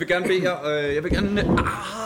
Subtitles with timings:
[0.00, 1.40] vil gerne bede jer, øh, jeg vil gerne,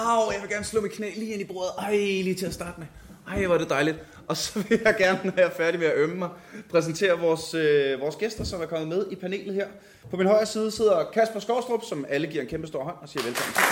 [0.06, 1.70] au, jeg vil gerne slå mit knæ lige ind i bordet.
[1.78, 2.86] Ej, lige til at starte med.
[3.28, 3.96] Ej, hvor er det dejligt.
[4.28, 6.28] Og så vil jeg gerne, når jeg er færdig med at ømme mig,
[6.70, 9.66] præsentere vores, øh, vores gæster, som er kommet med i panelet her.
[10.10, 13.08] På min højre side sidder Kasper Skovstrup, som alle giver en kæmpe stor hånd og
[13.08, 13.62] siger velkommen til.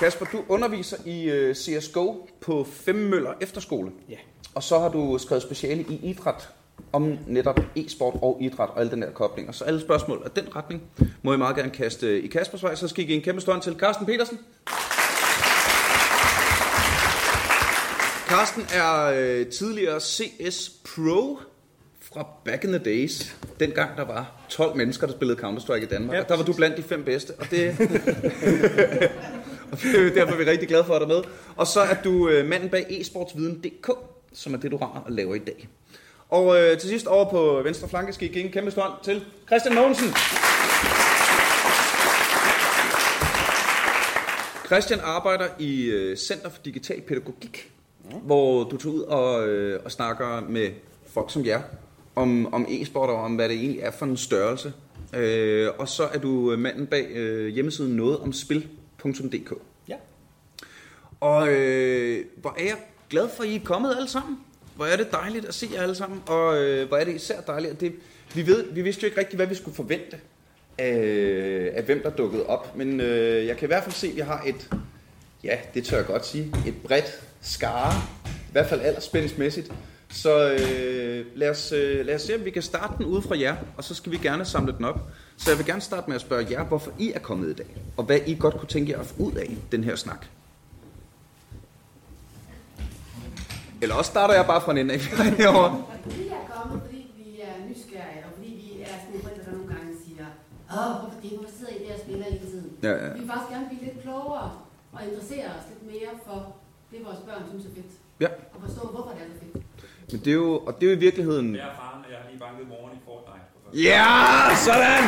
[0.00, 3.90] Kasper, du underviser i øh, CSGO på Femmøller Efterskole.
[4.08, 4.16] Ja.
[4.54, 6.48] Og så har du skrevet speciale i idræt
[6.92, 9.52] om netop e-sport og idræt og alle den der koblinger.
[9.52, 10.82] Så alle spørgsmål af den retning
[11.22, 12.74] må I meget gerne kaste i Kaspers vej.
[12.74, 14.38] Så skal I give en kæmpe stånd til Carsten Petersen.
[18.28, 21.38] Carsten er øh, tidligere CS Pro
[22.00, 23.36] fra back in the days.
[23.60, 26.14] Dengang der var 12 mennesker, der spillede Counter-Strike i Danmark.
[26.14, 27.30] Ja, Ja, der var du blandt de fem bedste.
[27.38, 27.68] Og det,
[29.72, 31.22] og det er derfor, vi er rigtig glade for at dig med.
[31.56, 33.90] Og så er du øh, manden bag esportsviden.dk,
[34.32, 35.68] som er det, du har at lave i dag.
[36.30, 39.24] Og øh, til sidst over på venstre flanke skal I give en kæmpe stånd til
[39.46, 40.08] Christian Mogensen.
[44.66, 47.72] Christian arbejder i øh, Center for Digital Pædagogik,
[48.22, 50.68] hvor du tager ud og, øh, og snakker med
[51.06, 51.62] folk som jer
[52.16, 54.72] om, om e-sport og om, hvad det egentlig er for en størrelse.
[55.16, 59.52] Øh, og så er du manden bag øh, hjemmesiden noget om spil.dk.
[59.88, 59.96] Ja.
[61.20, 62.76] Og øh, hvor er jeg
[63.10, 64.38] glad for, at I er kommet alle sammen.
[64.80, 66.22] Hvor er det dejligt at se jer alle sammen.
[66.26, 67.92] Og øh, hvor er det især dejligt, at det,
[68.34, 70.16] vi, ved, vi vidste jo ikke rigtigt, hvad vi skulle forvente
[70.78, 72.76] af, af hvem der dukkede op.
[72.76, 74.70] Men øh, jeg kan i hvert fald se, at vi har et,
[75.44, 77.92] ja, det tør jeg godt sige, et bredt skare.
[78.26, 79.72] I hvert fald aldersspændingsmæssigt.
[80.10, 83.40] Så øh, lad, os, øh, lad os se, om vi kan starte den ud fra
[83.40, 85.00] jer, og så skal vi gerne samle den op.
[85.36, 87.76] Så jeg vil gerne starte med at spørge jer, hvorfor I er kommet i dag,
[87.96, 90.26] og hvad I godt kunne tænke jer at få ud af den her snak.
[93.82, 95.00] Eller også starter jeg bare fra en ende af
[95.40, 95.70] herovre.
[96.20, 99.52] Vi er kommet, fordi vi er nysgerrige, og fordi vi er sådan nogle forældre, der
[99.58, 100.24] nogle gange siger,
[100.78, 102.70] åh, hvorfor det, hvorfor sidder I der og spiller hele tiden?
[102.86, 103.08] Ja, ja.
[103.14, 104.48] Vi vil faktisk gerne blive lidt klogere
[104.94, 106.38] og interessere os lidt mere for
[106.90, 107.92] det, vores børn synes er fedt.
[108.24, 108.30] Ja.
[108.54, 109.54] Og forstå, hvorfor det er så fedt.
[110.12, 111.48] Men det er jo, og det er jo i virkeligheden...
[111.56, 113.46] Jeg er faren, og jeg har lige banket morgen i Fortnite.
[113.88, 114.06] Ja,
[114.66, 115.04] sådan!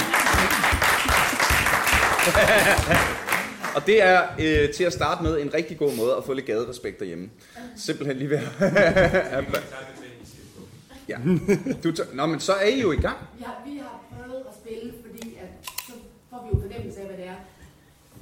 [3.75, 6.47] og det er øh, til at starte med en rigtig god måde at få lidt
[6.47, 7.31] gaderespekt derhjemme.
[7.77, 8.41] Simpelthen lige ved
[9.31, 9.44] at...
[11.09, 11.16] Ja.
[11.84, 13.16] du tager, Nå, men så er I jo i gang.
[13.38, 15.93] Vi har, vi har prøvet at spille, fordi at, så
[16.31, 17.34] får vi jo fornemmelse af, hvad det er.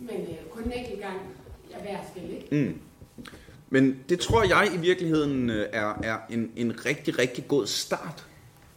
[0.01, 1.17] Men øh, kun en enkelt gang
[1.75, 2.67] er hver spil, ikke?
[2.67, 2.81] Mm.
[3.71, 8.27] Men det tror jeg i virkeligheden øh, er, er en, en rigtig, rigtig god start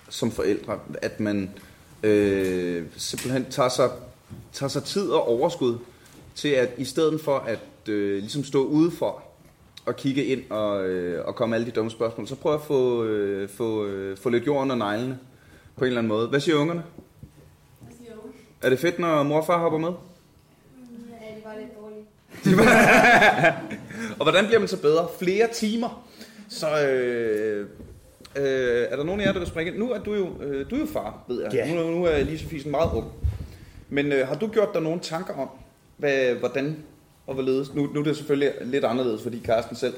[0.10, 1.52] som forældre, at man
[2.04, 3.90] øh, simpelthen tager sig,
[4.54, 5.78] tager sig tid og overskud
[6.36, 9.24] til at i stedet for at øh, ligesom stå udefor
[9.86, 13.04] og kigge ind og, øh, og komme alle de dumme spørgsmål, så prøv at få,
[13.04, 15.20] øh, få, øh, få lidt jord under neglene
[15.76, 16.28] på en eller anden måde.
[16.28, 16.84] Hvad siger ungerne?
[17.82, 18.22] Hvad siger du?
[18.62, 19.90] Er det fedt, når mor og far hopper med?
[19.90, 22.08] Ja, det var lidt dårligt.
[24.20, 25.08] Og hvordan bliver man så bedre?
[25.20, 26.08] Flere timer.
[26.50, 27.68] Så øh,
[28.36, 29.80] øh, er der nogen af jer, der vil springe ind?
[29.80, 31.54] Nu er du jo, øh, du er jo far, ved jeg.
[31.54, 31.74] Ja.
[31.74, 33.08] Nu, nu er Lise Fiesen meget ung.
[33.90, 35.50] Men øh, har du gjort dig nogle tanker om,
[35.98, 36.78] hvad, hvordan
[37.28, 37.74] og hvorledes?
[37.74, 39.94] Nu, nu er det selvfølgelig lidt anderledes, fordi Carsten selv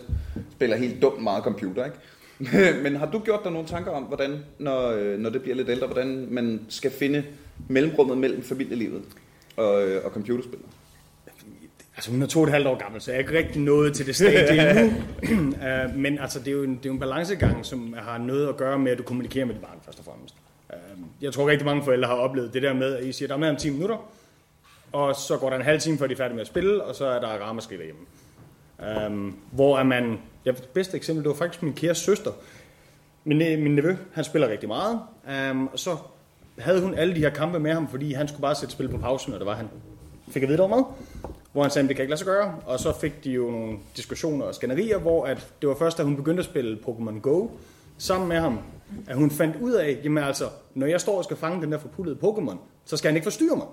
[0.51, 1.97] spiller helt dumt meget computer, ikke?
[2.83, 5.69] Men har du gjort dig nogle tanker om, hvordan, når, øh, når det bliver lidt
[5.69, 7.23] ældre, hvordan man skal finde
[7.67, 9.01] mellemrummet mellem familielivet
[9.57, 10.67] og, øh, og computerspillet?
[11.97, 13.94] Altså hun er to og et halvt år gammel, så jeg er ikke rigtig nået
[13.94, 14.97] til det stadie endnu.
[15.31, 18.47] uh, men altså, det er, jo en, det er jo en balancegang, som har noget
[18.47, 20.35] at gøre med, at du kommunikerer med dit barn først og fremmest.
[20.69, 20.77] Uh,
[21.22, 23.39] jeg tror rigtig mange forældre har oplevet det der med, at I siger, der er
[23.39, 24.09] med om 10 minutter,
[24.95, 26.95] og så går der en halv time, før de er færdige med at spille, og
[26.95, 28.01] så er der ramaskrig derhjemme.
[29.07, 30.19] Um, hvor er man...
[30.45, 32.31] Ja, det bedste eksempel, det var faktisk min kære søster.
[33.23, 35.00] Min, min nevø, han spiller rigtig meget,
[35.51, 35.97] um, og så
[36.59, 38.97] havde hun alle de her kampe med ham, fordi han skulle bare sætte spil på
[38.97, 39.69] pausen, og det var han
[40.28, 40.85] fik at vide, der var med.
[41.51, 42.56] Hvor han sagde, at det kan ikke lade sig gøre.
[42.65, 46.03] Og så fik de jo nogle diskussioner og skænderier, hvor at det var først, da
[46.03, 47.48] hun begyndte at spille Pokémon Go
[47.98, 48.59] sammen med ham,
[49.07, 51.77] at hun fandt ud af, jamen altså, når jeg står og skal fange den der
[51.77, 53.68] forpullede Pokémon, så skal han ikke forstyrre mig.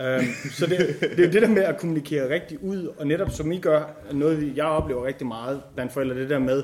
[0.00, 3.30] Øhm, så det, det er jo det der med at kommunikere rigtigt ud, og netop
[3.30, 6.62] som I gør, noget jeg oplever rigtig meget blandt forældre, det der med,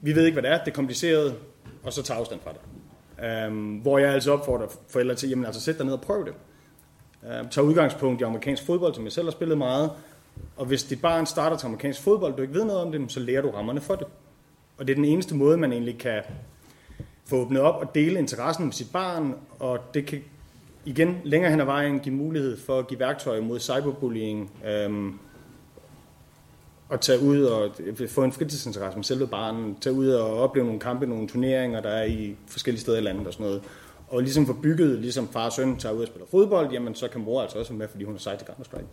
[0.00, 1.34] vi ved ikke, hvad det er, det er kompliceret,
[1.82, 2.60] og så tager afstand fra det.
[3.24, 6.34] Øhm, hvor jeg altså opfordrer forældre til, jamen altså sæt dig ned og prøv det.
[7.30, 9.90] Øhm, tag udgangspunkt i amerikansk fodbold, som jeg selv har spillet meget,
[10.56, 13.20] og hvis dit barn starter til amerikansk fodbold, du ikke ved noget om det, så
[13.20, 14.06] lærer du rammerne for det.
[14.78, 16.22] Og det er den eneste måde, man egentlig kan
[17.24, 20.22] få åbnet op og dele interessen med sit barn, og det kan
[20.86, 25.18] igen længere hen ad vejen give mulighed for at give værktøjer mod cyberbullying, øhm,
[26.88, 27.70] og tage ud og
[28.08, 31.88] få en fritidsinteresse med selve barnet, tage ud og opleve nogle kampe, nogle turneringer, der
[31.88, 33.62] er i forskellige steder i landet og sådan noget,
[34.08, 37.08] og ligesom få bygget, ligesom far og søn tager ud og spiller fodbold, jamen så
[37.08, 38.84] kan mor altså også være med, fordi hun er sej til Counter-Strike.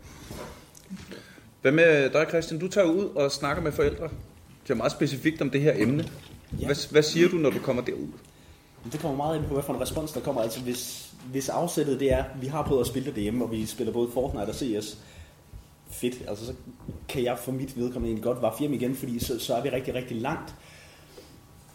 [1.61, 2.59] Hvad med dig, Christian?
[2.59, 4.09] Du tager ud og snakker med forældre.
[4.63, 6.05] Det er meget specifikt om det her emne.
[6.59, 6.65] Ja.
[6.65, 8.07] Hvad, hvad siger du, når du kommer derud?
[8.91, 10.41] Det kommer meget ind på, hvad for en respons der kommer.
[10.41, 13.65] Altså hvis, hvis afsættet det er, vi har prøvet at spille det derhjemme, og vi
[13.65, 14.97] spiller både Fortnite og CS,
[15.87, 16.15] fedt.
[16.27, 16.53] Altså så
[17.09, 19.69] kan jeg for mit vedkommende egentlig godt være hjem igen, fordi så, så er vi
[19.69, 20.55] rigtig, rigtig langt.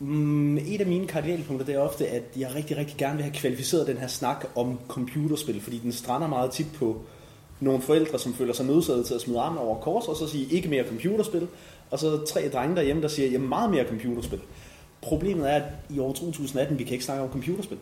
[0.00, 3.34] Mm, et af mine kardinalpunkter det er ofte, at jeg rigtig, rigtig gerne vil have
[3.34, 7.00] kvalificeret den her snak om computerspil, fordi den strander meget tit på
[7.60, 10.46] nogle forældre, som føler sig nødsaget til at smide armen over kors, og så sige
[10.46, 11.48] ikke mere computerspil,
[11.90, 14.40] og så tre drenge derhjemme, der siger, jamen meget mere computerspil.
[15.02, 17.78] Problemet er, at i år 2018, vi kan ikke snakke om computerspil.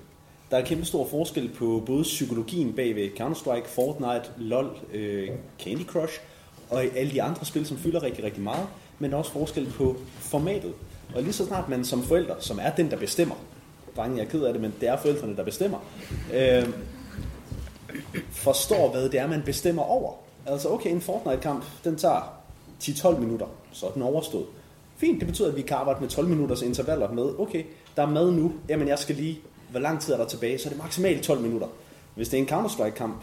[0.50, 5.28] Der er kæmpe stor forskel på både psykologien bag ved Counter-Strike, Fortnite, LoL, øh,
[5.60, 6.20] Candy Crush
[6.70, 8.66] og alle de andre spil, som fylder rigtig, rigtig meget,
[8.98, 10.72] men også forskel på formatet.
[11.14, 13.34] Og lige så snart man som forælder, som er den, der bestemmer,
[13.96, 15.78] drengen, jeg er ked af det, men det er forældrene, der bestemmer,
[16.34, 16.68] øh,
[18.30, 20.12] forstår, hvad det er, man bestemmer over.
[20.46, 22.32] Altså, okay, en Fortnite-kamp, den tager
[22.82, 24.46] 10-12 minutter, så er den overstået.
[24.96, 27.64] Fint, det betyder, at vi kan arbejde med 12 minutters intervaller med, okay,
[27.96, 29.40] der er mad nu, jamen jeg skal lige,
[29.70, 31.66] hvor lang tid er der tilbage, så er det maksimalt 12 minutter.
[32.14, 33.22] Hvis det er en Counter-Strike-kamp,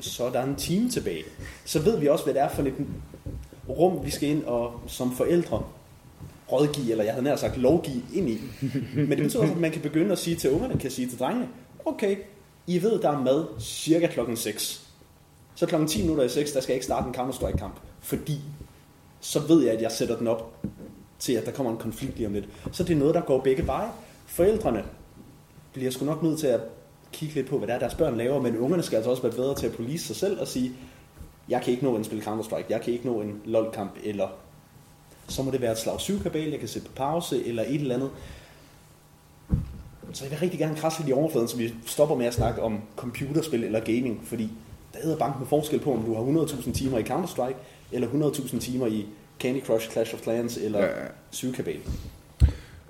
[0.00, 1.24] så er der en time tilbage.
[1.64, 2.74] Så ved vi også, hvad det er for et
[3.68, 5.62] rum, vi skal ind og som forældre
[6.52, 8.40] rådgive, eller jeg havde nær sagt lovgive ind i.
[8.94, 11.18] Men det betyder også, at man kan begynde at sige til ungerne, kan sige til
[11.18, 11.48] drengene,
[11.84, 12.16] okay,
[12.66, 14.88] I ved, der er mad cirka klokken 6.
[15.54, 18.40] Så klokken 10 minutter i 6, der skal jeg ikke starte en Counter-Strike-kamp, fordi
[19.20, 20.54] så ved jeg, at jeg sætter den op
[21.18, 22.48] til, at der kommer en konflikt lige om lidt.
[22.72, 23.88] Så det er noget, der går begge veje.
[24.26, 24.84] Forældrene
[25.78, 26.60] bliver sgu nok nødt til at
[27.12, 29.32] kigge lidt på, hvad det er, deres børn laver, men ungerne skal altså også være
[29.32, 30.72] bedre til at police sig selv og sige,
[31.48, 34.28] jeg kan ikke nå en spil Counter-Strike, jeg kan ikke nå en LOL-kamp, eller
[35.28, 37.74] så må det være et slag 7 kabal, jeg kan sætte på pause, eller et
[37.74, 38.10] eller andet.
[40.12, 42.62] Så jeg vil rigtig gerne krasse lidt i overfladen, så vi stopper med at snakke
[42.62, 44.50] om computerspil eller gaming, fordi
[44.94, 47.56] der er bank med forskel på, om du har 100.000 timer i Counter-Strike,
[47.92, 49.06] eller 100.000 timer i
[49.40, 50.86] Candy Crush, Clash of Clans eller ja.
[50.86, 51.06] ja.
[51.30, 51.80] Syvkabal.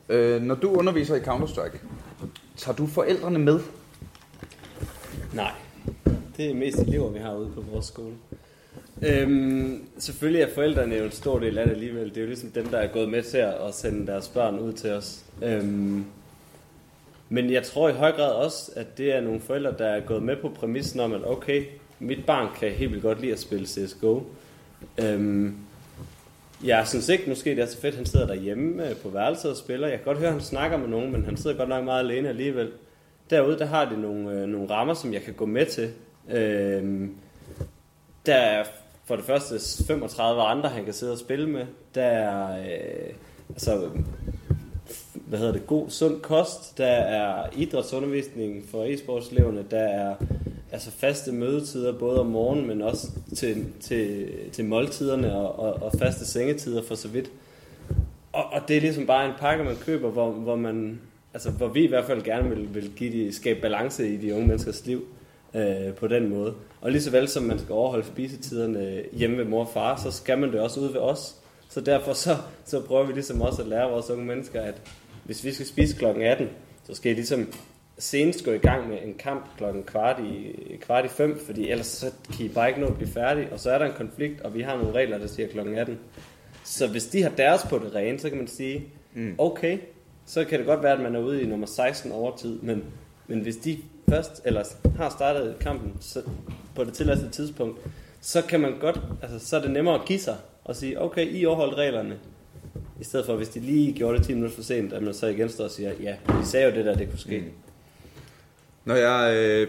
[0.08, 1.78] Øh, når du underviser i Counter-Strike,
[2.58, 3.60] tager du forældrene med?
[5.32, 5.52] Nej,
[6.36, 8.14] det er mest elever, vi har ude på vores skole.
[9.02, 12.08] Øhm, selvfølgelig er forældrene jo en stor del af det alligevel.
[12.08, 14.72] Det er jo ligesom dem, der er gået med til at sende deres børn ud
[14.72, 15.24] til os.
[15.42, 16.04] Øhm,
[17.28, 20.22] men jeg tror i høj grad også, at det er nogle forældre, der er gået
[20.22, 21.64] med på præmissen om, at okay,
[21.98, 24.22] mit barn kan helt vildt godt lide at spille CSGO.
[24.98, 25.54] Øhm,
[26.64, 29.50] jeg synes ikke, måske det er så fedt, at han sidder derhjemme øh, på værelset
[29.50, 29.88] og spiller.
[29.88, 32.00] Jeg kan godt høre, at han snakker med nogen, men han sidder godt nok meget
[32.00, 32.70] alene alligevel.
[33.30, 35.90] Derude, der har de nogle, øh, nogle rammer, som jeg kan gå med til.
[36.30, 37.08] Øh,
[38.26, 38.64] der er
[39.04, 41.66] for det første 35 andre, han kan sidde og spille med.
[41.94, 43.14] Der er øh,
[43.50, 43.90] altså,
[45.14, 46.78] hvad hedder det, god, sund kost.
[46.78, 49.64] Der er idrætsundervisning for e-sportsleverne.
[49.70, 50.14] Der er
[50.72, 55.92] altså faste mødetider, både om morgenen, men også til, til, til måltiderne og, og, og
[55.98, 57.30] faste sengetider for så vidt.
[58.32, 61.00] Og, og det er ligesom bare en pakke, man køber, hvor, hvor man,
[61.34, 64.34] altså hvor vi i hvert fald gerne vil, vil give de, skabe balance i de
[64.34, 65.04] unge menneskers liv
[65.54, 66.54] øh, på den måde.
[66.80, 69.96] Og lige så vel som man skal overholde spisetiderne øh, hjemme ved mor og far,
[69.96, 71.34] så skal man det også ude ved os.
[71.68, 74.82] Så derfor så, så prøver vi ligesom også at lære vores unge mennesker, at
[75.24, 76.48] hvis vi skal spise klokken 18,
[76.84, 77.46] så skal I ligesom
[77.98, 81.86] senest gå i gang med en kamp klokken kvart i, kvart i fem, fordi ellers
[81.86, 84.40] så kan I bare ikke nå at blive færdige, og så er der en konflikt,
[84.40, 85.98] og vi har nogle regler, der siger klokken 18.
[86.64, 89.34] Så hvis de har deres på det rene, så kan man sige, mm.
[89.38, 89.78] okay,
[90.26, 92.84] så kan det godt være, at man er ude i nummer 16 overtid, men,
[93.26, 93.78] men hvis de
[94.08, 94.64] først, eller
[94.96, 96.22] har startet kampen så,
[96.74, 97.80] på det tilladte tidspunkt,
[98.20, 101.32] så kan man godt, altså så er det nemmere at give sig, og sige, okay,
[101.32, 102.18] I overholdt reglerne,
[103.00, 105.26] i stedet for, hvis de lige gjorde det 10 minutter for sent, at man så
[105.26, 107.38] igen står og siger, ja, vi sagde jo det der, det kunne ske.
[107.38, 107.67] Mm.
[108.88, 109.68] Når jeg, øh,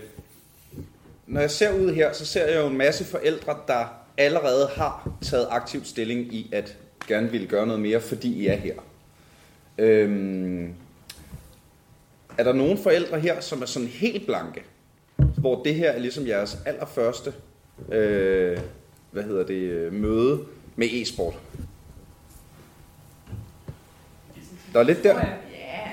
[1.27, 3.85] når jeg ser ud her, så ser jeg jo en masse forældre, der
[4.17, 8.55] allerede har taget aktiv stilling i at gerne ville gøre noget mere, fordi I er
[8.55, 8.73] her.
[9.77, 10.73] Øhm,
[12.37, 14.63] er der nogen forældre her, som er sådan helt blanke,
[15.37, 17.33] hvor det her er ligesom jeres allerførste
[17.91, 18.59] øh,
[19.11, 20.45] hvad hedder det, øh, møde
[20.75, 21.33] med e-sport?
[24.73, 25.15] Der er lidt der.
[25.15, 25.27] Ja,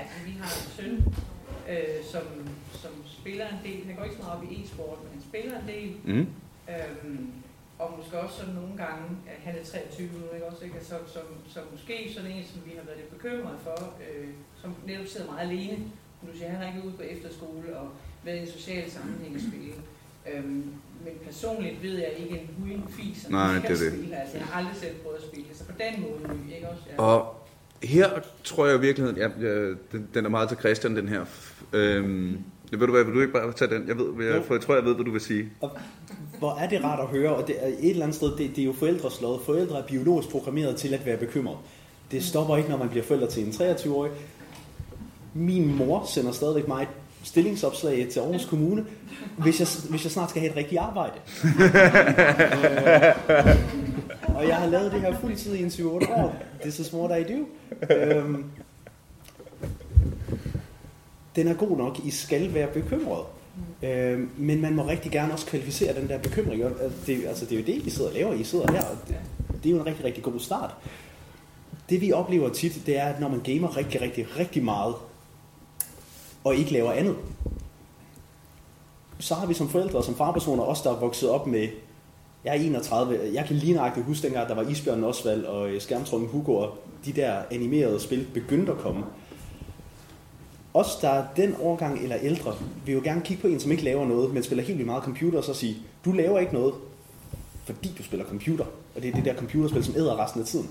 [0.00, 1.14] altså vi har en søn,
[1.70, 2.35] øh, som
[3.26, 3.80] spiller en del.
[3.88, 5.88] Han går ikke så meget op i e-sport, men han spiller en del.
[6.10, 6.26] Mm.
[6.72, 7.26] Øhm,
[7.82, 9.04] og måske også sådan nogle gange,
[9.46, 10.78] han er 23 nu, ikke også, ikke?
[10.90, 14.28] Så, som, som måske sådan en, som vi har været lidt bekymrede for, øh,
[14.60, 15.76] som netop sidder meget alene.
[16.30, 17.88] Du siger, han er ikke ude på efterskole og
[18.24, 19.72] været i en social sammenhæng og spille.
[20.30, 20.64] Øhm,
[21.04, 23.92] men personligt ved jeg ikke en hugen fis, som Nej, det er det.
[23.92, 24.16] spille.
[24.22, 26.82] Altså, jeg har aldrig selv prøvet at spille, så på den måde, ikke også?
[26.90, 27.02] Ja.
[27.02, 27.46] Og
[27.82, 28.08] her
[28.44, 31.24] tror jeg i virkeligheden, ja, ja, den, den er meget til Christian, den her.
[31.72, 32.44] Øhm,
[32.76, 33.88] Det ved du hvad, vil du ikke bare tage den?
[33.88, 35.48] Jeg, ved, jeg, for jeg tror, jeg ved, hvad du vil sige.
[35.60, 35.70] Og
[36.38, 38.58] hvor er det rart at høre, og det er et eller andet sted, det, det
[38.58, 39.38] er jo forældres lod.
[39.44, 41.56] Forældre er biologisk programmeret til at være bekymret.
[42.10, 44.10] Det stopper ikke, når man bliver forældre til en 23-årig.
[45.34, 46.88] Min mor sender stadigvæk mig et
[47.22, 48.84] stillingsopslag til Aarhus Kommune,
[49.38, 51.14] hvis jeg, hvis jeg snart skal have et rigtigt arbejde.
[51.44, 51.50] Øh,
[54.36, 56.36] og jeg har lavet det her fuldtid i en 7-8 år.
[56.60, 57.46] This is what I do.
[57.94, 58.44] Øhm,
[61.36, 63.24] den er god nok, I skal være bekymret.
[63.82, 66.64] Øh, men man må rigtig gerne også kvalificere den der bekymring.
[66.64, 66.72] Og
[67.06, 68.32] Det, altså, det er jo det, I sidder og laver.
[68.32, 69.16] I sidder her, og det,
[69.62, 70.74] det er jo en rigtig, rigtig god start.
[71.90, 74.94] Det vi oplever tit, det er, at når man gamer rigtig, rigtig, rigtig meget,
[76.44, 77.16] og ikke laver andet,
[79.18, 81.68] så har vi som forældre og som farpersoner også, der er vokset op med,
[82.44, 85.80] jeg er 31, jeg kan lige nøjagtigt huske dengang, der var Isbjørn Osvald og øh,
[85.80, 89.04] Skærmtrummen Hugo, og de der animerede spil begyndte at komme.
[90.76, 92.54] Os, der er den årgang eller ældre,
[92.86, 95.04] vil jo gerne kigge på en, som ikke laver noget, men spiller helt vildt meget
[95.04, 96.74] computer, og så sige, du laver ikke noget,
[97.64, 98.64] fordi du spiller computer.
[98.96, 100.68] Og det er det der computerspil, som æder resten af tiden.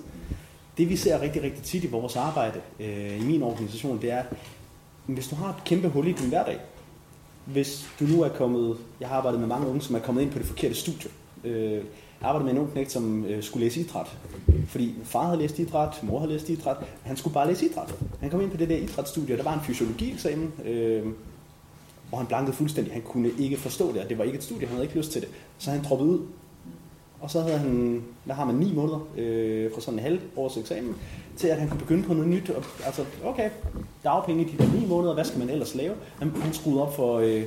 [0.77, 4.24] Det vi ser rigtig, rigtig tit i vores arbejde øh, i min organisation, det er,
[5.05, 6.59] hvis du har et kæmpe hul i din hverdag,
[7.45, 10.31] hvis du nu er kommet, jeg har arbejdet med mange unge, som er kommet ind
[10.31, 11.09] på det forkerte studie.
[11.43, 11.83] Øh,
[12.22, 14.17] jeg arbejdede med en ung knægt, som øh, skulle læse idræt.
[14.67, 16.77] Fordi far havde læst idræt, mor havde læst idræt.
[17.03, 17.95] Han skulle bare læse idræt.
[18.22, 21.05] Han kom ind på det der idrætsstudie, og der var en fysiologieksamen, øh,
[22.12, 22.93] og han blankede fuldstændig.
[22.93, 25.12] Han kunne ikke forstå det, og det var ikke et studie, han havde ikke lyst
[25.12, 25.29] til det.
[25.57, 26.19] Så han droppede ud.
[27.22, 30.57] Og så havde han, der har man ni måneder øh, fra sådan en halv års
[30.57, 30.95] eksamen,
[31.38, 32.50] til at han kunne begynde på noget nyt.
[32.50, 33.50] Og, altså, okay,
[34.03, 35.95] dagpenge i de der ni måneder, hvad skal man ellers lave?
[36.19, 37.43] Han, han skruede op for øh,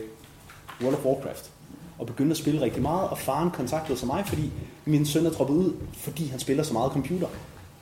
[0.80, 1.50] World of Warcraft
[1.98, 4.50] og begyndte at spille rigtig meget, og faren kontaktede så mig, fordi
[4.84, 7.26] min søn er droppet ud, fordi han spiller så meget computer.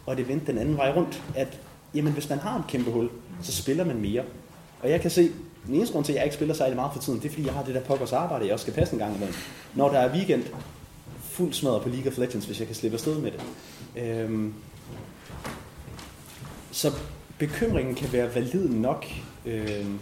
[0.06, 1.58] Og det vendte den anden vej rundt, at
[1.94, 3.08] jamen, hvis man har et kæmpe hul,
[3.42, 4.22] så spiller man mere.
[4.82, 5.30] Og jeg kan se,
[5.66, 7.46] den eneste grund til, at jeg ikke spiller særlig meget for tiden, det er, fordi
[7.46, 9.34] jeg har det der pokkers arbejde, jeg også skal passe en gang imellem.
[9.74, 10.44] Når der er weekend,
[11.20, 13.40] fuld smadret på League of Legends, hvis jeg kan slippe afsted med det.
[14.02, 14.54] Øhm,
[16.70, 16.92] så
[17.38, 19.06] bekymringen kan være valid nok,
[19.46, 19.98] øhm,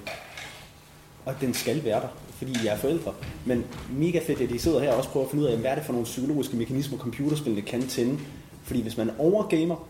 [1.24, 2.08] og den skal være der,
[2.44, 3.14] fordi jeg er forældre.
[3.44, 5.70] Men mega fedt, at I sidder her og også prøver at finde ud af, hvad
[5.70, 8.18] er det for nogle psykologiske mekanismer, computerspillene kan tænde.
[8.64, 9.88] Fordi hvis man overgamer,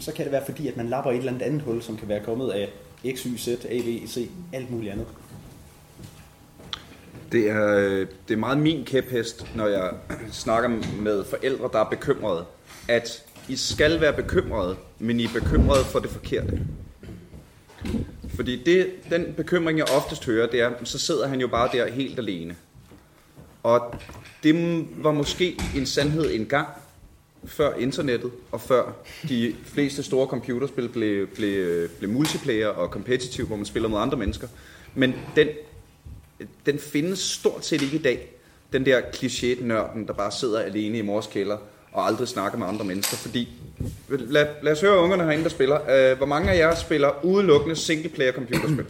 [0.00, 2.08] så kan det være fordi, at man lapper et eller andet andet hul, som kan
[2.08, 2.68] være kommet af
[3.14, 5.06] X, Y, Z, A, B, e, C, alt muligt andet.
[7.32, 9.90] Det er, øh, det er meget min kæphest, når jeg
[10.32, 10.68] snakker
[11.00, 12.44] med forældre, der er bekymrede,
[12.88, 16.60] at I skal være bekymrede, men I er bekymrede for det forkerte.
[18.34, 21.90] Fordi det, den bekymring, jeg oftest hører, det er, så sidder han jo bare der
[21.90, 22.56] helt alene.
[23.62, 23.94] Og
[24.42, 26.68] det var måske en sandhed engang,
[27.44, 28.92] før internettet, og før
[29.28, 34.18] de fleste store computerspil blev, blev, blev multiplayer og competitive, hvor man spiller mod andre
[34.18, 34.48] mennesker.
[34.94, 35.48] Men den
[36.66, 38.32] den findes stort set ikke i dag.
[38.72, 41.58] Den der kliché-nørden, der bare sidder alene i mors kælder
[41.92, 43.16] og aldrig snakker med andre mennesker.
[43.16, 43.48] Fordi,
[44.08, 45.80] lad, lad os høre ungerne herinde, der spiller.
[46.12, 48.86] Uh, hvor mange af jer spiller udelukkende single-player computerspil?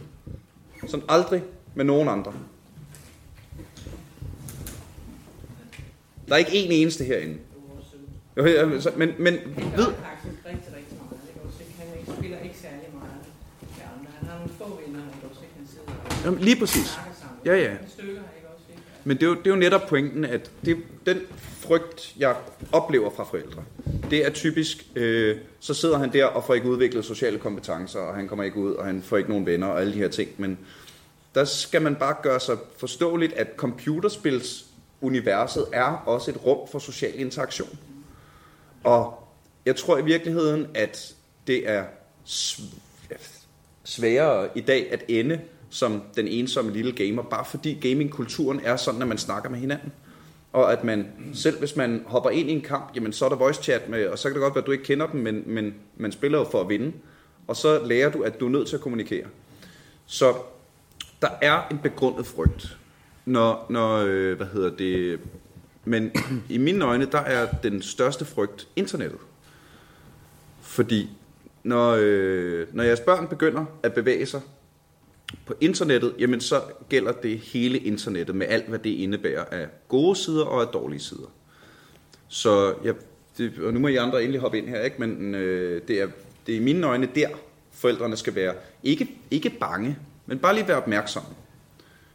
[0.87, 1.43] Sådan aldrig
[1.75, 2.33] med nogen andre.
[6.27, 7.37] Der er ikke en eneste herinde.
[8.37, 9.33] Jo, ja, så- Men, men
[9.75, 9.85] ved,
[16.25, 16.99] Jamen, lige præcis.
[17.45, 17.71] Ja, ja.
[17.73, 18.47] Et stykker, ikke?
[18.53, 18.81] Også, ikke?
[19.03, 21.21] Men det er, jo, det er jo netop pointen, at det, den
[21.59, 22.35] frygt, jeg
[22.71, 23.63] oplever fra forældre,
[24.09, 28.15] det er typisk, øh, så sidder han der og får ikke udviklet sociale kompetencer, og
[28.15, 30.29] han kommer ikke ud, og han får ikke nogen venner, og alle de her ting.
[30.37, 30.57] Men
[31.35, 37.19] der skal man bare gøre sig forståeligt, at computerspilsuniverset er også et rum for social
[37.19, 37.79] interaktion.
[38.83, 39.27] Og
[39.65, 41.15] jeg tror i virkeligheden, at
[41.47, 41.83] det er
[43.83, 45.41] sværere i dag at ende
[45.71, 49.91] som den ensomme lille gamer, bare fordi gamingkulturen er sådan, at man snakker med hinanden.
[50.53, 53.35] Og at man, selv hvis man hopper ind i en kamp, jamen så er der
[53.35, 55.43] voice chat med, og så kan det godt være, at du ikke kender dem, men,
[55.45, 56.93] men man spiller jo for at vinde.
[57.47, 59.25] Og så lærer du, at du er nødt til at kommunikere.
[60.05, 60.33] Så
[61.21, 62.77] der er en begrundet frygt,
[63.25, 65.19] når, når øh, hvad hedder det,
[65.85, 66.11] men
[66.49, 69.19] i mine øjne, der er den største frygt internettet.
[70.61, 71.09] Fordi
[71.63, 74.41] når, øh, når jeres børn begynder at bevæge sig
[75.45, 80.15] på internettet, jamen så gælder det hele internettet med alt, hvad det indebærer af gode
[80.15, 81.31] sider og af dårlige sider.
[82.27, 82.93] Så jeg,
[83.37, 84.95] det, og nu må I andre endelig hoppe ind her, ikke?
[84.99, 86.07] men øh, det, er,
[86.47, 87.29] det er i mine øjne der,
[87.71, 88.53] forældrene skal være.
[88.83, 91.29] Ikke, ikke bange, men bare lige være opmærksomme.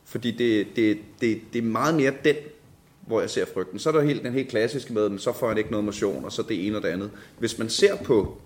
[0.05, 2.37] Fordi det, det, det, det er meget mere den,
[3.07, 3.79] hvor jeg ser frygten.
[3.79, 6.25] Så er der helt, den helt klassiske med, men så får han ikke noget motion,
[6.25, 7.11] og så det ene og det andet.
[7.39, 8.39] Hvis man ser på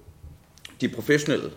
[0.80, 1.50] de professionelle,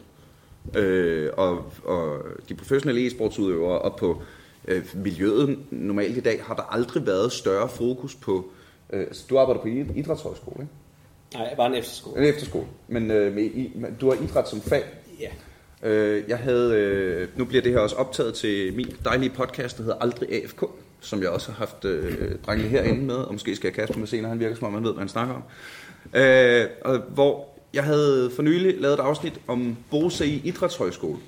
[0.75, 4.21] øh, og, og de professionelle e-sportsudøvere, og på
[4.67, 8.51] øh, miljøet normalt i dag, har der aldrig været større fokus på...
[8.93, 10.73] Øh, altså, du arbejder på id- idrætshøjskole, ikke?
[11.33, 12.21] Nej, var en efterskole.
[12.21, 14.83] En efterskole, men øh, med, i, du har idræt som fag.
[15.19, 15.29] Ja.
[15.89, 19.83] Øh, jeg havde, øh, nu bliver det her også optaget til min dejlige podcast, der
[19.83, 20.63] hedder Aldrig AFK,
[20.99, 24.07] som jeg også har haft øh, drengene herinde med, og måske skal jeg kaste med
[24.07, 25.43] senere, han virker som om, han ved, hvad han snakker om.
[26.21, 31.19] Øh, og, hvor jeg havde for nylig lavet et afsnit om Bose i Idrætshøjskole,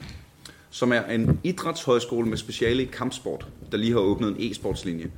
[0.70, 5.10] som er en idrætshøjskole med speciale i kampsport, der lige har åbnet en e-sportslinje.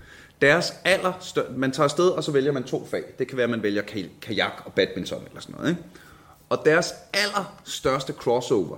[0.41, 1.13] Deres aller
[1.57, 3.03] man tager afsted, og så vælger man to fag.
[3.19, 3.81] Det kan være, at man vælger
[4.21, 5.69] kajak og badminton eller sådan noget.
[5.69, 5.81] Ikke?
[6.49, 8.77] Og deres allerstørste crossover,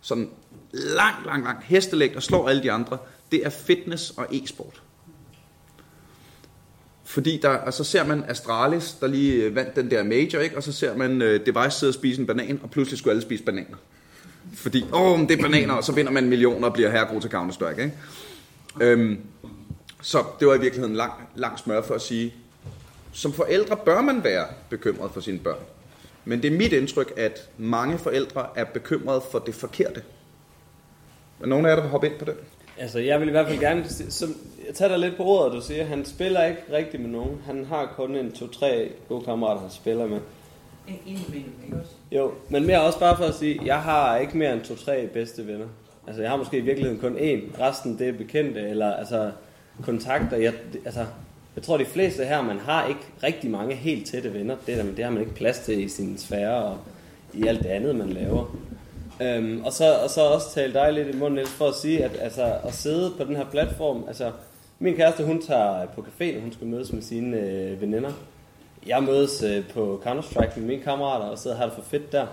[0.00, 0.30] sådan
[0.72, 2.98] langt, langt, langt hestelægt og slår alle de andre,
[3.32, 4.82] det er fitness og e-sport.
[7.04, 10.56] Fordi der, og så ser man Astralis, der lige øh, vandt den der major, ikke?
[10.56, 13.22] og så ser man uh, Device sidde og spise en banan, og pludselig skulle alle
[13.22, 13.76] spise bananer.
[14.54, 17.28] Fordi, åh, oh, det er bananer, og så vinder man millioner og bliver herregod til
[17.28, 17.82] Counter-Strike.
[17.82, 17.92] Ikke?
[18.80, 19.18] Øhm,
[20.02, 22.34] så det var i virkeligheden lang, lang smør for at sige,
[23.12, 25.58] som forældre bør man være bekymret for sine børn.
[26.24, 30.02] Men det er mit indtryk, at mange forældre er bekymrede for det forkerte.
[31.42, 32.34] Er nogen af jer, der vil hoppe ind på det?
[32.78, 33.84] Altså, jeg vil i hvert fald gerne...
[33.88, 35.84] Som, jeg tager dig lidt på ordet, du siger.
[35.84, 37.40] Han spiller ikke rigtig med nogen.
[37.46, 40.20] Han har kun en to-tre gode kammerater, han spiller med.
[40.88, 41.92] En indimellem, ikke også?
[42.12, 45.46] Jo, men mere også bare for at sige, jeg har ikke mere end to-tre bedste
[45.46, 45.66] venner.
[46.06, 47.60] Altså, jeg har måske i virkeligheden kun én.
[47.60, 49.30] Resten, det er bekendte, eller altså
[49.82, 50.36] kontakter.
[50.36, 50.52] Jeg,
[50.84, 51.06] altså,
[51.56, 54.56] jeg tror, de fleste her, man har ikke rigtig mange helt tætte venner.
[54.66, 56.78] Det, der, det har man ikke plads til i sin sfære og
[57.34, 58.56] i alt det andet, man laver.
[59.22, 62.04] Øhm, og, så, og så også tale dig lidt i munden, Niels, for at sige,
[62.04, 64.32] at altså, at sidde på den her platform, altså
[64.78, 68.10] min kæreste, hun tager på café, hun skal mødes med sine øh, veninder.
[68.86, 72.12] Jeg mødes øh, på Counter-Strike med mine kammerater og sidder og har det for fedt
[72.12, 72.26] der.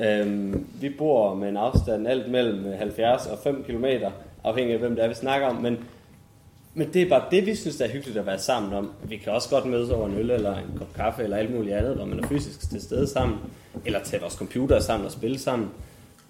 [0.00, 3.84] Øhm, vi bor med en afstand alt mellem øh, 70 og 5 km,
[4.44, 5.78] afhængig af hvem det er, vi snakker om, men
[6.76, 8.92] men det er bare det, vi synes, der er hyggeligt at være sammen om.
[9.02, 11.76] Vi kan også godt mødes over en øl eller en kop kaffe eller alt muligt
[11.76, 13.38] andet, hvor man er fysisk til stede sammen.
[13.84, 15.70] Eller tage vores computer sammen og spille sammen.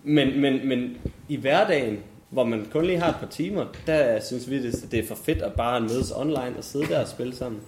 [0.04, 0.96] Men, men, men
[1.28, 1.98] i hverdagen,
[2.30, 5.14] hvor man kun lige har et par timer, der synes vi, det, det er for
[5.14, 7.60] fedt at bare mødes online og sidde der og spille sammen.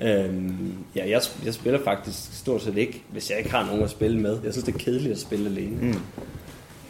[0.00, 3.90] Øhm, ja, jeg, jeg spiller faktisk stort set ikke, hvis jeg ikke har nogen at
[3.90, 4.38] spille med.
[4.44, 5.76] Jeg synes, det er kedeligt at spille alene.
[5.76, 5.88] Mm.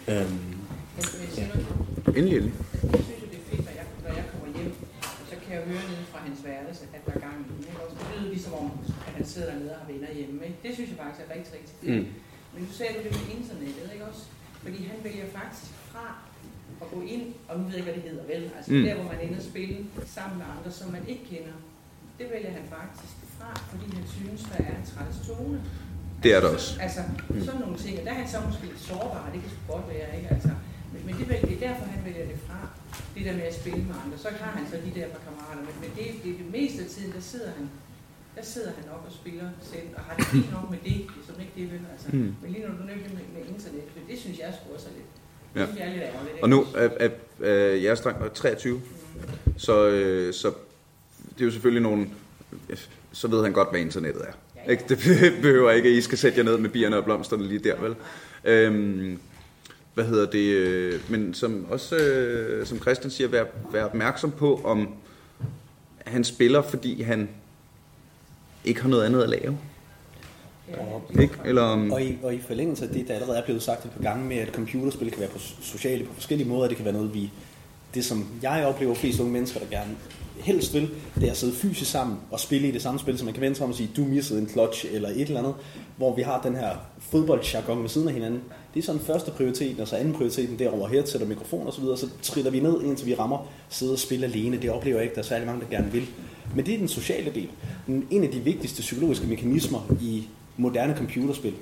[0.08, 0.38] Øhm,
[1.38, 1.46] Ja.
[2.20, 2.52] Endelig, endelig.
[2.92, 4.72] Jeg synes jo, det er fedt, når jeg, når jeg kommer hjem,
[5.30, 7.58] så kan jeg høre nede fra hans værelse, at der er gang i den.
[7.68, 7.78] Ikke?
[7.84, 8.68] Også det lyder ligesom om,
[9.08, 10.36] at han sidder dernede og har venner hjemme.
[10.48, 10.58] Ikke?
[10.64, 11.92] Det synes jeg faktisk er rigtig, rigtig fedt.
[11.96, 12.06] Mm.
[12.52, 14.22] Men nu sagde du det med internettet, ikke også?
[14.64, 16.06] Fordi han vælger faktisk fra
[16.82, 18.42] at gå ind, og nu ved jeg ikke, hvad det hedder, vel?
[18.56, 18.78] Altså Mm.
[18.78, 18.84] mm.
[18.86, 19.76] der, hvor man ender og spille
[20.16, 21.56] sammen med andre, som man ikke kender.
[22.18, 25.58] Det vælger han faktisk fra, fordi han synes, der er en træls tone.
[26.22, 26.74] Det er der Altså, også.
[26.74, 27.00] så- Altså,
[27.46, 27.94] sådan nogle ting.
[27.98, 30.28] Og der er han så måske sårbar, det kan sgu godt være, ikke?
[30.34, 30.52] Altså,
[30.92, 32.58] men, men det, vælger, det er derfor, han vælger det fra.
[33.14, 34.16] Det der med at spille med andre.
[34.24, 35.62] Så har han så de der par kammerater.
[35.68, 37.64] Men, men det, det, det meste af tiden, der sidder han
[38.36, 41.34] der sidder han op og spiller selv, og har det fint nok med det, som
[41.40, 41.80] ikke det vil.
[41.92, 42.08] Altså.
[42.12, 42.34] Mm.
[42.42, 44.92] Men lige når du nævner med, med internet, for det synes jeg sgu også er
[44.96, 45.06] lidt,
[45.56, 45.60] Ja.
[45.60, 46.42] det synes jeg er lidt ærgerligt.
[46.42, 47.08] Og nu er, er,
[47.50, 48.80] er jeres dreng er 23,
[49.56, 50.48] så, øh, så
[51.34, 52.06] det er jo selvfølgelig nogle...
[53.12, 54.32] Så ved han godt, hvad internettet er.
[54.56, 54.70] Ja, ja.
[54.70, 54.84] Ikke?
[54.88, 54.98] Det
[55.42, 57.94] behøver ikke, at I skal sætte jer ned med bierne og blomsterne lige der, vel?
[58.44, 59.18] Øhm,
[59.94, 60.54] hvad hedder det?
[60.54, 64.88] øh, Men som også, øh, som Christian siger, vær, vær opmærksom på, om
[66.06, 67.28] han spiller, fordi han
[68.64, 69.58] ikke har noget andet at lave.
[70.68, 71.22] Ja.
[71.22, 71.34] Ikke?
[71.44, 71.92] Eller om...
[71.92, 74.24] Og i, og i forlængelse af det, der allerede er blevet sagt et par gange
[74.24, 77.30] med, at computerspil kan være på sociale på forskellige måder, det kan være noget, vi...
[77.94, 79.96] Det, som jeg oplever flest unge mennesker, der gerne
[80.38, 83.24] helst vil, det er at sidde fysisk sammen og spille i det samme spil, så
[83.24, 85.54] man kan vende sig om og sige, du missede en clutch eller et eller andet,
[85.96, 88.40] hvor vi har den her fodboldjargon ved siden af hinanden.
[88.74, 91.80] Det er sådan første prioriteten, og så anden prioriteten derover her sætter mikrofon og så
[91.80, 94.56] videre, så triller vi ned, indtil vi rammer sidde og spille alene.
[94.62, 96.06] Det oplever jeg ikke, der er særlig mange, der gerne vil.
[96.54, 97.48] Men det er den sociale del.
[98.10, 100.24] En af de vigtigste psykologiske mekanismer i
[100.56, 101.54] moderne computerspil,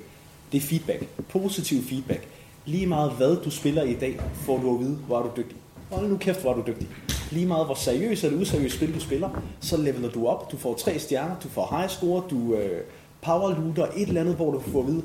[0.51, 1.07] det er feedback.
[1.29, 2.27] Positiv feedback.
[2.65, 5.57] Lige meget hvad du spiller i dag, får du at vide, hvor er du dygtig.
[5.91, 6.87] Hold nu kæft, hvor er du dygtig.
[7.31, 10.51] Lige meget hvor seriøs eller useriøs spil du spiller, så leveler du op.
[10.51, 12.81] Du får tre stjerner, du får high score, du øh,
[13.21, 15.03] power looter, et eller andet, hvor du får at vide,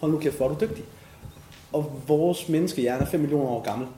[0.00, 0.84] hold nu kæft, hvor er du dygtig.
[1.72, 3.88] Og vores menneskehjerne er 5 millioner år gammel.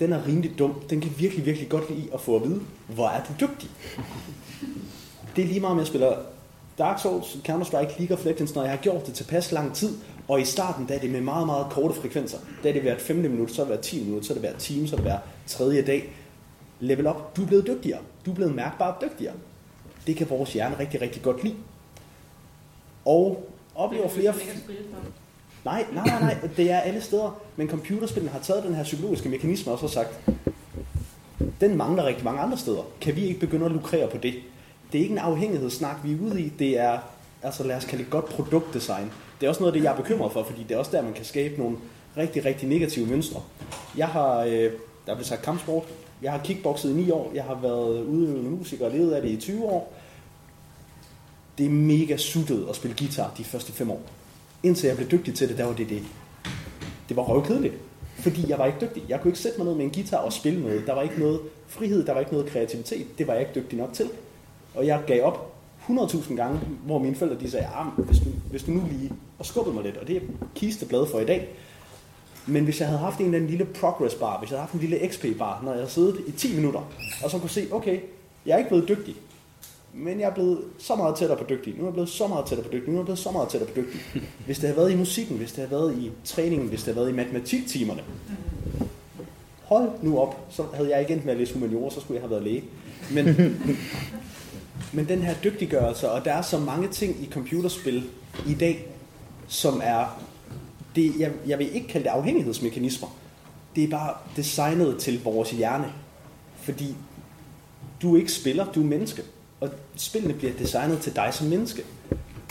[0.00, 0.82] Den er rimelig dum.
[0.90, 3.70] Den kan virkelig, virkelig godt lide at få at vide, hvor er du dygtig.
[5.36, 6.16] Det er lige meget, om jeg spiller
[6.78, 9.96] Dark Souls, Counter-Strike, League of Legends, når jeg har gjort det tilpas lang tid,
[10.28, 12.38] og i starten, der er det med meget, meget korte frekvenser.
[12.62, 13.16] Der er det hvert 5.
[13.16, 15.06] minut, så er det hvert 10 minut, så er det hvert time, så er det
[15.06, 16.12] hver tredje dag.
[16.80, 18.00] Level op, du er blevet dygtigere.
[18.26, 19.34] Du er blevet mærkbart dygtigere.
[20.06, 21.56] Det kan vores hjerne rigtig, rigtig godt lide.
[23.04, 24.34] Og oplever flere...
[25.68, 27.40] Nej, nej, nej, nej, det er alle steder.
[27.56, 30.20] Men computerspillene har taget den her psykologiske mekanisme og så sagt,
[31.60, 32.82] Den mangler rigtig mange andre steder.
[33.00, 34.34] Kan vi ikke begynde at lukrere på det?
[34.92, 36.48] Det er ikke en afhængighedssnak, vi er ude i.
[36.48, 36.98] Det er,
[37.42, 39.12] altså lad os kalde det godt produktdesign.
[39.40, 41.02] Det er også noget af det, jeg er bekymret for, fordi det er også der,
[41.02, 41.76] man kan skabe nogle
[42.16, 43.42] rigtig, rigtig negative mønstre.
[43.96, 44.72] Jeg har, øh,
[45.06, 45.84] der bliver sagt kampsport.
[46.22, 47.30] Jeg har kickboxet i 9 år.
[47.34, 49.92] Jeg har været udøvende musiker og levet af det i 20 år.
[51.58, 54.00] Det er mega suttet at spille guitar de første 5 år.
[54.62, 56.02] Indtil jeg blev dygtig til det, der var det det.
[57.08, 57.74] Det var røvkedeligt.
[58.18, 59.02] Fordi jeg var ikke dygtig.
[59.08, 60.86] Jeg kunne ikke sætte mig ned med en guitar og spille noget.
[60.86, 63.18] Der var ikke noget frihed, der var ikke noget kreativitet.
[63.18, 64.10] Det var jeg ikke dygtig nok til.
[64.74, 65.54] Og jeg gav op
[65.88, 69.46] 100.000 gange, hvor mine forældre de sagde, ah, hvis, du, hvis du nu lige og
[69.46, 70.20] skubbede mig lidt, og det er
[70.54, 71.48] kiste glad for i dag.
[72.46, 74.74] Men hvis jeg havde haft en eller anden lille progress bar, hvis jeg havde haft
[74.74, 76.80] en lille XP bar, når jeg havde siddet i 10 minutter,
[77.24, 78.00] og så kunne se, okay,
[78.46, 79.16] jeg er ikke blevet dygtig,
[79.98, 81.74] men jeg er blevet så meget tættere på dygtig.
[81.74, 82.88] Nu er jeg blevet så meget tættere på dygtig.
[82.88, 84.00] Nu er jeg blevet så meget tættere på dygtig.
[84.46, 86.96] Hvis det havde været i musikken, hvis det havde været i træningen, hvis det havde
[86.96, 88.02] været i matematiktimerne.
[89.62, 92.22] Hold nu op, så havde jeg ikke endt med at læse humaniora, så skulle jeg
[92.22, 92.64] have været læge.
[93.10, 93.26] Men,
[94.96, 98.04] men den her dygtiggørelse, og der er så mange ting i computerspil
[98.46, 98.86] i dag,
[99.48, 100.20] som er,
[100.96, 103.08] det, jeg, jeg vil ikke kalde det afhængighedsmekanismer.
[103.76, 105.92] Det er bare designet til vores hjerne.
[106.56, 106.94] Fordi
[108.02, 109.22] du er ikke spiller, du er menneske.
[109.60, 111.84] Og spillene bliver designet til dig som menneske.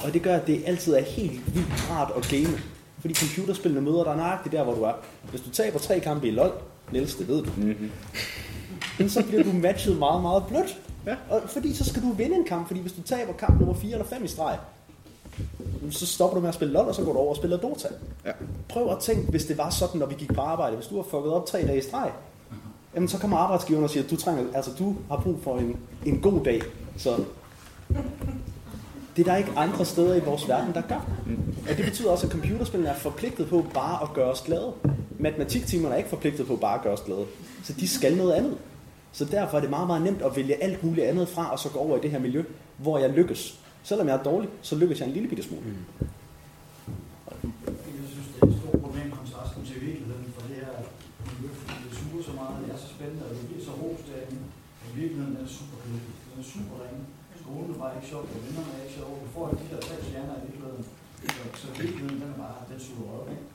[0.04, 2.60] Og det gør, at det altid er helt vildt rart at game.
[3.00, 4.93] Fordi computerspillene møder dig nøjagtigt der, hvor du er.
[5.30, 6.52] Hvis du taber tre kampe i LoL,
[6.91, 7.91] Niels, det ved du, mm-hmm.
[9.00, 10.78] men så bliver du matchet meget, meget blødt.
[11.06, 11.15] Ja.
[11.30, 13.91] Og fordi så skal du vinde en kamp, fordi hvis du taber kamp nummer 4
[13.91, 14.58] eller 5 i streg,
[15.91, 17.88] så stopper du med at spille LoL, og så går du over og spiller Dota.
[18.26, 18.32] Ja.
[18.70, 20.76] Prøv at tænke, hvis det var sådan, når vi gik på arbejde.
[20.76, 22.12] Hvis du har fucket op tre dage i streg,
[22.95, 25.78] jamen så kommer arbejdsgiveren og siger, at du, trænger, altså, du har brug for en,
[26.06, 26.62] en god dag.
[26.97, 27.23] Så
[29.15, 31.10] det er der ikke andre steder i vores verden, der gør.
[31.69, 34.73] Og det betyder også, at computerspillene er forpligtet på bare at gøre os glade.
[35.19, 37.26] Matematiktimerne er ikke forpligtet på bare at gøre os glade.
[37.63, 38.58] Så de skal noget andet.
[39.12, 41.69] Så derfor er det meget, meget nemt at vælge alt muligt andet fra, og så
[41.69, 42.43] gå over i det her miljø,
[42.78, 43.60] hvor jeg lykkes.
[43.84, 45.63] Selvom jeg er dårlig, så lykkes jeg en lille bitte smule.
[45.65, 46.08] Mm.
[47.63, 50.71] Jeg synes, det er et stort problem kontrasten til virkeligheden, for det her
[51.32, 54.03] miljø, fordi det suger så meget, det er så spændende, og det bliver så rost
[54.10, 54.45] derinde.
[54.83, 56.13] Og virkeligheden den er super kedelig.
[56.29, 57.03] Den er super ringe.
[57.41, 59.12] Skolen er bare ikke sjov, og vennerne er ikke sjov.
[59.23, 60.83] Du får de der tre stjerner i virkeligheden.
[61.36, 63.45] Så, så virkeligheden, den er bare, den suger røv, ikke?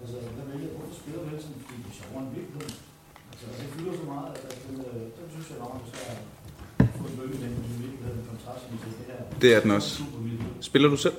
[0.00, 1.58] Altså, der vælger, hvorfor spiller hele tiden?
[1.64, 2.74] Fordi det er sjovere end virkeligheden.
[3.30, 6.06] Altså, det fylder så meget, at den, øh, den synes jeg nok, du skal
[6.98, 9.20] få en bølge den i virkeligheden, kontrasten til det her.
[9.42, 9.92] Det er den også.
[10.70, 11.18] Spiller du selv?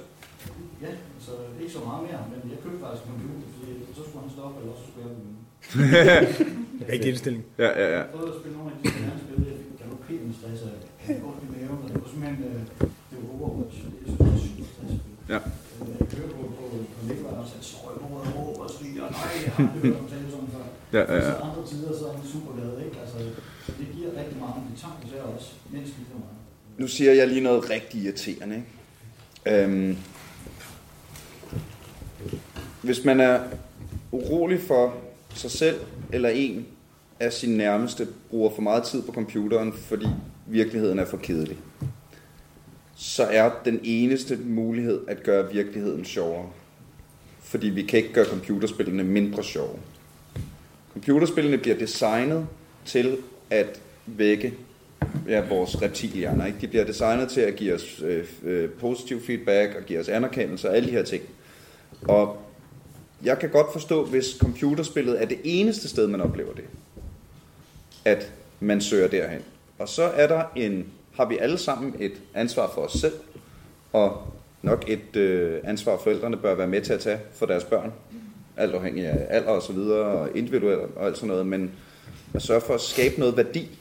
[0.85, 0.91] Ja,
[1.25, 4.31] så ikke så meget mere, men jeg købte faktisk en computer, fordi så skulle han
[4.37, 5.29] stoppe, eller så skulle jeg den.
[6.91, 7.43] Rigtig indstilling.
[7.63, 7.97] Ja, ja, ja.
[7.97, 9.57] Jeg prøvede at spille nogle af de der spil, jeg
[10.07, 10.61] fik stress.
[10.67, 12.61] Jeg fik ondt i maven, og det var simpelthen, øh,
[13.09, 13.77] det var Overwatch.
[13.77, 15.15] Jeg synes, det er super stressspil.
[15.33, 15.39] Ja.
[15.81, 17.33] Øh, Jeg hørte på, på, på Nikolaj
[18.15, 20.65] og råber og skriger, nej, jeg har hørt om tale sådan før.
[20.97, 21.31] Ja, ja, ja.
[21.31, 22.97] Så andre tider, så er han super glad, ikke?
[23.03, 23.17] Altså,
[23.79, 26.37] det giver rigtig meget, men det tager især også menneskeligt for meget.
[26.81, 28.55] Nu siger jeg lige noget rigtig irriterende.
[28.55, 29.63] Ikke?
[29.63, 29.97] Øhm,
[32.81, 33.39] hvis man er
[34.11, 34.93] urolig for
[35.33, 35.79] sig selv
[36.13, 36.67] eller en
[37.21, 40.07] af sine nærmeste bruger for meget tid på computeren, fordi
[40.47, 41.57] virkeligheden er for kedelig,
[42.95, 46.49] så er den eneste mulighed at gøre virkeligheden sjovere.
[47.41, 49.79] Fordi vi kan ikke gøre computerspillene mindre sjove.
[50.93, 52.47] Computerspillene bliver designet
[52.85, 53.17] til
[53.49, 54.53] at vække
[55.27, 56.45] ja, vores reptilhjerner.
[56.45, 56.57] Ikke?
[56.61, 60.69] De bliver designet til at give os øh, øh, positiv feedback og give os anerkendelse
[60.69, 61.23] og alle de her ting.
[62.01, 62.37] Og
[63.23, 66.63] jeg kan godt forstå, hvis computerspillet er det eneste sted, man oplever det,
[68.05, 69.41] at man søger derhen.
[69.79, 73.13] Og så er der en, har vi alle sammen et ansvar for os selv,
[73.93, 77.91] og nok et øh, ansvar, forældrene bør være med til at tage for deres børn,
[78.57, 81.71] alt afhængig af alder og så videre, og individuelt og alt sådan noget, men
[82.33, 83.79] at sørge for at skabe noget værdi,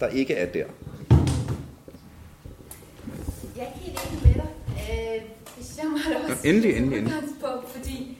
[0.00, 0.64] der ikke er der.
[3.56, 4.48] Jeg er helt enig med dig.
[4.76, 5.22] Øh,
[5.58, 7.18] det synes jeg da også endelig, endelig, endelig.
[7.76, 8.18] fordi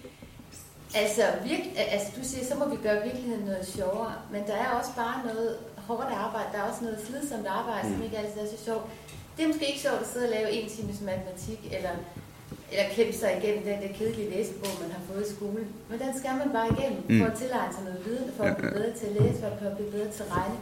[0.95, 1.61] altså, virk,
[1.95, 5.19] altså, du siger, så må vi gøre virkeligheden noget sjovere, men der er også bare
[5.27, 8.85] noget hårdt arbejde, der er også noget slidsomt arbejde, som ikke altid er så sjovt.
[9.37, 11.95] Det er måske ikke sjovt at sidde og lave en times matematik, eller,
[12.73, 15.63] eller kæmpe sig igennem den der kedelige læsebog, man har fået i skole.
[15.91, 18.73] Men den skal man bare igennem, for at tilegne sig noget viden, for at blive
[18.79, 20.57] bedre til at læse, for at blive bedre til at regne.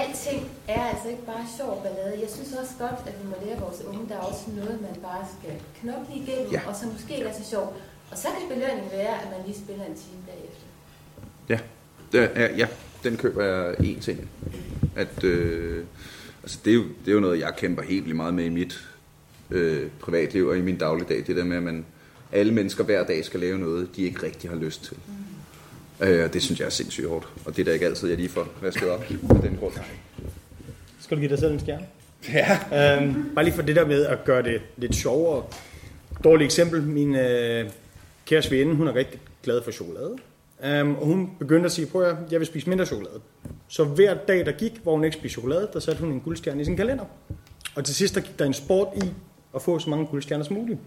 [0.00, 2.20] Alting er altså ikke bare sjov ballade.
[2.24, 4.96] Jeg synes også godt, at vi må lære vores unge, der er også noget, man
[5.08, 6.60] bare skal knokle igennem, Ja.
[6.68, 7.66] og som måske ikke er så sjov.
[8.14, 10.66] Og så kan belønningen være, at man lige spiller en time bagefter.
[11.48, 11.58] Ja,
[12.34, 12.66] er, ja
[13.04, 14.28] den køber jeg en ting.
[14.96, 15.84] At, øh,
[16.42, 18.48] altså det, er jo, det er jo noget, jeg kæmper helt vildt meget med i
[18.48, 18.88] mit
[19.50, 21.24] øh, privatliv og i min dagligdag.
[21.26, 21.84] Det der med, at man,
[22.32, 24.96] alle mennesker hver dag skal lave noget, de ikke rigtig har lyst til.
[26.00, 27.28] Øh, og det synes jeg er sindssygt hårdt.
[27.44, 29.74] Og det er da ikke altid, jeg lige får vasket op af den grund.
[31.00, 31.82] Skal du give dig selv en skærm?
[32.32, 32.98] Ja.
[32.98, 35.44] Øhm, bare lige for det der med at gøre det lidt sjovere.
[36.24, 36.82] Dårligt eksempel.
[36.82, 37.70] Min øh,
[38.26, 40.16] kære veninde, hun er rigtig glad for chokolade.
[40.82, 43.20] Um, og hun begyndte at sige, prøv at jeg vil spise mindre chokolade.
[43.68, 46.62] Så hver dag, der gik, hvor hun ikke spiste chokolade, der satte hun en guldstjerne
[46.62, 47.04] i sin kalender.
[47.74, 49.10] Og til sidst, der gik der en sport i
[49.54, 50.78] at få så mange guldstjerner som muligt.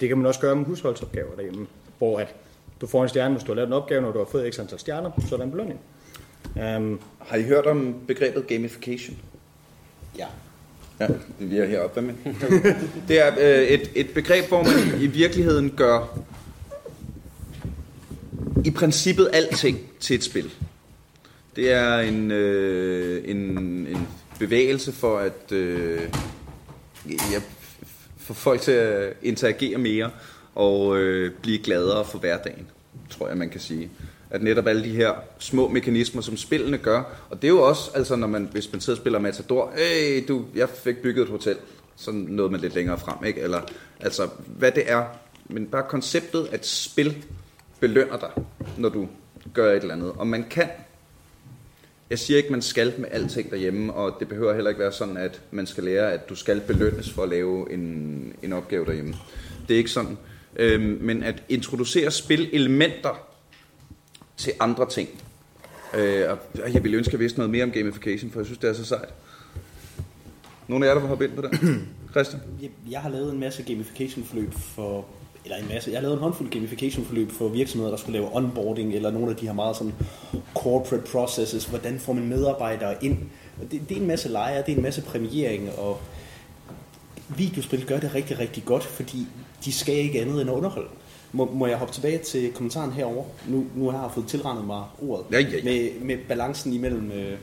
[0.00, 1.66] Det kan man også gøre med husholdsopgaver derhjemme,
[1.98, 2.34] hvor at
[2.80, 4.58] du får en stjerne, hvis du har lavet en opgave, når du har fået x
[4.58, 5.80] antal stjerner, så er der en belønning.
[6.76, 9.16] Um, Har I hørt om begrebet gamification?
[10.18, 10.26] Ja.
[11.00, 11.06] Ja,
[11.38, 12.02] vi er heroppe.
[12.02, 12.14] Med?
[13.08, 16.18] Det er øh, et, et begreb, hvor man i virkeligheden gør
[18.64, 20.50] i princippet alting til et spil.
[21.56, 23.36] Det er en, øh, en,
[23.86, 26.00] en bevægelse for at øh,
[27.06, 27.40] ja,
[28.18, 30.10] få folk til at interagere mere
[30.54, 32.66] og øh, blive gladere for hverdagen,
[33.10, 33.90] tror jeg, man kan sige.
[34.30, 37.90] At netop alle de her små mekanismer, som spillene gør, og det er jo også,
[37.94, 41.28] altså når man, hvis man sidder og spiller Matador, hey, du, jeg fik bygget et
[41.28, 41.56] hotel,
[41.96, 43.40] så nåede man lidt længere frem, ikke?
[43.40, 43.60] Eller,
[44.00, 45.04] altså, hvad det er,
[45.48, 47.24] men bare konceptet, at spil
[47.80, 48.30] belønner dig,
[48.78, 49.08] når du
[49.54, 50.12] gør et eller andet.
[50.12, 50.68] Og man kan,
[52.10, 55.16] jeg siger ikke, man skal med alting derhjemme, og det behøver heller ikke være sådan,
[55.16, 59.14] at man skal lære, at du skal belønnes for at lave en, en opgave derhjemme.
[59.68, 60.18] Det er ikke sådan.
[60.56, 63.26] Øhm, men at introducere spilelementer
[64.36, 65.08] til andre ting.
[65.94, 66.24] Øh,
[66.64, 68.70] og jeg ville ønske, at jeg vidste noget mere om gamification, for jeg synes, det
[68.70, 69.08] er så sejt.
[70.68, 71.50] Nogle af jer, der vil hoppe ind på det?
[72.10, 72.42] Christian?
[72.62, 75.06] Jeg, jeg har lavet en masse gamification forløb for
[75.44, 75.90] eller en masse.
[75.90, 79.36] Jeg lavet en håndfuld gamification forløb for virksomheder, der skulle lave onboarding, eller nogle af
[79.36, 79.94] de her meget sådan
[80.54, 81.64] corporate processes.
[81.64, 83.18] Hvordan får man medarbejdere ind?
[83.62, 86.00] Og det, det er en masse lejre, det er en masse premiering, og
[87.36, 89.26] videospil gør det rigtig, rigtig godt, fordi
[89.64, 90.88] de skal ikke andet end underholde.
[91.32, 93.24] Må, må jeg hoppe tilbage til kommentaren herover?
[93.48, 95.26] Nu, nu har jeg fået tilrendet mig ordet.
[95.32, 95.64] Ja, ja, ja.
[95.64, 97.38] Med, med balancen imellem øh,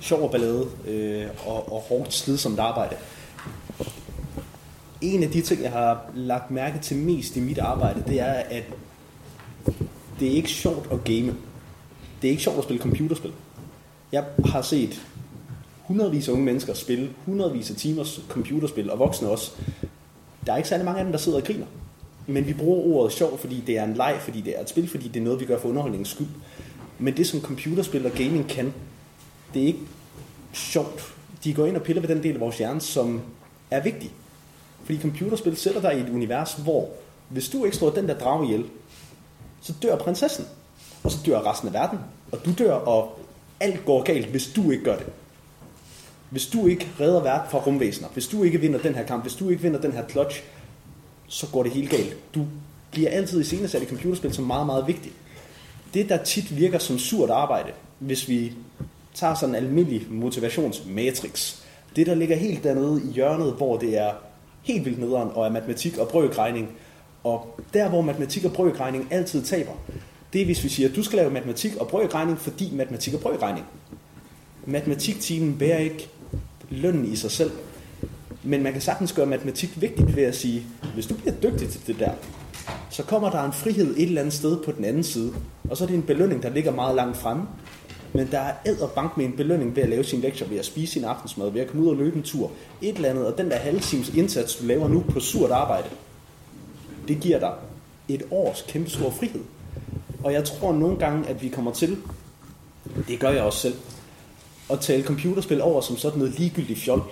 [0.00, 2.96] sjov og ballade øh, og, og hårdt slidsomt arbejde.
[5.00, 8.32] En af de ting, jeg har lagt mærke til mest i mit arbejde, det er,
[8.32, 8.64] at
[10.20, 11.34] det er ikke sjovt at game.
[12.22, 13.32] Det er ikke sjovt at spille computerspil.
[14.12, 15.06] Jeg har set
[15.82, 19.52] hundredvis af unge mennesker spille hundredvis af timers computerspil, og voksne også.
[20.46, 21.66] Der er ikke særlig mange af dem, der sidder og griner.
[22.26, 24.88] Men vi bruger ordet sjov, fordi det er en leg, fordi det er et spil,
[24.88, 26.26] fordi det er noget, vi gør for underholdningens skyld.
[26.98, 28.74] Men det, som computerspil og gaming kan,
[29.54, 29.80] det er ikke
[30.52, 31.14] sjovt.
[31.44, 33.20] De går ind og piller ved den del af vores hjerne, som
[33.70, 34.12] er vigtig.
[34.86, 36.88] Fordi computerspil sætter dig i et univers, hvor
[37.28, 38.64] hvis du ikke slår den der drage ihjel,
[39.60, 40.44] så dør prinsessen.
[41.02, 41.98] Og så dør resten af verden.
[42.32, 43.18] Og du dør, og
[43.60, 45.06] alt går galt, hvis du ikke gør det.
[46.30, 49.34] Hvis du ikke redder verden fra rumvæsener, hvis du ikke vinder den her kamp, hvis
[49.34, 50.42] du ikke vinder den her clutch,
[51.28, 52.16] så går det helt galt.
[52.34, 52.46] Du
[52.90, 55.14] bliver altid i scenesat i computerspil som meget, meget vigtigt.
[55.94, 58.52] Det, der tit virker som surt arbejde, hvis vi
[59.14, 61.56] tager sådan en almindelig motivationsmatrix,
[61.96, 64.12] det, der ligger helt dernede i hjørnet, hvor det er
[64.66, 66.68] helt vildt nederen og er matematik og brøkregning,
[67.24, 69.72] og der, hvor matematik og brøkregning altid taber,
[70.32, 73.20] det er, hvis vi siger, at du skal lave matematik og brøkregning, fordi matematik og
[73.20, 73.66] brøkregning.
[74.66, 76.08] Matematiktimen bærer ikke
[76.70, 77.50] lønnen i sig selv,
[78.42, 80.62] men man kan sagtens gøre matematik vigtigt ved at sige,
[80.94, 82.12] hvis du bliver dygtig til det der,
[82.90, 85.32] så kommer der en frihed et eller andet sted på den anden side,
[85.70, 87.42] og så er det en belønning, der ligger meget langt fremme,
[88.16, 90.64] men der er æd bank med en belønning ved at lave sin lektier, ved at
[90.64, 92.50] spise sin aftensmad, ved at komme ud og løbe en tur,
[92.82, 95.88] et eller andet, og den der halve times indsats, du laver nu på surt arbejde,
[97.08, 97.52] det giver dig
[98.08, 99.40] et års kæmpe stor frihed.
[100.24, 101.96] Og jeg tror nogle gange, at vi kommer til,
[103.08, 103.74] det gør jeg også selv,
[104.70, 107.02] at tale computerspil over som sådan noget ligegyldigt fjol.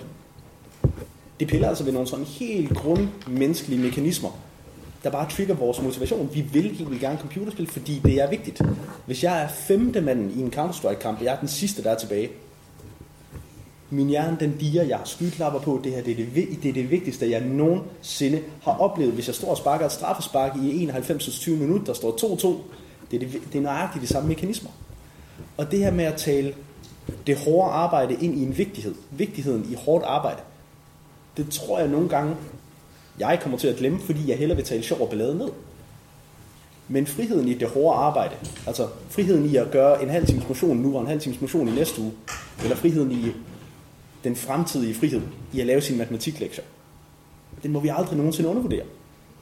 [1.40, 4.30] Det piller altså ved nogle sådan helt grundmenneskelige mekanismer,
[5.04, 6.30] der bare trigger vores motivation.
[6.32, 8.62] Vi vil helt vildt gerne computerspil, fordi det er vigtigt.
[9.06, 11.98] Hvis jeg er femte manden i en Counter-Strike-kamp, og jeg er den sidste, der er
[11.98, 12.30] tilbage,
[13.90, 16.72] min hjerne, den diger, jeg har skyklapper på, det her, det er det, det er
[16.72, 19.12] det vigtigste, jeg nogensinde har oplevet.
[19.12, 22.46] Hvis jeg står og sparker et straffespark i 91 20 minutter, der står 2-2,
[23.10, 24.70] det er, det, det er nøjagtigt de samme mekanismer.
[25.56, 26.54] Og det her med at tale
[27.26, 30.40] det hårde arbejde ind i en vigtighed, vigtigheden i hårdt arbejde,
[31.36, 32.36] det tror jeg nogle gange,
[33.18, 35.48] jeg kommer til at glemme, fordi jeg hellere vil tale sjov og ballade ned.
[36.88, 38.34] Men friheden i det hårde arbejde,
[38.66, 41.68] altså friheden i at gøre en halv times motion nu og en halv times motion
[41.68, 42.12] i næste uge,
[42.62, 43.32] eller friheden i
[44.24, 45.22] den fremtidige frihed
[45.52, 46.64] i at lave sin matematiklektier,
[47.62, 48.84] den må vi aldrig nogensinde undervurdere.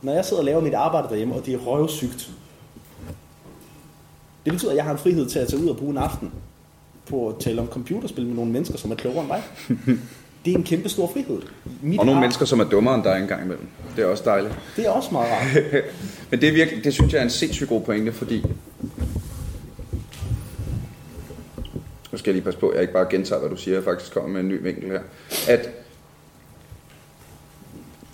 [0.02, 2.30] Når jeg sidder og laver mit arbejde derhjemme, og det er røvsygt,
[4.44, 6.32] det betyder, at jeg har en frihed til at tage ud og bruge en aften
[7.06, 9.42] på at tale om computerspil med nogle mennesker, som er klogere end mig.
[10.44, 11.42] Det er en kæmpe stor frihed.
[11.82, 13.66] Mit Og nogle ar- mennesker, som er dummere end dig engang imellem.
[13.96, 14.54] Det er også dejligt.
[14.76, 15.64] Det er også meget rart.
[16.30, 18.44] Men det, er virkelig, det synes jeg er en sindssygt god pointe, fordi
[22.12, 23.84] nu skal jeg lige passe på, at jeg ikke bare gentager, hvad du siger, jeg
[23.84, 25.00] faktisk kommer med en ny vinkel her,
[25.48, 25.68] at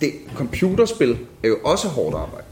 [0.01, 2.45] det computerspil er jo også hårdt arbejde.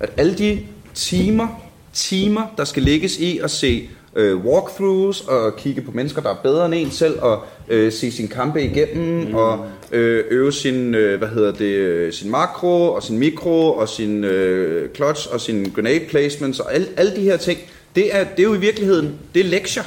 [0.00, 1.48] At alle de timer,
[1.92, 6.36] timer, der skal lægges i at se øh, walkthroughs og kigge på mennesker, der er
[6.42, 9.34] bedre end en selv, og øh, se sin kampe igennem, mm.
[9.34, 13.88] og øh, øve sin, øh, hvad hedder det, øh, sin makro, og sin mikro, og
[13.88, 17.58] sin øh, clutch, og sin grenade placements, og alle, alle de her ting,
[17.94, 19.82] det er, det er jo i virkeligheden, det er lektier.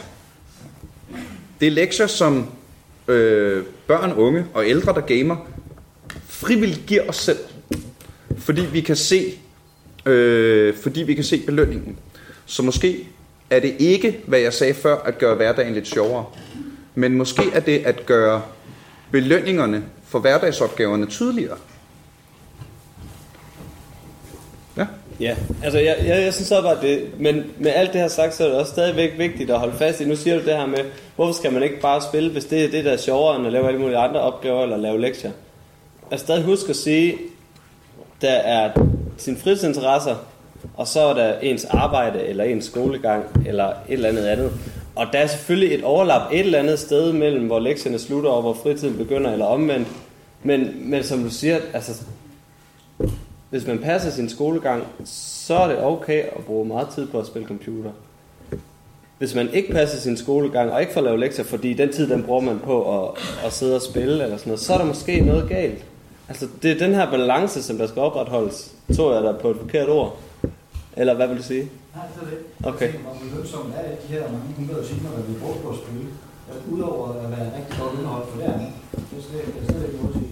[1.60, 2.48] Det er lektier, som
[3.08, 5.36] øh, børn, unge og ældre, der gamer,
[6.28, 7.38] frivilligt giver os selv.
[8.38, 9.34] Fordi vi kan se,
[10.06, 11.98] øh, fordi vi kan se belønningen.
[12.46, 13.08] Så måske
[13.56, 16.26] er det ikke, hvad jeg sagde før, at gøre hverdagen lidt sjovere.
[16.96, 18.42] Men måske er det at gøre
[19.12, 21.58] belønningerne for hverdagsopgaverne tydeligere.
[24.78, 24.86] Ja.
[25.20, 28.36] Ja, altså jeg, jeg, jeg synes også bare det, men med alt det her sagt,
[28.36, 30.06] så er det også stadigvæk vigtigt at holde fast i.
[30.06, 30.80] Nu siger du det her med,
[31.16, 33.54] hvorfor skal man ikke bare spille, hvis det er det, der er sjovere, end at
[33.54, 35.32] lave alle mulige andre opgaver eller lave lektier.
[36.12, 37.18] Jeg stadig husk at sige,
[38.22, 38.72] der er
[39.18, 40.16] sine fritidsinteresser,
[40.78, 44.52] og så er der ens arbejde, eller ens skolegang, eller et eller andet andet.
[44.96, 48.42] Og der er selvfølgelig et overlap et eller andet sted mellem, hvor lektierne slutter, og
[48.42, 49.88] hvor fritiden begynder, eller omvendt.
[50.44, 52.04] Men, men som du siger, altså,
[53.50, 57.28] hvis man passer sin skolegang, så er det okay at bruge meget tid på at
[57.28, 57.92] spille computer.
[59.18, 62.24] Hvis man ikke passer sin skolegang, og ikke får lavet lektier, fordi den tid, den
[62.24, 63.10] bruger man på at,
[63.46, 65.86] at sidde og spille, eller sådan noget, så er der måske noget galt.
[66.30, 68.72] Altså, det er den her balance, som der skal opretholdes.
[68.96, 70.18] Tror jeg, der er på et forkert ord.
[71.00, 71.66] Eller hvad vil du sige?
[71.96, 72.40] Nej, det er det.
[72.72, 72.86] Okay.
[72.86, 75.80] Jeg tænker, hvor belønsomt er de her mange hundrede timer, der bliver brugt på at
[75.84, 76.08] spille.
[76.50, 78.72] Altså, Udover at være rigtig godt indhold for det andet,
[79.10, 80.32] det er slet, det er slet ikke noget at sige.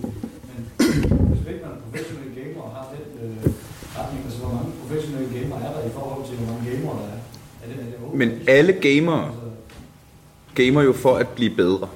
[0.50, 0.60] Men
[1.30, 3.45] hvis ikke man er professionel gamer og har den øh,
[3.97, 7.06] retning, altså hvor mange professionelle gamer er der i forhold til, hvor mange gamer der
[7.15, 7.19] er?
[7.62, 8.17] er, det, er det okay?
[8.21, 9.24] Men alle gamere
[10.60, 11.88] gamer jo for at blive bedre.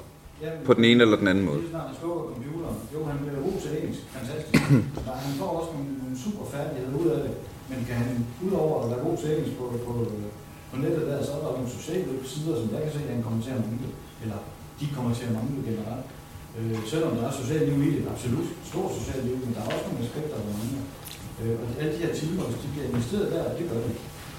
[0.68, 1.58] På den ene eller den anden måde.
[1.60, 4.62] Lige snart han slukker computeren, jo, han bliver god til engelsk, fantastisk.
[5.06, 7.32] Der, han får også nogle, nogle super færdigheder ud af det,
[7.68, 8.08] men kan han,
[8.46, 9.92] udover at være god til engelsk på, på,
[10.70, 13.24] på nettet der, så er der nogle sociale sider, som jeg kan se, at han
[13.26, 13.90] kommer til at mangle,
[14.22, 14.38] eller
[14.78, 16.06] de kommer til at mangle generelt.
[16.56, 19.70] Øh, selvom der er socialt liv i det, absolut stort socialt liv, men der er
[19.74, 20.84] også nogle aspekter, der mangler.
[21.40, 23.94] Øh, og alle de her timer, hvis de bliver investeret der, det gør det.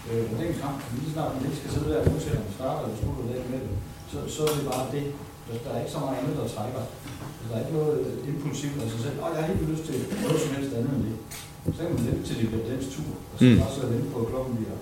[0.09, 2.43] Øh, og det er en kamp, lige snart man ikke skal sidde der, uanset om
[2.47, 3.75] man starter eller slutter dagen med det,
[4.11, 5.05] så, så er det bare det.
[5.47, 6.83] Der, der er ikke så meget andet, der trækker.
[7.47, 7.99] Der er ikke noget
[8.31, 9.17] impulsivt af sig selv.
[9.23, 11.15] Og jeg har helt lyst til noget som helst andet end det.
[11.75, 13.57] Så kan man vente til det bliver dens tur, og så Mm.
[13.61, 14.75] bare så vente på, at klokken bliver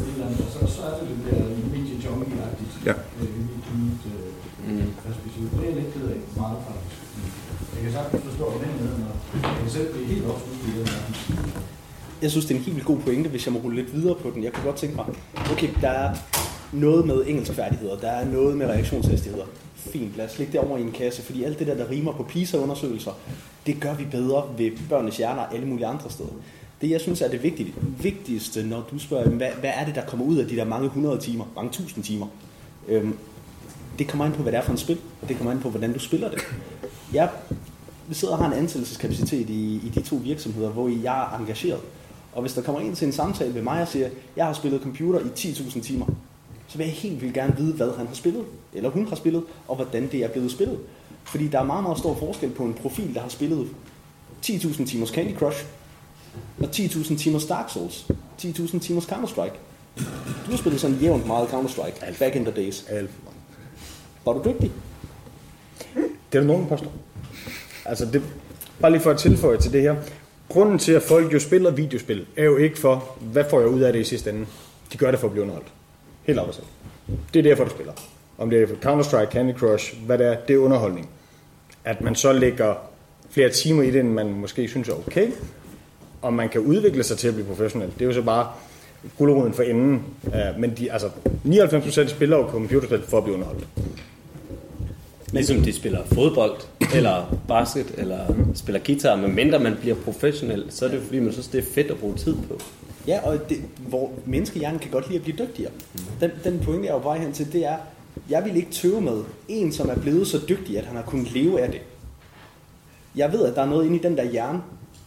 [0.00, 1.40] et eller andet, og så, så er det det der
[1.74, 2.94] medie junkie-agtigt Ja.
[3.20, 4.28] øh, i mit, i mit øh,
[4.68, 4.92] Mm.
[5.06, 5.42] perspektiv.
[5.52, 6.96] Det er jeg lidt ked af, meget faktisk.
[7.74, 10.86] Jeg kan sagtens forstå den med, og jeg kan selv blive helt opslugt i den
[10.92, 11.14] verden.
[12.22, 14.14] Jeg synes, det er en helt vildt god pointe, hvis jeg må rulle lidt videre
[14.22, 14.44] på den.
[14.44, 15.06] Jeg kunne godt tænke mig,
[15.52, 16.10] okay, der er
[16.72, 19.44] noget med engelskfærdigheder, der er noget med reaktionshastigheder.
[19.76, 22.12] Fint, lad os lægge det over i en kasse, fordi alt det der, der rimer
[22.12, 23.10] på PISA-undersøgelser,
[23.66, 26.30] det gør vi bedre ved børnenes hjerner og alle mulige andre steder.
[26.80, 30.06] Det, jeg synes er det vigtige, vigtigste, når du spørger, hvad, hvad er det, der
[30.06, 32.26] kommer ud af de der mange hundrede timer, mange tusind timer,
[32.88, 33.18] øhm,
[33.98, 35.70] det kommer an på, hvad det er for en spil, og det kommer an på,
[35.70, 36.40] hvordan du spiller det.
[37.12, 37.28] Jeg
[38.08, 41.80] vi sidder og har en ansættelseskapacitet i, i de to virksomheder, hvor jeg er engageret.
[42.32, 44.82] Og hvis der kommer en til en samtale med mig og siger, jeg har spillet
[44.82, 46.06] computer i 10.000 timer,
[46.68, 49.42] så vil jeg helt vildt gerne vide, hvad han har spillet, eller hun har spillet,
[49.68, 50.78] og hvordan det er blevet spillet.
[51.24, 53.68] Fordi der er meget, meget stor forskel på en profil, der har spillet
[54.46, 55.64] 10.000 timers Candy Crush,
[56.58, 58.06] og 10.000 timers Dark Souls,
[58.42, 59.56] 10.000 timers Counter-Strike.
[60.46, 62.84] Du har spillet sådan jævnt meget Counter-Strike, back in the days.
[62.88, 63.10] Alt.
[64.24, 64.72] Var du dygtig?
[66.32, 66.92] Det er der nogen, der påstår.
[67.84, 68.22] Altså, det,
[68.80, 69.96] bare lige for at tilføje til det her.
[70.48, 73.80] Grunden til, at folk jo spiller videospil, er jo ikke for, hvad får jeg ud
[73.80, 74.46] af det i sidste ende.
[74.92, 75.72] De gør det for at blive underholdt.
[76.26, 76.66] Helt af selv.
[77.34, 77.92] Det er derfor, du spiller.
[78.38, 81.08] Om det er Counter-Strike, Candy Crush, hvad det er, det er underholdning.
[81.84, 82.74] At man så lægger
[83.30, 85.28] flere timer i det, end man måske synes er okay,
[86.22, 87.88] og man kan udvikle sig til at blive professionel.
[87.94, 88.48] Det er jo så bare
[89.18, 90.02] guleroden for enden.
[90.58, 91.08] Men de, altså,
[91.44, 93.66] 99% spiller jo computerspil for at blive underholdt.
[95.32, 96.56] Ligesom de spiller fodbold,
[96.94, 101.18] eller basket, eller spiller guitar, men mindre man bliver professionel, så er det jo fordi,
[101.18, 102.60] man synes, det er fedt at bruge tid på.
[103.06, 105.72] Ja, og det, hvor menneskehjernen kan godt lide at blive dygtigere.
[106.20, 107.76] Den, den pointe, jeg er jo bare hen til, det er,
[108.30, 111.32] jeg vil ikke tøve med en, som er blevet så dygtig, at han har kunnet
[111.32, 111.80] leve af det.
[113.16, 114.62] Jeg ved, at der er noget inde i den der hjerne,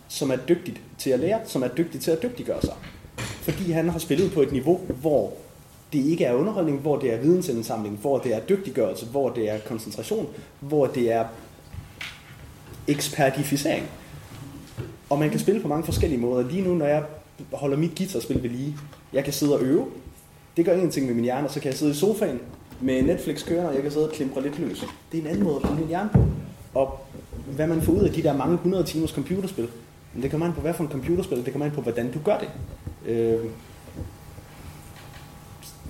[0.07, 2.73] som er dygtigt til at lære, som er dygtig til at dygtiggøre sig.
[3.17, 5.33] Fordi han har spillet på et niveau, hvor
[5.93, 9.59] det ikke er underholdning, hvor det er vidensindsamling, hvor det er dygtiggørelse, hvor det er
[9.59, 10.27] koncentration,
[10.59, 11.25] hvor det er
[12.87, 13.85] ekspertificering.
[15.09, 16.49] Og man kan spille på mange forskellige måder.
[16.49, 17.03] Lige nu, når jeg
[17.53, 18.75] holder mit guitarspil ved lige,
[19.13, 19.85] jeg kan sidde og øve.
[20.57, 22.39] Det gør ingenting med min hjerne, og så kan jeg sidde i sofaen
[22.81, 24.85] med Netflix kørende, og jeg kan sidde og klimpe lidt løs.
[25.11, 26.25] Det er en anden måde at bruge min hjerne på.
[26.73, 26.99] Og
[27.55, 29.67] hvad man får ud af de der mange hundrede timers computerspil,
[30.13, 32.19] men det kommer an på, hvad for en computerspil, det kommer an på, hvordan du
[32.25, 32.49] gør det.
[33.11, 33.45] Øh,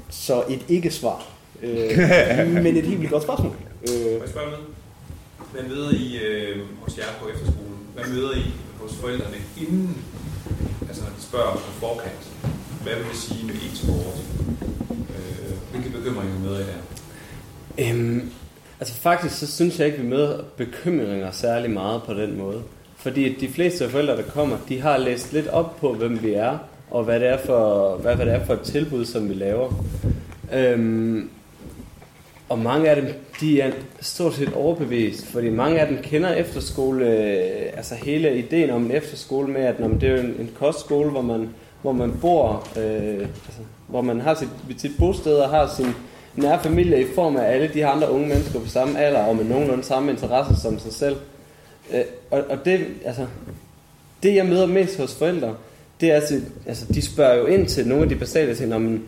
[0.09, 1.27] så et ikke-svar.
[1.61, 1.97] Øh,
[2.63, 3.51] men et helt vildt godt spørgsmål.
[3.81, 4.65] Øh, Må jeg spørge noget?
[5.51, 7.77] Hvad møder I øh, hos jer på efterskolen?
[7.95, 8.43] Hvad møder I
[8.89, 9.97] hos forældrene inden,
[10.87, 12.31] altså når de spørger på forkant?
[12.83, 14.17] Hvad vil det sige med e-sport?
[14.89, 16.79] Øh, hvilke bekymringer møder I der?
[17.79, 18.31] Øhm,
[18.79, 22.61] altså faktisk så synes jeg ikke, vi møder bekymringer særlig meget på den måde.
[22.95, 26.33] Fordi de fleste af forældre, der kommer, de har læst lidt op på, hvem vi
[26.33, 26.57] er,
[26.91, 29.85] og hvad det er for, hvad, hvad det er for et tilbud, som vi laver.
[30.53, 31.29] Øhm,
[32.49, 33.71] og mange af dem, de er
[34.01, 38.91] stort set overbevist, fordi mange af dem kender efterskole, øh, altså hele ideen om en
[38.91, 41.49] efterskole med, at når det er jo en, en kostskole, hvor man,
[41.81, 45.93] hvor man bor, øh, altså, hvor man har sit, sit bosted og har sin
[46.35, 49.35] nære familie i form af alle de her andre unge mennesker på samme alder og
[49.35, 51.15] med nogenlunde samme interesser som sig selv.
[51.93, 53.25] Øh, og, og det, altså,
[54.23, 55.55] det jeg møder mest hos forældre,
[56.01, 59.01] det er altså, altså de spørger jo ind til nogle af de basale ting, om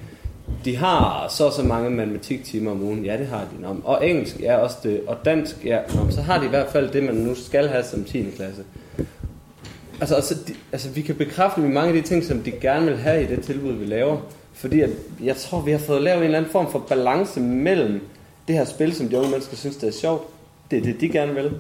[0.66, 3.06] de har så og så mange matematiktimer om ugen.
[3.06, 3.62] Ja, det har de.
[3.62, 5.02] Nå, Og engelsk ja, også det.
[5.08, 5.80] Og dansk, ja.
[5.96, 8.26] Nå, så har de i hvert fald det, man nu skal have som 10.
[8.36, 8.64] klasse.
[10.02, 12.86] Altså, altså, de, altså vi kan bekræfte med mange af de ting, som de gerne
[12.86, 14.18] vil have i det tilbud, vi laver.
[14.54, 14.90] Fordi at,
[15.24, 18.02] jeg tror, vi har fået lavet en eller anden form for balance mellem
[18.48, 20.28] det her spil, som de unge mennesker synes, det er sjovt.
[20.72, 21.52] Det er det, de gerne vil.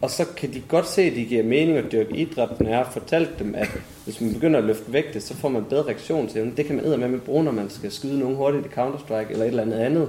[0.00, 2.78] Og så kan de godt se, at det giver mening at dyrke idræt, når jeg
[2.78, 3.68] har fortalt dem, at
[4.04, 6.66] hvis man begynder at løfte vægte, så får man bedre reaktion til det.
[6.66, 9.48] Kan man med med bruge, når man skal skyde nogen hurtigt i Counter-Strike eller et
[9.48, 10.08] eller andet andet.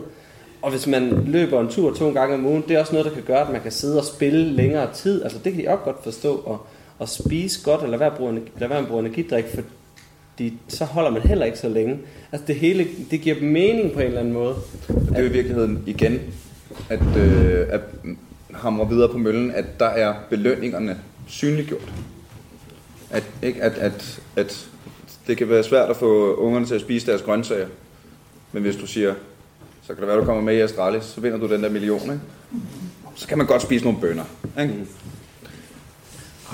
[0.62, 3.14] Og hvis man løber en tur to gange om ugen, det er også noget, der
[3.14, 5.24] kan gøre, at man kan sidde og spille længere tid.
[5.24, 6.36] Altså det kan de også godt forstå.
[6.36, 6.68] Og,
[7.00, 10.86] og spise godt, eller lade være, bruge, lade være med at bruge energidrik, fordi så
[10.86, 12.00] holder man heller ikke så længe.
[12.32, 14.56] Altså det hele, det giver mening på en eller anden måde.
[14.88, 16.20] Det er jo i virkeligheden igen,
[16.90, 17.82] at, øh, at
[18.58, 21.94] hamrer videre på møllen, at der er belønningerne synliggjort.
[23.10, 24.70] At, ikke, at, at, at
[25.28, 27.68] det kan være svært at få ungerne til at spise deres grøntsager.
[28.52, 29.14] Men hvis du siger,
[29.82, 32.02] så kan det være, du kommer med i Astralis, så vinder du den der million,
[32.02, 32.20] ikke?
[33.16, 34.24] Så kan man godt spise nogle bønner.
[34.60, 34.74] Ikke?
[34.74, 34.88] Mm.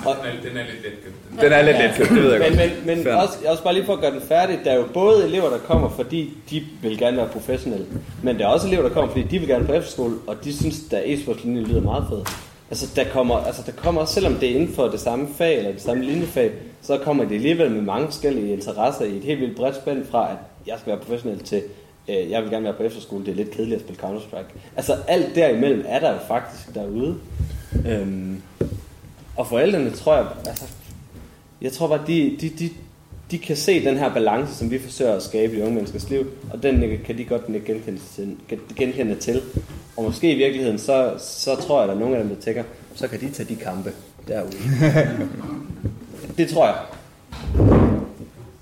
[0.06, 1.40] Ej, den, er, den er lidt letkøbt.
[1.40, 2.86] Den er lidt letkøbt, det ved jeg men, godt.
[2.86, 3.14] Men, men Fair.
[3.14, 5.58] også, også bare lige for at gøre den færdig, der er jo både elever, der
[5.58, 7.86] kommer, fordi de vil gerne være professionelle,
[8.22, 10.56] men der er også elever, der kommer, fordi de vil gerne på efterskole, og de
[10.56, 12.22] synes, at e-sportslinjen lyder meget fed.
[12.70, 15.58] Altså der kommer, altså der kommer også, selvom det er inden for det samme fag,
[15.58, 16.50] eller det samme linjefag,
[16.82, 20.30] så kommer det alligevel med mange forskellige interesser i et helt vildt bredt spænd fra,
[20.30, 20.36] at
[20.66, 21.62] jeg skal være professionel til,
[22.08, 24.58] øh, jeg vil gerne være på efterskole, det er lidt kedeligt at spille Counter-Strike.
[24.76, 27.16] Altså alt derimellem er der jo faktisk derude.
[27.88, 28.42] Øhm,
[29.36, 30.64] og forældrene tror jeg, altså,
[31.62, 32.70] jeg tror bare, de, de, de,
[33.30, 36.26] de kan se den her balance, som vi forsøger at skabe i unge menneskers liv,
[36.52, 38.36] og den kan de godt genkende til,
[38.76, 39.42] genkende til.
[39.96, 42.42] Og måske i virkeligheden, så, så tror jeg, at der er nogle af dem, der
[42.42, 42.62] tænker,
[42.94, 43.92] så kan de tage de kampe
[44.28, 44.52] derude.
[46.38, 46.76] det tror jeg.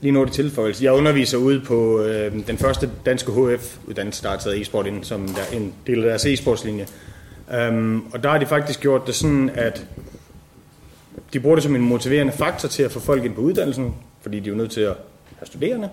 [0.01, 0.85] Lige nu det tilføjelse.
[0.85, 5.29] Jeg underviser ude på øh, den første danske HF-uddannelse, der har taget e-sport ind som
[5.29, 6.87] der, en del af deres e-sportslinje.
[7.69, 9.87] Um, og der har de faktisk gjort det sådan, at
[11.33, 14.41] de bruger det som en motiverende faktor til at få folk ind på uddannelsen, fordi
[14.41, 14.95] de er jo nødt til at
[15.39, 15.89] have studerende.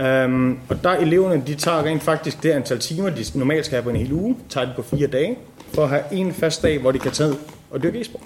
[0.00, 3.82] Øhm, og der eleverne, de tager rent faktisk det antal timer, de normalt skal have
[3.82, 5.38] på en hel uge, tager de på fire dage,
[5.74, 7.34] for at have en fast dag, hvor de kan tage
[7.70, 8.22] og dyrke e-sport.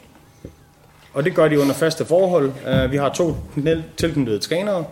[1.14, 2.52] Og det gør de under faste forhold.
[2.68, 3.36] Øh, vi har to
[3.96, 4.84] tilknyttede trænere,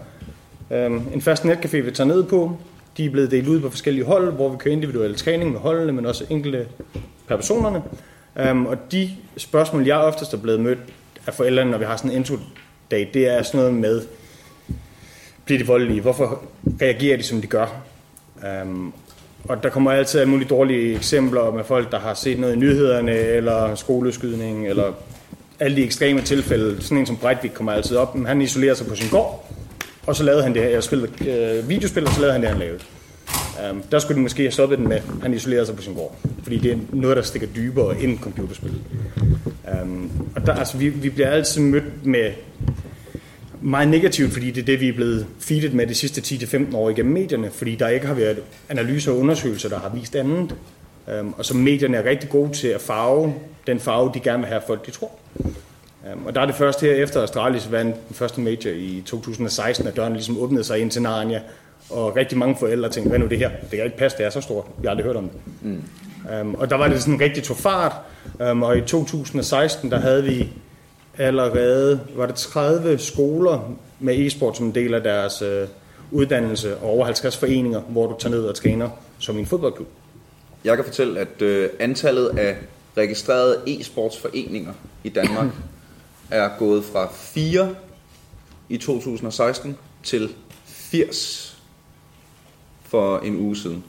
[0.70, 2.56] øh, en fast netcafé, vi tager ned på.
[2.96, 5.92] De er blevet delt ud på forskellige hold, hvor vi kører individuel træning med holdene,
[5.92, 6.66] men også enkelte
[7.28, 7.82] per personerne.
[8.50, 10.78] Um, og de spørgsmål, jeg oftest er blevet mødt
[11.26, 14.02] af forældrene, når vi har sådan en intro-dag, det er sådan noget med,
[15.44, 16.00] bliver de voldelige?
[16.00, 16.42] Hvorfor
[16.82, 17.82] reagerer de, som de gør?
[18.62, 18.94] Um,
[19.44, 22.58] og der kommer altid alle mulige dårlige eksempler med folk, der har set noget i
[22.58, 24.92] nyhederne, eller skoleskydning, eller
[25.60, 26.82] alle de ekstreme tilfælde.
[26.82, 28.14] Sådan en som Breitvik kommer altid op.
[28.14, 29.52] Men han isolerer sig på sin gård,
[30.06, 30.68] og så lavede han det her.
[30.68, 32.80] Jeg spillede øh, videospil, og så lavede han det, han lavede.
[33.70, 36.16] Um, der skulle de måske have stoppet den med, han isolerede sig på sin gård.
[36.42, 38.80] Fordi det er noget, der stikker dybere end computerspillet.
[39.82, 42.32] Um, og der, altså, vi, vi bliver altid mødt med
[43.60, 46.90] meget negativt, fordi det er det, vi er blevet feedet med de sidste 10-15 år
[46.90, 48.38] igennem medierne, fordi der ikke har været
[48.68, 50.54] analyser og undersøgelser, der har vist andet.
[51.20, 53.34] Um, og så medierne er rigtig gode til at farve
[53.66, 55.10] den farve, de gerne vil have folk, de tror.
[56.12, 59.86] Um, og der er det først her efter Astralis vandt den første major i 2016,
[59.86, 61.40] at døren ligesom åbnede sig ind til Narnia,
[61.90, 63.50] og rigtig mange forældre tænkte, hvad nu det her?
[63.70, 64.64] Det kan ikke passe, det er så stort.
[64.82, 65.40] Jeg har aldrig hørt om det.
[65.62, 65.82] Mm.
[66.40, 67.92] Um, og der var det sådan rigtig tog fart,
[68.50, 70.48] um, og i 2016, der havde vi
[71.18, 75.68] allerede, var det 30 skoler med e-sport som en del af deres øh,
[76.10, 79.88] uddannelse, og over 50 foreninger, hvor du tager ned og træner som en fodboldklub.
[80.64, 82.56] Jeg kan fortælle, at øh, antallet af
[82.96, 84.72] registrerede e-sportsforeninger
[85.04, 85.48] i Danmark
[86.30, 87.74] er gået fra 4
[88.68, 90.28] i 2016 til
[90.66, 91.45] 80
[92.88, 93.84] for en uge siden.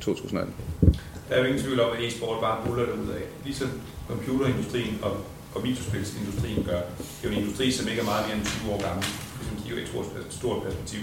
[0.00, 0.54] 2018.
[1.28, 3.22] Der er jo ingen tvivl om, at e-sport bare buller ud af.
[3.44, 3.70] Ligesom
[4.08, 5.16] computerindustrien og,
[5.54, 6.80] og videospilsindustrien gør.
[6.98, 9.04] Det er jo en industri, som ikke er meget mere end 20 år gammel.
[9.38, 11.00] Ligesom giver et stort, stort perspektiv.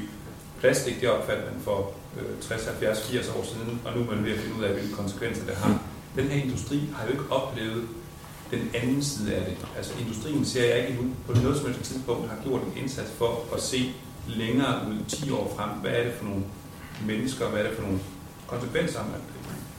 [0.59, 4.25] Plastik, det opfandt man for øh, 60, 70, 80 år siden, og nu er man
[4.25, 5.79] ved at finde ud af, hvilke konsekvenser det har.
[6.15, 7.83] Den her industri har jo ikke oplevet
[8.51, 9.57] den anden side af det.
[9.77, 13.11] Altså industrien ser jeg ikke endnu på noget som helst tidspunkt har gjort en indsats
[13.11, 13.93] for at se
[14.27, 15.69] længere ud 10 år frem.
[15.69, 16.43] Hvad er det for nogle
[17.05, 17.99] mennesker, hvad er det for nogle
[18.47, 19.21] konsekvenser, man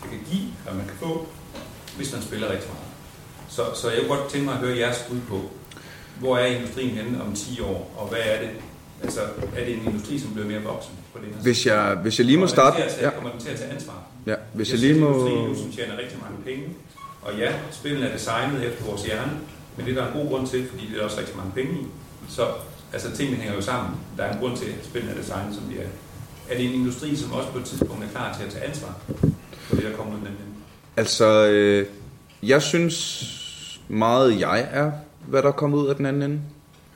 [0.02, 1.26] det kan give, og man kan få,
[1.96, 2.88] hvis man spiller rigtig meget.
[3.48, 5.40] Så, så jeg kunne godt tænke mig at høre jeres bud på,
[6.18, 8.50] hvor er industrien henne om 10 år, og hvad er det?
[9.02, 9.20] Altså,
[9.56, 11.42] er det en industri, som bliver mere voksen på det her?
[11.42, 12.82] Hvis jeg, hvis jeg lige må starte...
[13.00, 14.04] Ja, Kommer den til at tage ansvar?
[14.26, 15.06] ja, hvis jeg ser lige må...
[15.08, 16.76] industri nu, som tjener rigtig mange penge,
[17.22, 19.32] og ja, spillene er designet efter vores hjerne,
[19.76, 21.72] men det er der en god grund til, fordi det er også rigtig mange penge
[21.72, 21.86] i.
[22.28, 22.46] Så
[22.92, 23.94] altså, tingene hænger jo sammen.
[24.16, 25.88] Der er en grund til, at spillene er designet, som de er.
[26.50, 29.00] Er det en industri, som også på et tidspunkt er klar til at tage ansvar
[29.52, 30.36] for det, der kommer ud af den?
[30.96, 31.86] Altså, øh,
[32.42, 34.92] jeg synes meget, jeg er,
[35.26, 36.40] hvad der er kommet ud af den anden ende.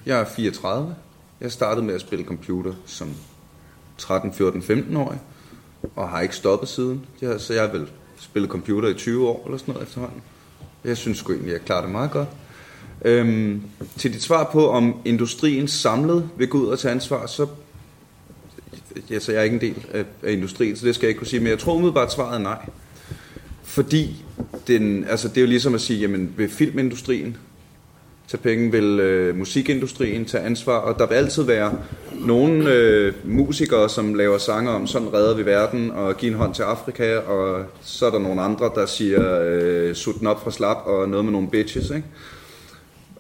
[0.07, 0.95] Jeg er 34.
[1.41, 3.09] Jeg startede med at spille computer som
[3.99, 5.19] 13, 14, 15 årig,
[5.97, 7.07] og har ikke stoppet siden.
[7.21, 7.89] Jeg, så jeg har vel
[8.21, 10.23] spillet computer i 20 år eller sådan noget efterhånden.
[10.85, 12.29] Jeg synes sgu egentlig, jeg klarer det meget godt.
[13.05, 13.63] Øhm,
[13.97, 17.47] til dit svar på, om industrien samlet vil gå ud og tage ansvar, så
[19.11, 21.19] ja, så jeg er ikke en del af, af industrien, så det skal jeg ikke
[21.19, 21.41] kunne sige.
[21.41, 22.69] Men jeg tror umiddelbart, svaret er nej.
[23.65, 24.25] Fordi
[24.67, 27.37] den, altså det er jo ligesom at sige, jamen vil filmindustrien
[28.29, 31.79] tage penge, vil øh, musikindustrien tage ansvar, og der vil altid være
[32.13, 36.55] nogle øh, musikere, som laver sange om, sådan redder vi verden, og giver en hånd
[36.55, 40.51] til Afrika, og så er der nogle andre, der siger, øh, sut den op fra
[40.51, 42.07] slap, og noget med nogle bitches, ikke?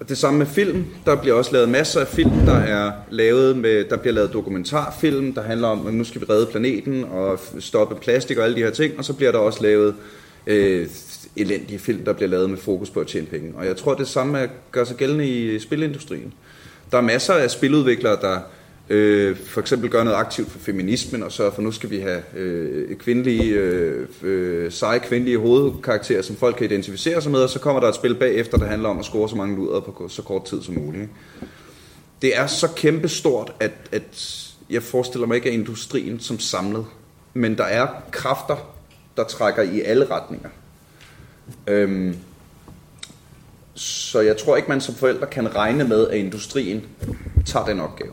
[0.00, 0.84] Og det samme med film.
[1.06, 5.32] Der bliver også lavet masser af film, der er lavet med, der bliver lavet dokumentarfilm,
[5.32, 8.62] der handler om, at nu skal vi redde planeten og stoppe plastik og alle de
[8.62, 8.98] her ting.
[8.98, 9.94] Og så bliver der også lavet
[10.46, 10.88] øh,
[11.36, 13.52] elendige film, der bliver lavet med fokus på at tjene penge.
[13.56, 16.32] Og jeg tror, det samme gør sig gældende i spilindustrien.
[16.90, 18.40] Der er masser af spiludviklere, der
[18.88, 22.22] øh, for eksempel gør noget aktivt for feminismen og sørge for, nu skal vi have
[22.36, 27.58] øh, kvindelige, øh, øh, seje kvindelige hovedkarakterer, som folk kan identificere sig med, og så
[27.58, 30.22] kommer der et spil bagefter, der handler om at score så mange luder på så
[30.22, 31.02] kort tid som muligt.
[31.02, 31.14] Ikke?
[32.22, 36.86] Det er så kæmpestort, at, at jeg forestiller mig ikke, at industrien som samlet,
[37.34, 38.56] men der er kræfter,
[39.16, 40.48] der trækker i alle retninger.
[41.66, 42.16] Øhm,
[43.74, 46.84] så jeg tror ikke, man som forældre kan regne med, at industrien
[47.46, 48.12] tager den opgave.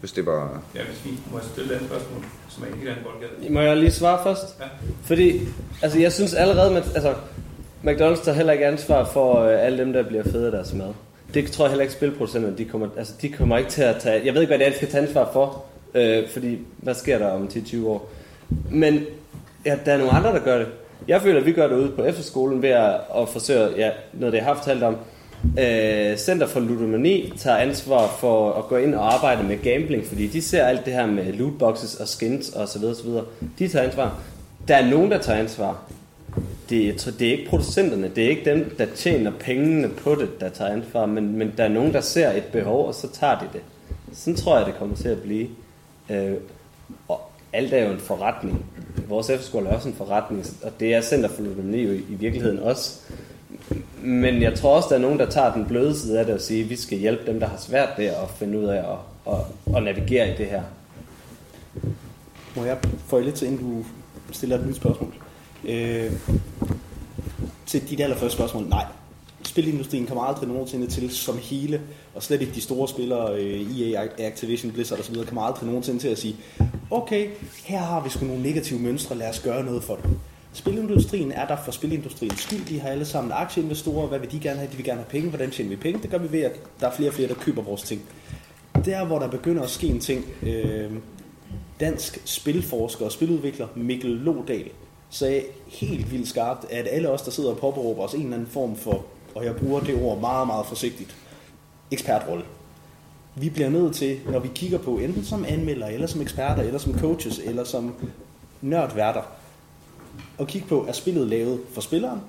[0.00, 0.62] Hvis det var...
[0.74, 3.52] Ja, hvis vi må jeg stille et spørgsmål, som er ikke helt anden boldgade.
[3.52, 4.56] Må jeg lige svare først?
[4.60, 4.64] Ja.
[5.02, 5.40] Fordi,
[5.82, 7.14] altså jeg synes allerede, med, altså
[7.84, 10.94] McDonald's tager heller ikke ansvar for øh, alle dem, der bliver fede af deres mad.
[11.34, 14.26] Det tror jeg heller ikke spilproducenterne, de kommer, altså, de kommer ikke til at tage,
[14.26, 17.18] jeg ved ikke, hvad det er, de skal tage ansvar for, øh, fordi hvad sker
[17.18, 18.10] der om 10-20 år?
[18.70, 19.04] Men
[19.66, 20.66] ja, der er nogle andre, der gør det.
[21.08, 24.32] Jeg føler, at vi gør det ude på efterskolen ved at, at forsøge, ja, noget
[24.32, 24.96] det jeg har fortalt om,
[25.58, 30.26] øh, Center for Ludomani tager ansvar for at gå ind og arbejde med gambling, fordi
[30.26, 33.24] de ser alt det her med lootboxes og skins og så videre, så videre.
[33.58, 34.20] De tager ansvar.
[34.68, 35.82] Der er nogen, der tager ansvar.
[36.70, 40.40] Det er, det er ikke producenterne, det er ikke dem, der tjener pengene på det,
[40.40, 43.38] der tager ansvar, men, men der er nogen, der ser et behov, og så tager
[43.38, 43.60] de det.
[44.12, 45.48] Sådan tror jeg, det kommer til at blive.
[46.10, 46.34] Øh,
[47.08, 47.20] og
[47.52, 48.64] alt er jo en forretning.
[49.08, 52.14] Vores efterskole er også en forretning, og det er Center for Ludomani jo i, i
[52.14, 53.00] virkeligheden også.
[54.02, 56.40] Men jeg tror også, der er nogen, der tager den bløde side af det og
[56.40, 59.34] siger, at vi skal hjælpe dem, der har svært ved at finde ud af at,
[59.34, 60.62] at, at navigere i det her.
[62.56, 63.84] Må jeg få lidt til, inden du
[64.32, 65.14] stiller et nyt spørgsmål?
[65.64, 66.12] Øh,
[67.66, 68.84] til dit allerførste spørgsmål, nej.
[69.44, 71.80] Spilindustrien kommer aldrig nogensinde til som hele,
[72.14, 76.08] og slet ikke de store spillere, øh, EA, Activision, Blizzard osv., kommer aldrig nogensinde til
[76.08, 76.36] at sige,
[76.90, 77.28] okay,
[77.64, 80.10] her har vi sgu nogle negative mønstre, lad os gøre noget for det.
[80.52, 82.66] Spilindustrien er der for spilindustriens skyld.
[82.66, 84.06] De har alle sammen aktieinvestorer.
[84.06, 84.70] Hvad vil de gerne have?
[84.70, 85.28] De vil gerne have penge.
[85.28, 86.02] Hvordan tjener vi penge?
[86.02, 88.02] Det gør vi ved, at der er flere og flere, der køber vores ting.
[88.84, 90.90] Der, hvor der begynder at ske en ting, øh,
[91.80, 94.70] dansk spilforsker og spiludvikler Mikkel Lodal
[95.10, 98.48] sagde helt vildt skarpt, at alle os, der sidder og påberåber os en eller anden
[98.48, 101.16] form for, og jeg bruger det ord meget, meget forsigtigt,
[101.90, 102.44] ekspertrolle.
[103.34, 106.78] Vi bliver nødt til, når vi kigger på, enten som anmelder, eller som eksperter, eller
[106.78, 107.94] som coaches, eller som
[108.60, 109.22] nørdværter,
[110.38, 112.20] at kigge på, er spillet lavet for spilleren,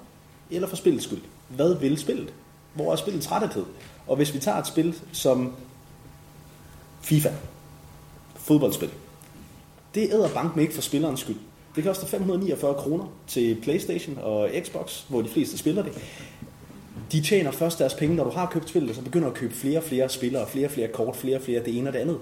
[0.51, 1.21] eller for spillets skyld?
[1.47, 2.33] Hvad vil spillet?
[2.73, 3.65] Hvor er spillets træthed?
[4.07, 5.53] Og hvis vi tager et spil som
[7.01, 7.29] FIFA,
[8.35, 8.89] fodboldspil,
[9.95, 11.35] det æder bank med ikke for spillerens skyld.
[11.35, 15.91] Det Det koster 549 kroner til Playstation og Xbox, hvor de fleste spiller det.
[17.11, 19.53] De tjener først deres penge, når du har købt spillet, og så begynder at købe
[19.53, 21.99] flere og flere spillere, flere og flere kort, flere og flere det ene og det
[21.99, 22.17] andet.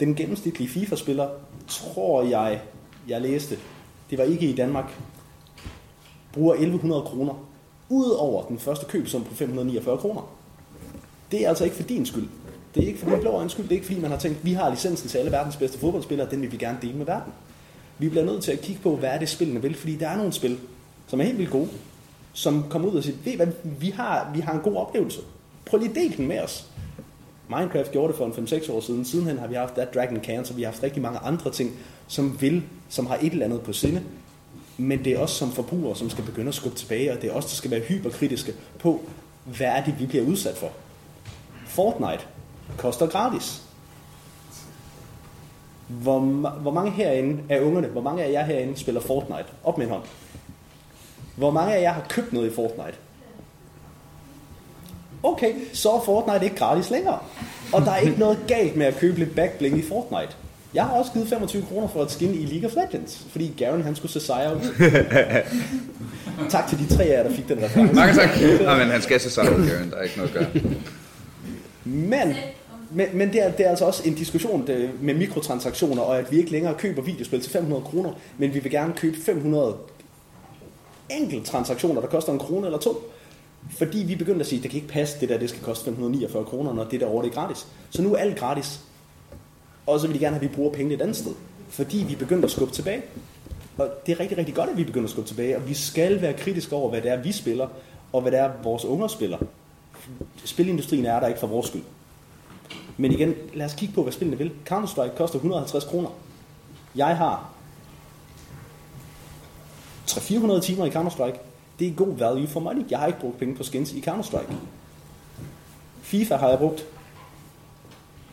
[0.00, 1.28] Den gennemsnitlige FIFA-spiller,
[1.68, 2.60] tror jeg,
[3.08, 3.58] jeg læste,
[4.10, 4.98] det var ikke i Danmark,
[6.34, 7.34] bruger 1100 kroner
[7.88, 10.30] ud over den første købsum på 549 kroner.
[11.30, 12.28] Det er altså ikke for din skyld.
[12.74, 13.64] Det er ikke for din blå øjens skyld.
[13.64, 16.30] Det er ikke fordi, man har tænkt, vi har licensen til alle verdens bedste fodboldspillere,
[16.30, 17.32] den vil vi gerne dele med verden.
[17.98, 20.16] Vi bliver nødt til at kigge på, hvad er det spillene vil, fordi der er
[20.16, 20.58] nogle spil,
[21.06, 21.68] som er helt vildt gode,
[22.32, 25.20] som kommer ud og siger, ved hvad, vi har, vi har en god oplevelse.
[25.66, 26.66] Prøv lige at dele den med os.
[27.48, 29.04] Minecraft gjorde det for en 5-6 år siden.
[29.04, 31.72] Sidenhen har vi haft That Dragon Can, så vi har haft rigtig mange andre ting,
[32.08, 34.02] som vil, som har et eller andet på sinde.
[34.76, 37.34] Men det er os som forbrugere, som skal begynde at skubbe tilbage, og det er
[37.34, 39.00] os, der skal være hyperkritiske på,
[39.44, 40.70] hvad er det, vi bliver udsat for.
[41.66, 42.24] Fortnite
[42.78, 43.62] koster gratis.
[45.88, 46.20] Hvor,
[46.60, 49.46] hvor mange herinde er ungerne, hvor mange af jer herinde spiller Fortnite?
[49.64, 50.02] Op med en hånd.
[51.36, 52.98] Hvor mange af jer har købt noget i Fortnite?
[55.22, 57.18] Okay, så er Fortnite ikke gratis længere.
[57.72, 60.36] Og der er ikke noget galt med at købe lidt backbling i Fortnite.
[60.74, 63.82] Jeg har også givet 25 kroner for et skin i League of Legends, fordi Garen
[63.82, 64.60] han skulle se sejre ud.
[66.50, 67.94] tak til de tre af jer, der fik den reference.
[67.94, 68.30] Mange tak.
[68.62, 69.90] Nej, men han skal se sig ud, Karen.
[69.90, 70.62] Der er ikke noget at gøre.
[71.84, 72.34] Men,
[72.90, 76.32] men, men det, er, det er altså også en diskussion det, med mikrotransaktioner, og at
[76.32, 79.76] vi ikke længere køber videospil til 500 kroner, men vi vil gerne købe 500
[81.10, 83.10] enkelte transaktioner, der koster en krone eller to.
[83.78, 85.84] Fordi vi begyndte at sige, at det kan ikke passe, det der det skal koste
[85.84, 87.66] 549 kroner, når det der over det er gratis.
[87.90, 88.80] Så nu er alt gratis.
[89.86, 91.32] Og så vil de gerne have, at vi bruger pengene et andet sted.
[91.68, 93.02] Fordi vi begynder at skubbe tilbage.
[93.78, 95.56] Og det er rigtig, rigtig godt, at vi begynder at skubbe tilbage.
[95.56, 97.68] Og vi skal være kritiske over, hvad det er, vi spiller,
[98.12, 99.38] og hvad det er, vores unger spiller.
[100.44, 101.82] Spilindustrien er der ikke for vores skyld.
[102.96, 104.52] Men igen, lad os kigge på, hvad spillene vil.
[104.70, 106.08] Counter-Strike koster 150 kroner.
[106.94, 107.50] Jeg har
[110.10, 111.38] 300-400 timer i Counter-Strike.
[111.78, 112.82] Det er god value for money.
[112.90, 114.52] Jeg har ikke brugt penge på skins i Counter-Strike.
[116.02, 116.86] FIFA har jeg brugt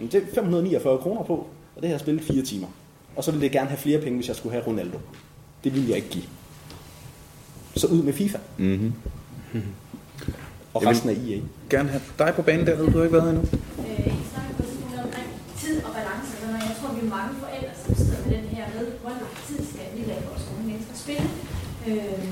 [0.08, 1.34] det er 549 kroner på,
[1.76, 2.68] og det har jeg spillet 4 timer.
[3.16, 4.98] Og så ville jeg gerne have flere penge, hvis jeg skulle have Ronaldo.
[5.64, 6.28] Det ville jeg ikke give.
[7.76, 8.38] Så ud med FIFA.
[8.58, 8.94] Mm-hmm.
[10.74, 11.38] Og Jeg resten af EA.
[11.74, 12.92] Gerne have dig på banen derude.
[12.92, 13.46] Du har ikke været her endnu.
[13.90, 15.30] Øh, I snakker på sådan omkring
[15.62, 16.32] tid og balance.
[16.44, 16.64] noget.
[16.70, 19.60] Jeg tror, vi er mange forældre, som sidder med den her med, hvor lang tid
[19.72, 21.28] skal vi lade vores unge mennesker spille.
[21.90, 22.24] Øh,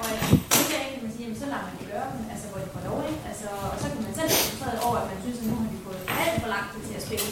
[0.00, 0.22] og jeg
[0.54, 2.60] synes jeg ikke, at man siger, jamen, så lader man det gøre dem, altså hvor
[2.64, 3.20] de får lov, ikke?
[3.30, 5.68] Altså, og så kan man selv være frustreret over, at man synes, at nu har
[5.74, 7.26] vi fået alt for lang tid til at spille,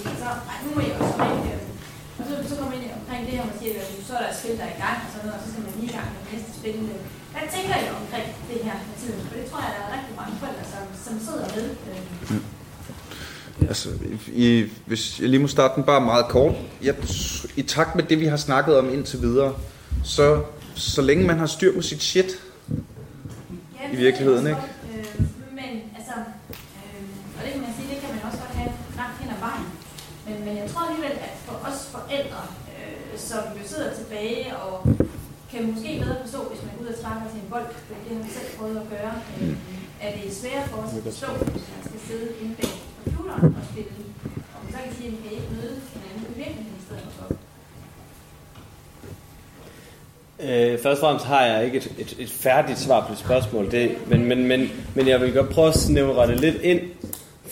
[0.76, 1.32] og også med.
[1.52, 1.60] Øh,
[2.18, 4.38] og så, så kommer ind omkring det her, man siger, at så er der et
[4.40, 6.08] spil, der er i gang, og sådan noget, og så skal man lige i gang
[6.14, 6.74] med næste spil.
[7.32, 9.20] Hvad tænker I omkring det her med tiden?
[9.26, 11.66] For det tror jeg, der er rigtig mange forældre, som, som sidder med.
[11.90, 12.42] Øh,
[13.68, 13.88] Altså,
[14.32, 16.54] i, hvis jeg lige må starte den bare meget kort.
[16.82, 16.94] Jeg,
[17.56, 19.54] I takt med det, vi har snakket om indtil videre,
[20.04, 20.42] så,
[20.74, 22.30] så længe man har styr på sit shit,
[23.92, 24.50] I virkeligheden, ikke?
[24.50, 26.14] er også godt, Øh, men altså,
[26.50, 27.02] øh,
[27.36, 29.66] og det kan man sige, det kan man også godt have langt hen ad vejen.
[30.52, 32.42] Men, jeg tror alligevel, at for os forældre,
[32.76, 34.74] øh, som jo sidder tilbage og
[35.50, 38.22] kan måske bedre forstå, hvis man går ud og trækker sin bold, for det har
[38.26, 39.54] vi selv prøvet at gøre, øh,
[40.04, 43.64] er det svært for os at forstå, hvis man skal sidde inde bag computeren og
[43.70, 43.92] spille.
[44.54, 47.10] Og man så kan sige, at vi kan ikke møde hinanden i virkeligheden i stedet
[47.16, 47.26] for.
[50.46, 53.64] Øh, først og fremmest har jeg ikke et, et, et færdigt svar på det spørgsmål,
[53.70, 54.60] det, men, men, men,
[54.94, 56.80] men jeg vil godt prøve at snævre det lidt ind,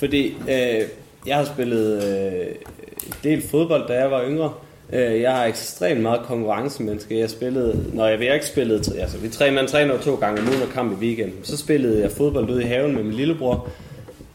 [0.01, 0.23] fordi
[0.55, 0.83] øh,
[1.27, 2.80] jeg har spillet øh, en
[3.25, 4.53] del fodbold, da jeg var yngre.
[4.93, 7.19] Øh, jeg har ekstremt meget konkurrencemenneske.
[7.19, 10.49] Jeg spillede, når jeg, jeg ikke spillede, altså vi tre mand træner to gange om
[10.49, 11.37] ugen og kamp i weekenden.
[11.43, 13.69] Så spillede jeg fodbold ude i haven med min lillebror,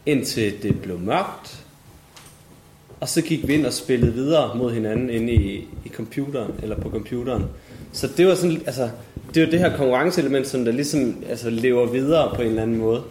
[0.06, 1.62] indtil det blev mørkt.
[3.00, 6.76] Og så gik vi ind og spillede videre mod hinanden inde i, i computeren, eller
[6.76, 7.44] på computeren.
[7.92, 8.88] Så det var sådan, altså,
[9.28, 12.62] det er jo det her konkurrenceelement, som der ligesom altså, lever videre på en eller
[12.62, 13.02] anden måde.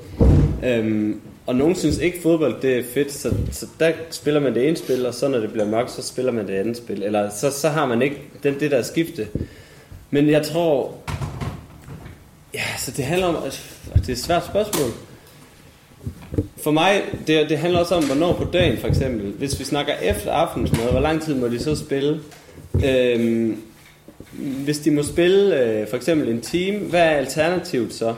[0.64, 4.68] Øhm, og nogen synes ikke fodbold det er fedt, så, så der spiller man det
[4.68, 7.04] ene spil, og så når det bliver mørkt, så spiller man det andet spil.
[7.04, 9.28] Eller så, så har man ikke den, det der skifte.
[10.12, 10.94] Men jeg tror,
[12.54, 13.36] ja, så det handler om,
[13.96, 14.90] det er et svært spørgsmål.
[16.58, 19.32] For mig, det, det handler også om, hvornår på dagen for eksempel.
[19.32, 22.20] Hvis vi snakker efter aftensmad, hvor lang tid må de så spille?
[22.86, 23.62] Øhm,
[24.64, 28.16] hvis de må spille øh, for eksempel en time, hvad er alternativet så?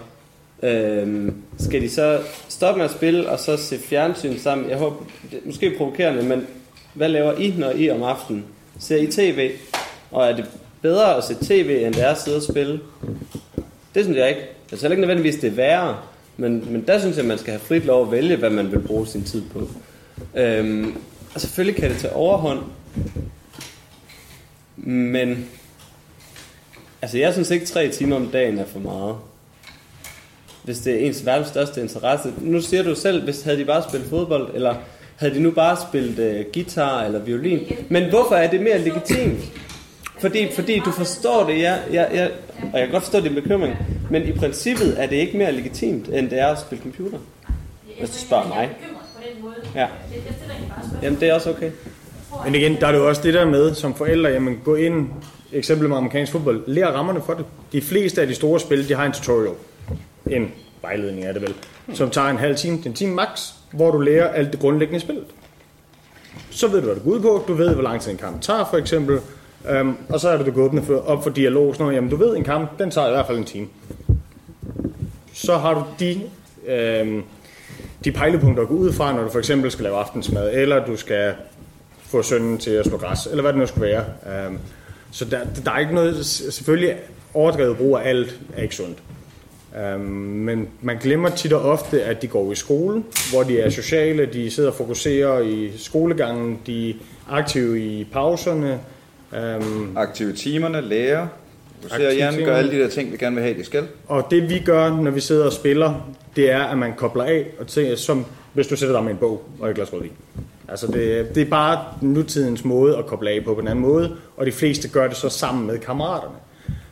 [0.63, 4.69] Øhm, skal de så stoppe med at spille og så se fjernsyn sammen?
[4.69, 4.95] Jeg håber,
[5.31, 6.47] det er måske provokerende, men
[6.93, 8.45] hvad laver I, når I om aftenen?
[8.79, 9.51] Ser I tv?
[10.11, 10.45] Og er det
[10.81, 12.79] bedre at se tv, end det er at sidde og spille?
[13.95, 14.41] Det synes jeg ikke.
[14.71, 15.97] Altså heller ikke nødvendigvis, det er værre.
[16.37, 18.71] Men, men der synes jeg, at man skal have frit lov at vælge, hvad man
[18.71, 19.69] vil bruge sin tid på.
[20.35, 20.95] Øhm,
[21.33, 22.59] og selvfølgelig kan det tage overhånd.
[24.77, 25.47] Men
[27.01, 29.15] Altså, jeg synes ikke, tre timer om dagen er for meget.
[30.67, 32.33] Hvis det er ens verdens største interesse.
[32.41, 34.75] Nu siger du selv, hvis havde de bare spillet fodbold, eller
[35.15, 37.59] havde de nu bare spillet øh, guitar eller violin.
[37.89, 39.39] Men hvorfor er det mere legitimt?
[40.19, 42.27] Fordi, fordi du forstår det, ja, ja, ja,
[42.73, 43.75] og jeg kan godt forstå din bekymring,
[44.11, 47.17] men i princippet er det ikke mere legitimt, end det er at spille computer.
[47.99, 48.69] Hvis du spørger mig.
[48.81, 49.55] På den måde.
[49.75, 49.87] Ja.
[49.87, 50.99] Bare.
[51.03, 51.71] Jamen, det er også okay.
[52.45, 55.09] Men igen, der er det jo også det der med, som forældre, jamen gå ind,
[55.53, 57.45] eksempel med amerikansk fodbold, lær rammerne for det.
[57.71, 59.53] De fleste af de store spil, de har en tutorial.
[60.29, 60.51] En
[60.81, 61.53] vejledning er det vel,
[61.93, 64.99] som tager en halv time til en time max, hvor du lærer alt det grundlæggende
[64.99, 65.15] spil.
[65.15, 65.37] spillet.
[66.49, 67.43] Så ved du, hvad det går ud på.
[67.47, 69.19] Du ved, hvor lang tid en kamp tager, for eksempel.
[69.81, 71.73] Um, og så er det, du går åbne for, op for dialog.
[71.73, 71.95] Sådan noget.
[71.95, 73.67] Jamen, du ved, en kamp, den tager i hvert fald en time.
[75.33, 76.21] Så har du de,
[76.67, 77.23] øhm,
[78.03, 80.95] de pejlepunkter at gå ud fra, når du for eksempel skal lave aftensmad, eller du
[80.95, 81.33] skal
[82.01, 84.05] få sønnen til at slå græs, eller hvad det nu skal være.
[84.47, 84.59] Um,
[85.11, 86.95] så der, der er ikke noget, selvfølgelig
[87.33, 88.97] overdrevet brug af alt er ikke sundt.
[89.95, 93.69] Um, men man glemmer tit og ofte, at de går i skole, hvor de er
[93.69, 96.93] sociale, de sidder og fokuserer i skolegangen, de er
[97.29, 98.79] aktive i pauserne.
[99.31, 101.27] Um, Aktive timerne, lærer.
[101.99, 102.45] Jan timer.
[102.45, 103.87] gør alle de der ting, vi gerne vil have, de skal.
[104.07, 107.45] Og det vi gør, når vi sidder og spiller, det er, at man kobler af,
[107.59, 110.11] og tænker, som hvis du sætter dig med en bog og et glas rødvin.
[110.67, 114.15] Altså det, det er bare nutidens måde at koble af på på en anden måde,
[114.37, 116.35] og de fleste gør det så sammen med kammeraterne.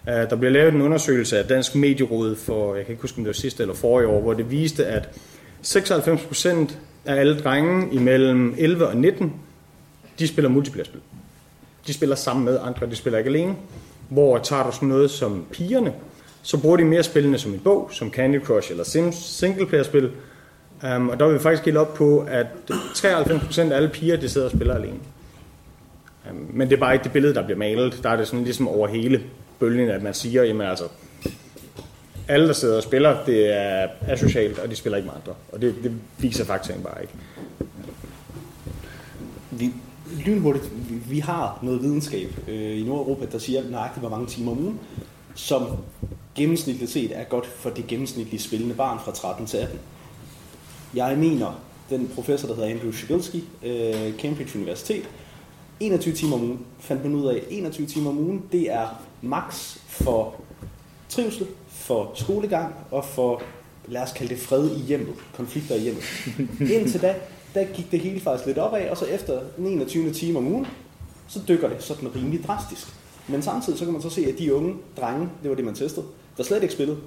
[0.10, 3.24] Øh, der bliver lavet en undersøgelse af Dansk Medieråd for, jeg kan ikke huske, om
[3.24, 5.10] det var sidste eller forrige år, hvor det viste, at
[5.64, 6.74] 96%
[7.06, 9.34] af alle drenge imellem 11 og 19,
[10.20, 11.02] de spiller multiplayer-spil.
[11.88, 13.56] De spiller sammen med andre, de spiller ikke alene.
[14.10, 15.94] Hvor tager du sådan noget som pigerne,
[16.42, 20.12] så bruger de mere spillene som en bog, som Candy Crush eller Sims singleplayer-spil.
[20.96, 24.30] Um, og der vil vi faktisk helt op på, at 93% af alle piger, de
[24.30, 25.00] sidder og spiller alene.
[26.30, 28.00] Um, men det er bare ikke det billede, der bliver malet.
[28.04, 29.24] Der er det sådan ligesom over hele
[29.60, 30.84] bølgen, at man siger, jamen altså,
[32.28, 35.34] alle, der sidder og spiller, det er asocialt, og de spiller ikke med andre.
[35.52, 37.14] Og det, det viser faktaen bare ikke.
[39.52, 39.74] Vi,
[40.26, 44.52] lynhurtigt, vi, vi har noget videnskab øh, i Nordeuropa, der siger nøjagtigt, hvor mange timer
[44.52, 44.80] om ugen,
[45.36, 45.68] som
[46.36, 49.80] gennemsnitligt set er godt for det gennemsnitlige spillende barn fra 13 til 18.
[50.94, 55.10] Jeg mener, den professor, der hedder Andrew Shigelski, øh, Cambridge Universitet,
[55.80, 58.88] 21 timer om ugen, fandt man ud af, 21 timer om ugen, det er
[59.22, 60.36] max for
[61.10, 63.42] trivsel, for skolegang og for,
[63.88, 66.04] lad os kalde det fred i hjemmet, konflikter i hjemmet.
[66.72, 67.16] Indtil da,
[67.54, 70.68] der gik det hele faktisk lidt opad, og så efter 29 time om ugen,
[71.28, 72.88] så dykker det sådan rimelig drastisk.
[73.28, 75.76] Men samtidig så kan man så se, at de unge drenge, det var det man
[75.76, 76.06] testede,
[76.38, 76.98] der slet ikke spillede,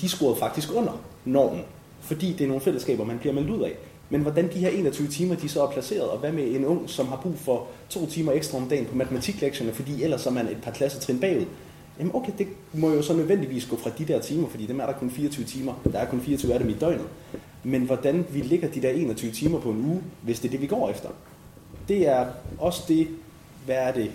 [0.00, 0.92] de scorede faktisk under
[1.24, 1.62] normen.
[2.00, 3.76] Fordi det er nogle fællesskaber, man bliver meldt ud af.
[4.14, 6.90] Men hvordan de her 21 timer, de så er placeret, og hvad med en ung,
[6.90, 10.48] som har brug for to timer ekstra om dagen på matematiklektionerne, fordi ellers er man
[10.48, 11.44] et par klasser trin bagud.
[11.98, 14.86] Jamen okay, det må jo så nødvendigvis gå fra de der timer, fordi dem er
[14.86, 15.74] der kun 24 timer.
[15.92, 17.06] Der er kun 24 af dem i døgnet.
[17.64, 20.60] Men hvordan vi ligger de der 21 timer på en uge, hvis det er det,
[20.60, 21.08] vi går efter,
[21.88, 22.26] det er
[22.58, 23.08] også det,
[23.64, 24.10] hvad er det,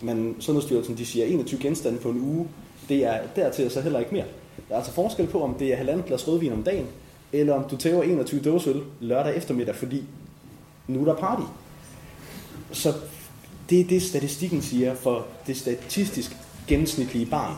[0.00, 2.48] man, Sundhedsstyrelsen de siger, 21 genstande på en uge,
[2.88, 4.26] det er dertil så heller ikke mere.
[4.68, 6.86] Der er altså forskel på, om det er halvandet glas rødvin om dagen,
[7.32, 10.04] eller om du tæver 21 dåseøl lørdag eftermiddag, fordi
[10.88, 11.42] nu er der party.
[12.72, 12.92] Så
[13.70, 16.36] det er det, statistikken siger for det statistisk
[16.68, 17.56] gennemsnitlige barn.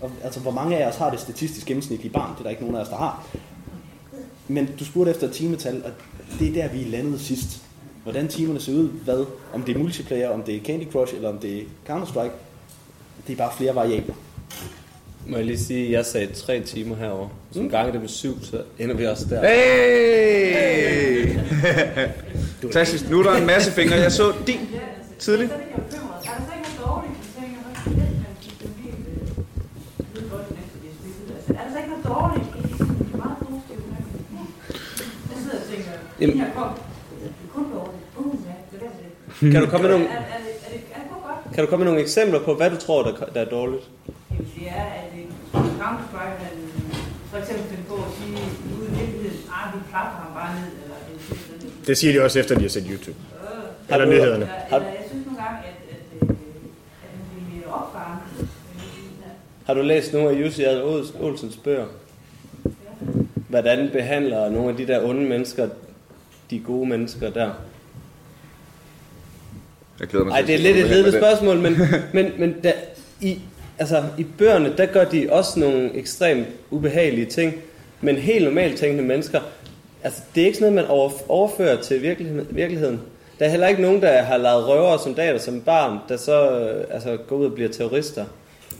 [0.00, 2.30] Og, altså, hvor mange af os har det statistisk gennemsnitlige barn?
[2.32, 3.26] Det er der ikke nogen af os, der har.
[4.48, 5.90] Men du spurgte efter timetal, og
[6.38, 7.62] det er der, vi landede sidst.
[8.02, 11.28] Hvordan timerne ser ud, hvad, om det er multiplayer, om det er Candy Crush, eller
[11.28, 12.32] om det er Counter-Strike.
[13.26, 14.14] Det er bare flere variabler.
[15.28, 17.28] Må jeg lige sige, at jeg sagde tre timer herover.
[17.52, 19.40] Så en gang det med syv, så ender vi også der.
[19.48, 21.38] Hey!
[22.62, 23.10] Fantastisk.
[23.10, 23.94] Nu er der en masse fingre.
[23.96, 24.60] Jeg så din
[25.18, 25.52] tidligt.
[36.20, 36.68] Jamen- det her kom,
[37.22, 38.46] det kun dårligt.
[38.46, 38.88] Ja, det
[39.40, 39.52] det.
[39.52, 40.08] Kan du komme med nogle,
[41.54, 43.82] kan du komme med nogle eksempler på, hvad du tror, der, der er dårligt?
[44.30, 45.15] Jamen, det er, at
[45.86, 46.52] Counter-Strike, man
[47.30, 48.32] for eksempel finde på at sige
[48.78, 51.04] ude i virkeligheden, ah, vi plapper ham bare ned, eller er
[51.60, 51.86] noget.
[51.86, 53.18] Det siger de også efter, de har set YouTube.
[53.42, 54.32] Øh, Eller nyhederne.
[54.34, 56.28] Eller, Har- eller jeg synes nogle gange, at, at, øh,
[57.02, 58.18] at den bliver mere.
[58.40, 58.46] Øh,
[59.66, 60.64] Har du læst nogle af Jussi
[61.20, 61.86] Olsens bøger?
[63.48, 65.68] Hvordan behandler nogle af de der onde mennesker
[66.50, 67.50] de gode mennesker der?
[70.00, 71.76] Jeg glæder mig Nej, til det er at lidt et ledende spørgsmål, men,
[72.14, 72.72] men, men da,
[73.20, 73.40] i,
[73.78, 77.54] altså, i bøgerne, der gør de også nogle ekstremt ubehagelige ting,
[78.00, 79.40] men helt normalt tænkende mennesker,
[80.02, 83.00] altså, det er ikke sådan noget, man overfører til virkeligheden, virkeligheden.
[83.38, 86.60] Der er heller ikke nogen, der har lavet røver og soldater som barn, der så
[86.60, 88.24] øh, altså, går ud og bliver terrorister.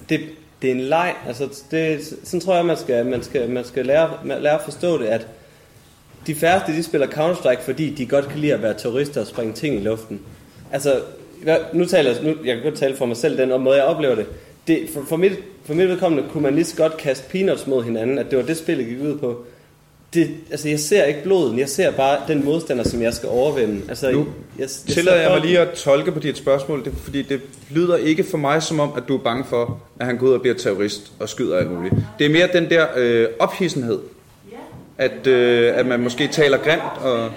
[0.08, 0.20] det,
[0.62, 1.14] det er en leg.
[1.26, 4.98] Altså, det, sådan tror jeg, man skal, man skal, man skal lære, lære at forstå
[4.98, 5.26] det, at
[6.26, 9.52] de færreste, de spiller Counter-Strike, fordi de godt kan lide at være terrorister og springe
[9.52, 10.20] ting i luften.
[10.72, 11.00] Altså,
[11.72, 14.14] nu taler jeg, nu, jeg kan godt tale for mig selv, den måde jeg oplever
[14.14, 14.26] det
[14.66, 15.32] det for, for, mit,
[15.64, 18.44] for mit vedkommende kunne man lige så godt kaste peanuts mod hinanden, at det var
[18.44, 19.44] det, spillet gik ud på.
[20.14, 23.80] Det, altså, jeg ser ikke bloden, jeg ser bare den modstander, som jeg skal overvinde.
[23.88, 24.26] Altså, Nu jeg,
[24.58, 27.40] jeg, jeg Tillader jeg mig lige at tolke på dit spørgsmål, det, fordi det
[27.70, 30.32] lyder ikke for mig som om, at du er bange for, at han går ud
[30.32, 31.94] og bliver terrorist og skyder alt muligt.
[32.18, 33.98] Det er mere den der øh, ophidsenhed,
[34.98, 37.30] at, øh, at man måske taler grimt, og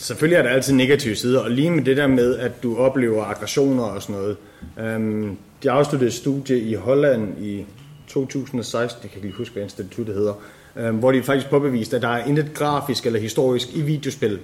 [0.00, 3.24] Selvfølgelig er der altid negative sider, og lige med det der med, at du oplever
[3.24, 4.36] aggressioner og sådan noget.
[4.78, 7.66] Øhm, de afsluttede et studie i Holland i
[8.08, 10.34] 2016, jeg kan ikke lige huske, hvad instituttet hedder,
[10.76, 14.38] øhm, hvor de faktisk påbeviste, at der er intet grafisk eller historisk i videospil,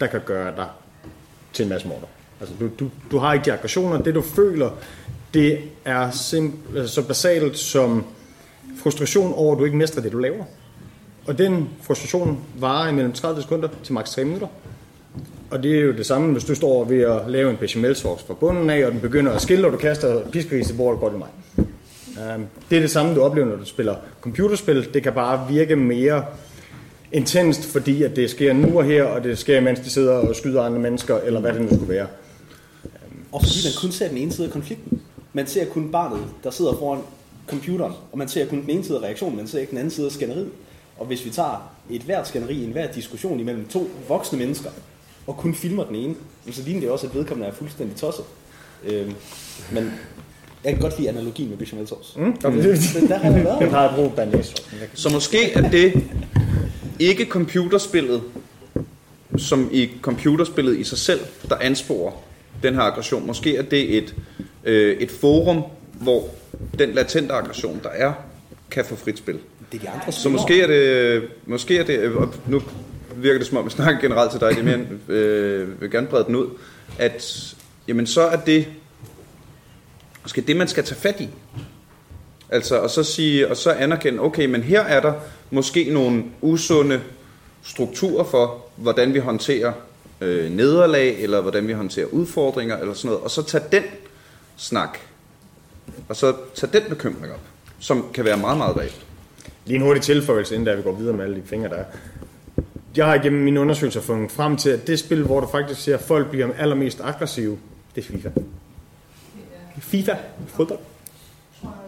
[0.00, 0.66] der kan gøre dig
[1.52, 2.06] til en masse morder.
[2.40, 4.02] Altså, du, du, du har ikke de aggressioner.
[4.02, 4.70] Det, du føler,
[5.34, 8.04] det er simp- altså, så basalt som
[8.82, 10.44] frustration over, at du ikke mestrer det, du laver.
[11.26, 14.46] Og den frustration varer imellem 30 sekunder til maks 3 minutter.
[15.50, 18.34] Og det er jo det samme, hvis du står ved at lave en bechamelsauce fra
[18.34, 21.18] bunden af, og den begynder at skille, og du kaster piskeris i bordet, går det
[21.18, 21.28] mig.
[22.18, 24.94] Øhm, det er det samme, du oplever, når du spiller computerspil.
[24.94, 26.24] Det kan bare virke mere
[27.12, 30.36] intenst, fordi at det sker nu og her, og det sker, mens de sidder og
[30.36, 32.06] skyder andre mennesker, eller hvad det nu skulle være.
[32.84, 35.00] Øhm, og fordi man kun ser den ene side af konflikten.
[35.32, 37.00] Man ser kun barnet, der sidder foran
[37.46, 39.90] computeren, og man ser kun den ene side af reaktionen, man ser ikke den anden
[39.90, 40.48] side af skænderiet.
[40.98, 44.70] Og hvis vi tager et hvert skænderi, en hver diskussion imellem to voksne mennesker,
[45.26, 46.14] og kun filmer den ene,
[46.50, 48.24] så ligner det også, at vedkommende er fuldstændig tosset.
[48.84, 49.14] Øhm,
[49.72, 49.92] men
[50.64, 52.20] jeg kan godt lide analogien med bechamel sauce.
[52.20, 53.60] Mm, Men der har jeg været.
[53.60, 54.64] Den har jeg brugt.
[54.94, 56.04] Så måske er det
[56.98, 58.22] ikke computerspillet,
[59.36, 62.12] som i computerspillet i sig selv, der ansporer
[62.62, 63.26] den her aggression.
[63.26, 64.14] Måske er det et,
[64.64, 65.62] øh, et forum,
[65.92, 66.28] hvor
[66.78, 68.12] den latente aggression, der er,
[68.70, 69.38] kan få frit spil.
[69.72, 72.62] Det er de andre Så måske er det, måske er det og nu
[73.16, 75.90] virker det som om, jeg snakker generelt til dig, det er mere, end, øh, vil
[75.90, 76.50] gerne brede den ud,
[76.98, 77.54] at
[77.88, 78.68] jamen så er det
[80.22, 81.28] måske det, man skal tage fat i.
[82.48, 85.12] Altså, og så sige, og så anerkende, okay, men her er der
[85.50, 87.00] måske nogle usunde
[87.62, 89.72] strukturer for, hvordan vi håndterer
[90.20, 93.82] øh, nederlag, eller hvordan vi håndterer udfordringer, eller sådan noget, og så tage den
[94.56, 94.98] snak,
[96.08, 97.40] og så tage den bekymring op,
[97.78, 99.06] som kan være meget, meget reelt.
[99.66, 101.84] Lige en hurtig tilføjelse, inden da vi går videre med alle de fingre, der er.
[102.96, 105.94] Jeg har igennem mine undersøgelser fundet frem til, at det spil, hvor du faktisk ser,
[105.94, 107.58] at folk bliver allermest aggressive,
[107.94, 108.28] det er FIFA.
[109.78, 110.14] FIFA.
[110.46, 110.78] Fodbold.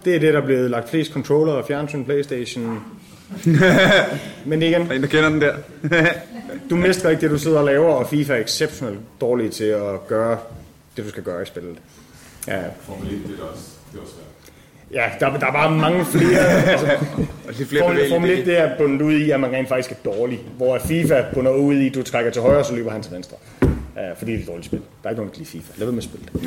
[0.04, 2.82] Det er det, der er blevet lagt flest controller, fjernsyn, Playstation.
[4.46, 5.56] Men igen, Der er en, der kender den der.
[6.70, 10.06] du mister ikke det, du sidder og laver, og FIFA er exceptionelt dårlig til at
[10.06, 10.38] gøre
[10.96, 11.78] det, du skal gøre i spillet.
[12.46, 14.27] Ja, Formel 1, det er også, det er også svært.
[14.92, 16.40] Ja der, der er bare mange flere.
[16.72, 16.86] Altså,
[17.48, 18.46] Og lidt flere Formel, Formel 1 dele.
[18.50, 20.38] det er bundet ud i, at man rent faktisk er dårlig.
[20.56, 23.36] Hvor FIFA bunder ud i, at du trækker til højre, så løber han til venstre.
[23.96, 24.78] Ja, fordi det er et dårligt spil.
[25.02, 25.70] Der er ikke nogen, der kan lide FIFA.
[25.78, 26.40] Lad være med at spille det.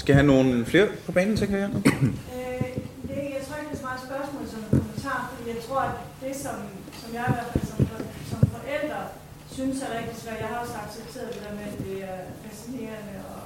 [0.00, 1.70] Skal jeg have nogle flere på banen, tænker jeg?
[1.86, 2.66] Øh,
[3.08, 5.60] det, jeg tror ikke, det er så meget et spørgsmål som en kommentar, fordi jeg
[5.66, 5.94] tror, at
[6.24, 6.56] det, som,
[7.00, 9.00] som jeg i hvert fald som, for- som forældre
[9.56, 13.14] synes er rigtig svært, jeg har også accepteret det der med, at det er fascinerende,
[13.32, 13.41] og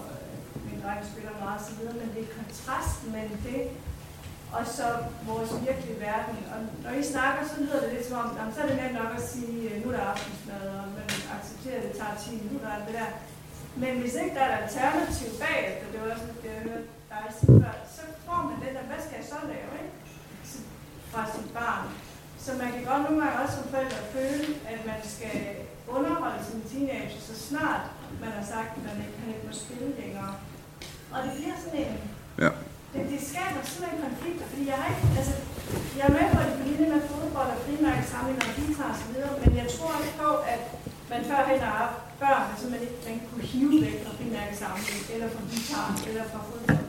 [0.86, 3.60] dreng spiller meget osv., men det er kontrasten mellem det,
[4.56, 4.86] og så
[5.30, 6.36] vores virkelige verden.
[6.52, 8.98] Og når I snakker, så lyder det lidt som om, jamen, så er det nemt
[9.02, 12.42] nok at sige, øh, nu er der aftensmad, og man accepterer, at det tager 10
[12.42, 13.10] minutter, og alt det der.
[13.82, 17.24] Men hvis ikke der er et alternativ bagefter, det var også det, jeg hørte dig
[17.38, 19.94] sige før, så får man den der, hvad skal jeg så lave, ikke?
[21.12, 21.84] Fra sit barn.
[22.44, 25.38] Så man kan godt nogle gange også som forældre føle, at man skal
[25.96, 27.82] underholde sin teenager, så snart
[28.22, 30.32] man har sagt, at man ikke, han ikke må spille længere.
[31.12, 31.94] Og det bliver sådan en...
[32.44, 32.50] Ja.
[32.92, 35.04] Det, det skaber simpelthen konflikter, fordi jeg har ikke...
[35.20, 35.34] Altså,
[35.98, 39.32] jeg er med på, at det med fodbold og frimærkesamling og guitar og så videre,
[39.42, 40.62] men jeg tror ikke på, at
[41.12, 45.28] man førhen har haft børn, som man ikke man kunne hive væk fra frimærkesamling, eller
[45.34, 46.84] fra guitar, eller fra fodbold.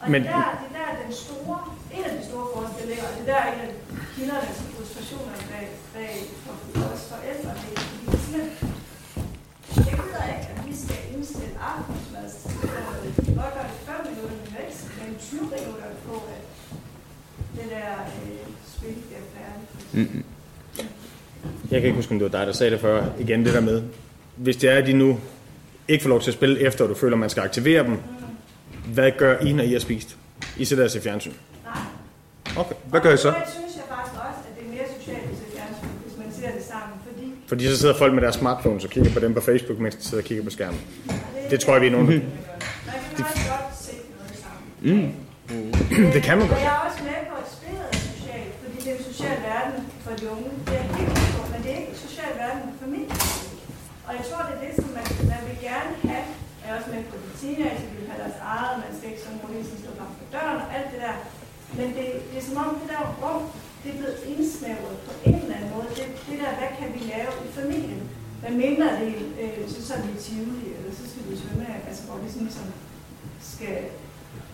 [0.00, 1.58] Og Men- det, der, det der er den store,
[1.96, 3.72] en af de store forskelle og det der er en af
[4.14, 6.54] kilderne til frustrationer bag, bag for
[6.92, 7.50] os forældre.
[7.62, 8.77] Det er,
[9.84, 10.28] simpelthen,
[13.04, 16.42] jeg kan godt gøre det 5 minutter, men ikke men 20 minutter på, at
[17.56, 17.88] det der
[18.74, 19.70] spil bliver færdigt.
[19.92, 20.24] Mm-mm.
[21.70, 23.06] Jeg kan ikke huske, om det var dig, der sagde det før.
[23.18, 23.82] Igen det der med,
[24.36, 25.20] hvis det er, at de nu
[25.88, 27.98] ikke får lov til at spille efter, og du føler, at man skal aktivere dem,
[28.94, 30.16] hvad gør I, når I har spist?
[30.56, 31.32] I sætter jer til fjernsyn.
[31.64, 31.74] Nej.
[32.56, 32.74] Okay.
[32.84, 33.28] Hvad gør I så?
[33.28, 36.27] Og der synes jeg faktisk også, at det er mere socialt til fjernsyn, hvis man
[36.40, 39.34] ser det sammen, fordi Fordi så sidder folk med deres smartphones og kigger på dem
[39.34, 40.80] på Facebook, mens de sidder og kigger på skærmen.
[41.50, 42.06] Det tror jeg, vi er nogen.
[42.06, 42.20] man
[43.16, 43.68] kan også godt
[44.80, 45.08] Mm.
[46.14, 46.60] Det kan man godt.
[46.68, 49.78] jeg er også med på, at spillet er socialt, fordi det er en social verden
[50.04, 50.50] for de unge.
[50.68, 53.18] Det er helt på, men det er ikke en social verden for familien.
[54.06, 56.26] Og jeg tror, det er det, som man, man vil gerne have.
[56.60, 59.22] Jeg er også med på de teenager, de vil have deres eget, man skal ikke
[59.26, 61.16] sådan nogen, som står frem for døren og alt det der.
[61.78, 63.42] Men det, det er som om, det der rum,
[63.82, 65.88] det er blevet indsnævret på en eller anden måde.
[65.98, 68.02] Det, det der, hvad kan vi lave i familien?
[68.42, 72.02] Hvad mindre det, øh, så så er vi Tivoli, eller så skal vi svømme, altså
[72.06, 72.66] hvor vi sådan ligesom
[73.40, 73.76] skal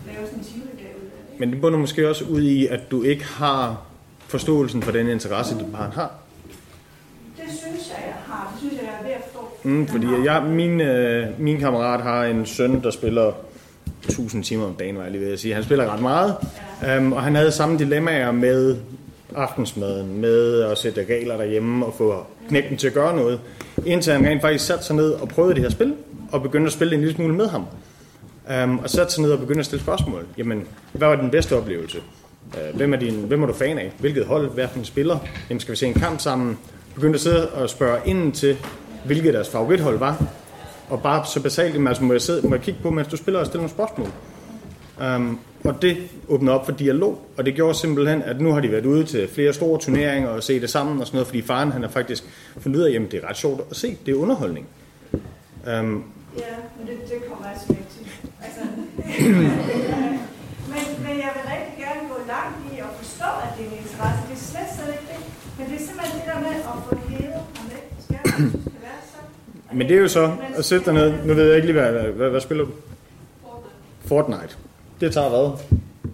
[0.07, 1.39] lave sådan en det.
[1.39, 3.85] Men det bunder måske også ud i, at du ikke har
[4.19, 6.13] forståelsen for den interesse, dit barn har.
[7.37, 8.51] Det synes jeg, jeg har.
[8.51, 9.67] Det synes jeg, jeg er ved at få.
[9.67, 13.31] Mm, fordi jeg, min, øh, min kammerat har en søn, der spiller
[14.03, 15.53] 1000 timer om dagen, var jeg lige ved at sige.
[15.53, 16.35] Han spiller ret meget,
[16.97, 18.77] um, og han havde samme dilemmaer med
[19.35, 23.39] aftensmaden, med at sætte regler derhjemme og få knægten til at gøre noget,
[23.85, 25.93] indtil han rent faktisk satte sig ned og prøvede det her spil,
[26.31, 27.65] og begyndte at spille en lille smule med ham.
[28.63, 30.25] Um, og satte sig ned og begyndte at stille spørgsmål.
[30.37, 31.97] Jamen, hvad var den bedste oplevelse?
[32.47, 33.91] Uh, hvem, er din, hvem er du fan af?
[33.99, 34.49] Hvilket hold?
[34.49, 35.19] Hvilken spiller?
[35.49, 36.57] Jamen, skal vi se en kamp sammen?
[36.95, 38.57] Begyndte at sidde og spørge ind til,
[39.05, 40.23] hvilket deres favorithold var.
[40.89, 43.39] Og bare så basalt, altså, må, jeg sidde, må jeg kigge på, mens du spiller
[43.39, 44.07] og stille nogle spørgsmål.
[45.15, 45.97] Um, og det
[46.27, 49.27] åbnede op for dialog, og det gjorde simpelthen, at nu har de været ude til
[49.27, 52.23] flere store turneringer og se det sammen og sådan noget, fordi faren han har faktisk
[52.59, 54.67] fundet ud af, at det er ret sjovt at se, det er underholdning.
[55.79, 56.03] Um,
[56.37, 58.03] Ja, men det, det kommer jeg tilbage til.
[58.45, 58.61] Altså,
[60.73, 63.77] men, men jeg vil rigtig gerne gå langt i at forstå, at det er en
[63.83, 64.19] interesse.
[64.29, 65.19] Det er slet, slet ikke det.
[65.57, 67.85] Men det er simpelthen det der med at få hævet ham væk
[69.77, 71.91] men det er jo så at sætte dig ned, nu ved jeg ikke lige, hvad,
[71.91, 72.71] hvad, hvad, hvad spiller du?
[74.05, 74.57] Fortnite.
[74.99, 75.57] Det tager hvad?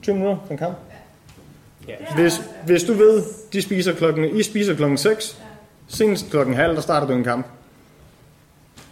[0.02, 0.76] 20 minutter en kamp?
[1.88, 1.94] Ja.
[2.16, 3.24] Hvis, hvis du ved,
[3.54, 5.38] de spiser klokken, I spiser klokken 6,
[5.88, 7.46] senest klokken halv, der starter du en kamp.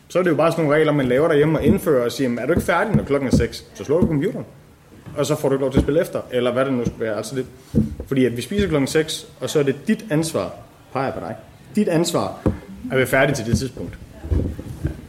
[0.07, 2.25] Så er det jo bare sådan nogle regler, man laver derhjemme og indfører og siger,
[2.25, 4.45] "Jamen, er du ikke færdig, når klokken er 6, så slår du computeren.
[5.17, 6.99] Og så får du ikke lov til at spille efter, eller hvad det nu skal
[6.99, 7.15] være.
[7.17, 7.45] Altså det,
[8.07, 10.47] fordi at vi spiser klokken 6, og så er det dit ansvar,
[10.93, 11.35] peger på dig,
[11.75, 12.27] dit ansvar
[12.91, 13.93] at være færdig til det tidspunkt.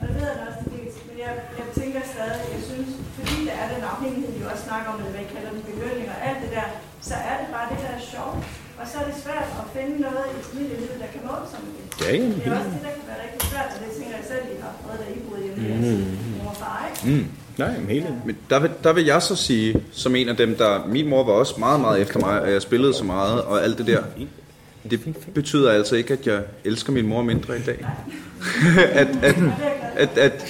[0.01, 0.97] Og det ved jeg da også til dels.
[1.09, 4.89] Men jeg, jeg tænker stadig, jeg synes, fordi der er den afhængighed, vi også snakker
[4.93, 6.67] om, eller hvad I kalder den, belønning og alt det der,
[7.09, 8.39] så er det bare det, der er sjovt.
[8.81, 11.73] Og så er det svært at finde noget i familielivet, der kan måle sig med
[11.79, 11.85] det.
[12.01, 14.25] Ja, ja, det er også det, der kan være rigtig svært, og det tænker jeg
[14.29, 16.07] selv, I har prøvet, da I boede hjemme jeres
[16.43, 17.17] mor og far, ikke?
[17.17, 17.27] Mm.
[17.59, 18.07] Nej, men hele.
[18.25, 20.87] Men der vil, der vil jeg så sige, som en af dem, der...
[20.87, 23.79] Min mor var også meget, meget efter mig, og jeg spillede så meget, og alt
[23.79, 24.03] det der.
[24.91, 27.87] Det betyder altså ikke, at jeg elsker min mor mindre i dag.
[28.93, 29.37] at, at,
[29.97, 30.45] at, at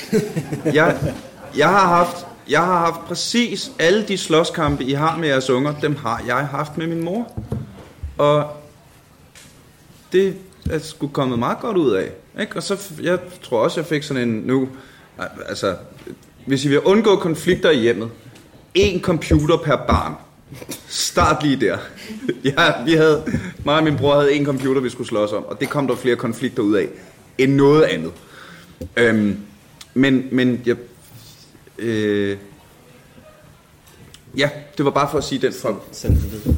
[0.75, 1.15] jeg,
[1.57, 5.75] jeg, har haft, jeg har haft præcis alle de slåskampe, I har med jeres unger,
[5.83, 7.33] dem har jeg haft med min mor.
[8.19, 8.45] Og
[10.13, 10.37] det
[10.71, 12.11] er sgu kommet meget godt ud af.
[12.41, 12.57] Ikke?
[12.57, 14.69] Og så, jeg tror også, jeg fik sådan en nu,
[15.49, 15.77] altså,
[16.47, 18.11] hvis I vil undgå konflikter i hjemmet,
[18.75, 20.15] en computer per barn.
[20.89, 21.79] Start lige der.
[22.45, 23.25] Ja, vi havde,
[23.65, 25.97] mig og min bror havde en computer, vi skulle slås om, og det kom der
[25.97, 26.89] flere konflikter ud af,
[27.39, 28.13] end noget andet.
[28.97, 29.41] Øhm,
[29.95, 30.77] men, men jeg,
[31.79, 32.37] øh,
[34.37, 35.75] ja, det var bare for at sige den fra,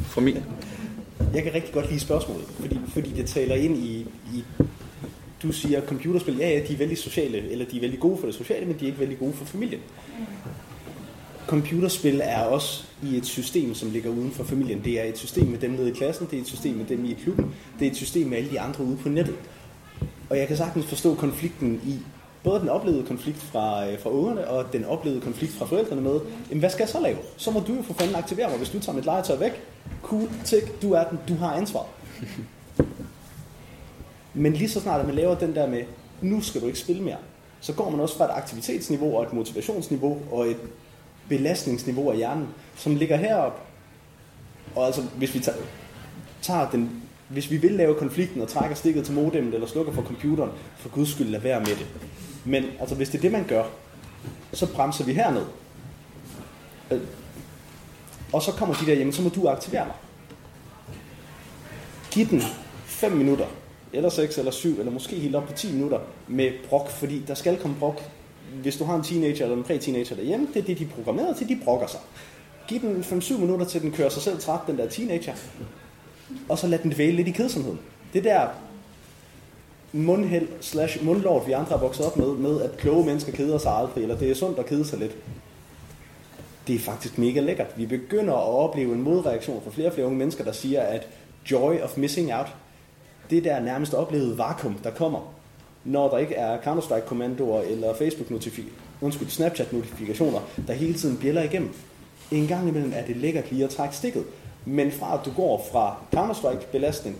[0.07, 0.43] fra min.
[1.33, 4.43] Jeg kan rigtig godt lide spørgsmålet, fordi, fordi det taler ind i, i...
[5.43, 8.25] Du siger, computerspil, ja, ja, de er vældig sociale, eller de er vældig gode for
[8.25, 9.81] det sociale, men de er ikke vældig gode for familien.
[11.47, 14.81] Computerspil er også i et system, som ligger uden for familien.
[14.83, 17.05] Det er et system med dem nede i klassen, det er et system med dem
[17.05, 17.45] i klubben,
[17.79, 19.35] det er et system med alle de andre ude på nettet.
[20.29, 21.99] Og jeg kan sagtens forstå konflikten i
[22.43, 26.19] både den oplevede konflikt fra, øh, fra ungerne og den oplevede konflikt fra forældrene med,
[26.49, 27.17] jamen hvad skal jeg så lave?
[27.37, 29.63] Så må du jo for fanden aktivere mig, hvis du tager mit legetøj væk.
[30.01, 31.87] Cool, tick, du er den, du har ansvaret.
[34.33, 35.83] Men lige så snart at man laver den der med,
[36.21, 37.17] nu skal du ikke spille mere,
[37.61, 40.57] så går man også fra et aktivitetsniveau og et motivationsniveau og et
[41.29, 43.61] belastningsniveau af hjernen, som ligger heroppe.
[44.75, 45.57] Og altså, hvis vi tager,
[46.41, 50.01] tager den, hvis vi vil lave konflikten og trækker stikket til modemmet eller slukker for
[50.01, 51.87] computeren, for guds skyld lad være med det.
[52.45, 53.63] Men altså, hvis det er det, man gør,
[54.53, 55.45] så bremser vi herned.
[56.91, 57.01] Øh,
[58.33, 59.95] og så kommer de der hjem, så må du aktivere mig.
[62.11, 62.41] Giv den
[62.85, 63.45] 5 minutter,
[63.93, 67.33] eller 6 eller 7, eller måske helt op på 10 minutter med brok, fordi der
[67.33, 68.01] skal komme brok.
[68.61, 71.37] Hvis du har en teenager eller en præ-teenager derhjemme, det er det, de er programmeret
[71.37, 71.99] til, de brokker sig.
[72.67, 75.33] Giv den 5-7 minutter til, den kører sig selv træt, den der teenager.
[76.49, 77.79] Og så lad den dvæle lidt i kedsomheden.
[78.13, 78.47] Det der
[79.93, 83.71] mundhæld slash mundlort, vi andre er vokset op med, med at kloge mennesker keder sig
[83.71, 85.15] aldrig, eller det er sundt at kede sig lidt.
[86.67, 87.67] Det er faktisk mega lækkert.
[87.77, 91.07] Vi begynder at opleve en modreaktion fra flere og flere unge mennesker, der siger, at
[91.51, 92.47] joy of missing out,
[93.29, 95.33] det der nærmest oplevede vakuum, der kommer,
[95.83, 101.73] når der ikke er Counter-Strike-kommandoer eller Facebook-notifikationer, undskyld, Snapchat-notifikationer, der hele tiden bjæller igennem.
[102.31, 104.23] En gang imellem er det lækkert lige at trække stikket.
[104.65, 107.15] Men fra at du går fra Counter-Strike-belastning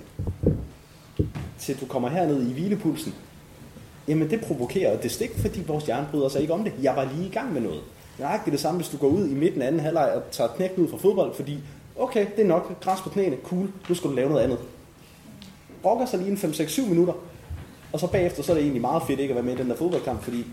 [1.60, 3.14] til du kommer herned i hvilepulsen,
[4.08, 6.74] jamen det provokerer det stik, fordi vores hjerne bryder sig ikke om det.
[6.82, 7.82] Jeg var lige i gang med noget.
[8.20, 10.84] Nøjagtigt det samme, hvis du går ud i midten af anden halvleg og tager knækken
[10.84, 11.60] ud fra fodbold, fordi
[12.00, 14.58] okay, det er nok, græs på knæene, cool, nu skal du lave noget andet.
[15.82, 17.14] Brokker sig lige en 5-6-7 minutter,
[17.94, 19.70] og så bagefter så er det egentlig meget fedt ikke at være med i den
[19.70, 20.46] der fodboldkamp, fordi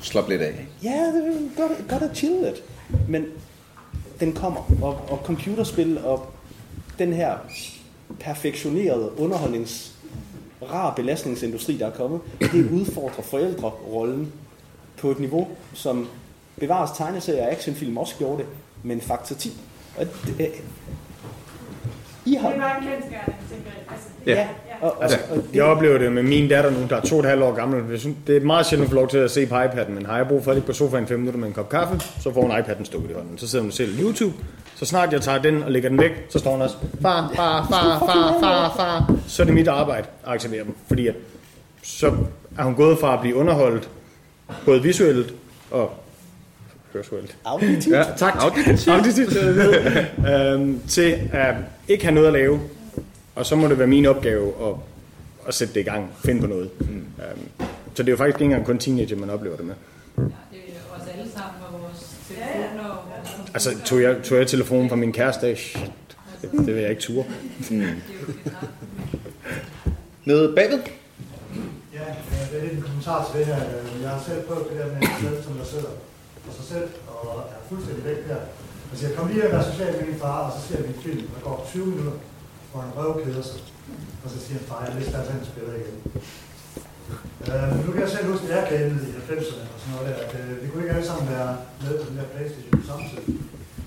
[0.00, 0.66] Slap lidt af.
[0.82, 2.62] ja, det er godt, godt at chill lidt.
[3.08, 3.26] Men
[4.20, 6.26] den kommer, og, og computerspil og
[6.98, 7.36] den her
[8.20, 9.94] perfektionerede underholdnings
[10.62, 14.32] rar belastningsindustri, der er kommet, det udfordrer forældrerollen
[14.96, 16.08] på et niveau, som
[16.60, 18.46] bevares tegneserier og actionfilm også gjorde det,
[18.82, 19.60] men faktor 10.
[19.98, 20.50] Og det,
[22.24, 22.48] i har...
[22.48, 23.82] Det er bare en kendskærning, tænker jeg.
[23.90, 24.48] Altså, Ja.
[24.80, 25.18] Og, og, Altså,
[25.54, 28.00] jeg oplever det med min datter nu, der er to og et halvt år gammel.
[28.26, 30.28] Det er meget sjældent at få lov til at se på iPad'en, men har jeg
[30.28, 32.50] brug for at ligge på sofaen 5 minutter med en kop kaffe, så får hun
[32.50, 33.38] iPad'en stukket i hånden.
[33.38, 34.32] Så sidder hun ser YouTube.
[34.76, 37.66] Så snart jeg tager den og lægger den væk, så står hun også, far, far,
[37.70, 39.14] far, far, far, far.
[39.26, 41.14] Så er det mit arbejde at aktivere dem, fordi at,
[41.82, 42.12] så
[42.58, 43.88] er hun gået fra at blive underholdt,
[44.64, 45.34] både visuelt
[45.70, 45.90] og
[46.92, 47.36] hørsuelt.
[47.44, 47.96] Auditivt.
[47.96, 48.34] Ja, tak.
[48.40, 48.88] Auditivt.
[48.88, 49.36] Auditivt.
[50.32, 51.54] øhm, til at
[51.88, 52.60] ikke have noget at lave,
[53.34, 54.74] og så må det være min opgave at,
[55.48, 56.70] at sætte det i gang, finde på noget.
[56.80, 56.86] Mm.
[56.86, 57.46] Øhm,
[57.94, 59.74] så det er jo faktisk ikke engang kun teenager, man oplever det med.
[60.16, 64.46] Det er os alle sammen og vores telefoner og vores Altså, tog jeg, tog jeg
[64.46, 65.56] telefonen fra min kæreste?
[65.56, 65.92] Shit,
[66.42, 67.24] det, det vil jeg ikke ture.
[67.70, 67.84] Mm.
[70.24, 70.78] Nede bagved?
[71.94, 71.98] Ja,
[72.52, 73.56] det er lidt en kommentar til det her.
[74.02, 75.88] Jeg har selv prøvet det der med en selv, som der sidder
[76.44, 78.40] for sig selv og er fuldstændig væk der.
[78.90, 81.02] Og siger, kom lige og vær social med din far, og så ser vi en
[81.06, 82.16] film, der går 20 minutter,
[82.70, 83.60] hvor en røv keder sig.
[84.24, 85.96] Og så siger han, far, jeg vidste, at han spiller igen.
[87.50, 90.16] Øh, nu kan jeg selv huske, at jeg gamede i 90'erne og sådan noget der,
[90.24, 91.50] at øh, vi kunne ikke alle sammen være
[91.84, 93.26] med på den der Playstation samtidig.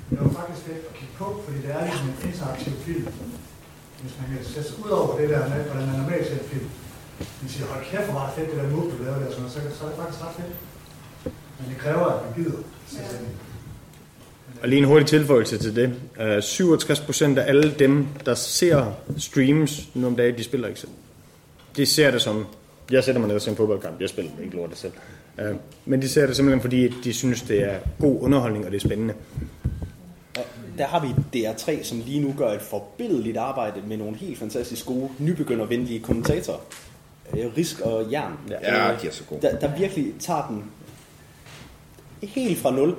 [0.09, 3.07] Det var faktisk fedt at kigge på, fordi det er ligesom en interaktiv film.
[4.01, 6.51] Hvis man kan sætte sig ud over det der med, hvordan man normalt ser en
[6.53, 6.69] film.
[7.41, 9.49] Man siger, hold kæft, hvor var det fedt, det der move, du lavede der, sådan
[9.53, 10.53] så, så er det faktisk ret fedt.
[11.59, 12.65] Men det kræver, at man gider det.
[14.61, 15.87] Og lige en hurtig tilføjelse til det.
[16.19, 20.91] Uh, 67% af alle dem, der ser streams nu om dagen, de spiller ikke selv.
[21.77, 22.45] De ser det som,
[22.91, 24.93] jeg sætter mig ned og ser en fodboldkamp, jeg spiller ikke lortet selv.
[25.37, 28.77] Uh, men de ser det simpelthen, fordi de synes, det er god underholdning, og det
[28.77, 29.13] er spændende.
[30.37, 30.45] Og
[30.77, 31.07] der har vi
[31.39, 36.59] DR3, som lige nu gør et forbilledeligt arbejde med nogle helt fantastisk gode, nybegyndervenlige kommentatorer.
[37.37, 38.33] Øh, Risk og Jern.
[38.49, 39.41] Ja, Øh, de er så gode.
[39.41, 40.63] Der, der virkelig tager den
[42.21, 42.95] helt fra nul.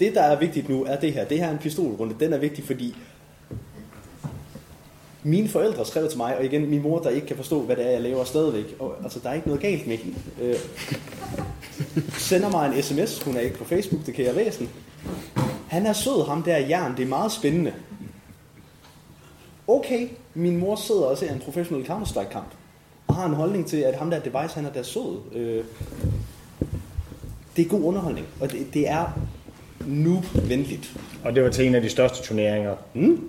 [0.00, 1.24] Det, der er vigtigt nu, er det her.
[1.24, 2.16] Det her er en pistolrunde.
[2.20, 2.96] Den er vigtig, fordi
[5.22, 7.86] mine forældre skrev til mig, og igen min mor, der ikke kan forstå, hvad det
[7.86, 8.76] er, jeg laver stadigvæk.
[8.78, 10.18] Og, altså, der er ikke noget galt med hende.
[10.40, 10.56] Øh,
[12.18, 13.22] sender mig en sms.
[13.22, 14.70] Hun er ikke på Facebook, det kan jeg læse den.
[15.68, 16.96] Han er sød, ham der jern.
[16.96, 17.72] Det er meget spændende.
[19.68, 22.54] Okay, min mor sidder og ser en professionel Counter-Strike-kamp.
[23.06, 25.18] Og har en holdning til, at ham der device, han er der sød.
[25.32, 25.64] Øh,
[27.56, 28.26] det er god underholdning.
[28.40, 29.20] Og det, det er
[29.86, 30.92] noob-venligt.
[31.24, 33.20] Og det var til en af de største turneringer mm.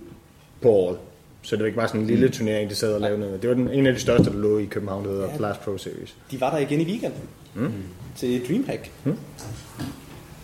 [0.61, 0.97] på året.
[1.41, 3.41] Så det var ikke bare sådan en lille turnering, de sad og lavede noget.
[3.41, 5.37] Det var den, en af de største, der lå i København, der hedder Ja.
[5.37, 6.15] Flash Pro Series.
[6.31, 7.21] De var der igen i weekenden.
[7.53, 7.73] Mm.
[8.15, 8.91] Til Dreamhack.
[9.03, 9.17] Mm.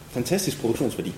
[0.10, 1.14] Fantastisk produktionsværdi.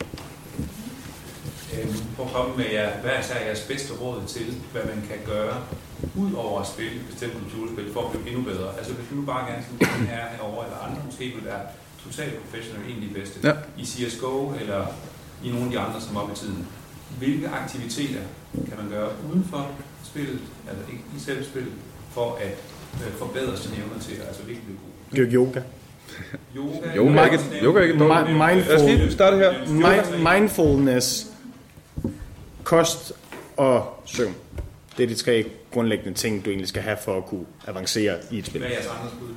[1.73, 4.99] Øhm, Prøv at komme med jer, hvad er så jeres bedste råd til, hvad man
[5.09, 5.55] kan gøre,
[6.23, 8.69] ud over at spille et bestemt computerspil, for at blive endnu bedre?
[8.77, 11.61] Altså hvis du nu bare gerne skulle den her herovre, eller andre måske vil være
[12.05, 13.53] totalt professionelle, egentlig de bedste, Ja.
[13.77, 14.85] i CSGO eller
[15.43, 16.67] i nogle af de andre, som er oppe i tiden.
[17.17, 18.21] Hvilke aktiviteter
[18.69, 19.71] kan man gøre uden for
[20.03, 21.73] spillet, altså ikke i selv spillet,
[22.11, 22.57] for at
[22.93, 25.17] øh, forbedre sine evner til at altså virkelig blive god?
[25.17, 25.61] Dyrk yoga.
[26.55, 28.37] Yoga, Yoga er ikke- yoga er ikke dårligt.
[28.37, 29.53] Mi- mindful, Lad os lige starte her.
[29.65, 31.27] Mi- mindfulness,
[32.63, 33.13] kost
[33.57, 34.35] og søvn.
[34.97, 38.37] Det er de tre grundlæggende ting, du egentlig skal have for at kunne avancere i
[38.37, 38.59] et spil.
[38.59, 39.27] Hvad er jeres andres bud?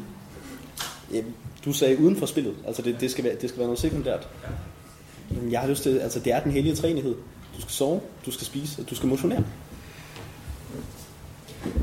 [1.17, 1.35] Jamen,
[1.65, 2.55] Du sagde uden for spillet.
[2.67, 4.29] Altså det, det, skal være, det skal være noget sekundært.
[5.31, 7.15] Men Jeg har lyst til, altså det er den hellige træenighed.
[7.57, 9.45] Du skal sove, du skal spise, og du skal motionere.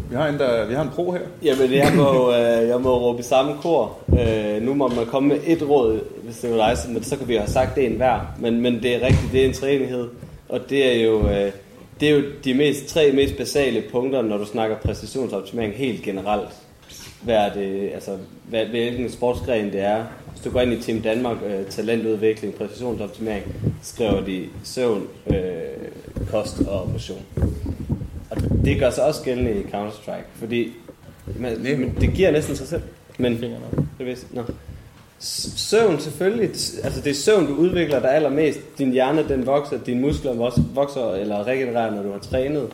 [0.10, 1.20] Vi har en, der, vi har en pro her.
[1.44, 3.98] Jamen, jeg må, øh, jeg må råbe i samme kor.
[4.20, 7.18] Øh, nu må man komme med et råd, hvis det var dig, så- men så
[7.18, 8.20] kan vi have sagt det en hver.
[8.40, 10.08] Men, men det er rigtigt, det er en træenighed.
[10.50, 11.52] Og det er jo, øh,
[12.00, 16.50] det er jo de mest, tre mest basale punkter, når du snakker præcisionsoptimering helt generelt.
[17.24, 18.18] Hvad det, altså,
[18.50, 20.06] hvad, hvilken sportsgren det er.
[20.32, 25.36] Hvis du går ind i Team Danmark, øh, talentudvikling, præcisionsoptimering, skriver de søvn, øh,
[26.32, 27.26] kost og motion.
[28.30, 30.72] Og det gør sig også gældende i Counter-Strike, fordi
[31.40, 32.82] man, men det giver næsten sig selv.
[33.18, 33.42] Men
[33.98, 34.44] det vidste, no.
[35.20, 36.50] Søvn selvfølgelig.
[36.84, 38.60] Altså det er søvn, du udvikler dig allermest.
[38.78, 42.70] Din hjerne, den vokser, dine muskler vokser eller regenererer, når du har trænet.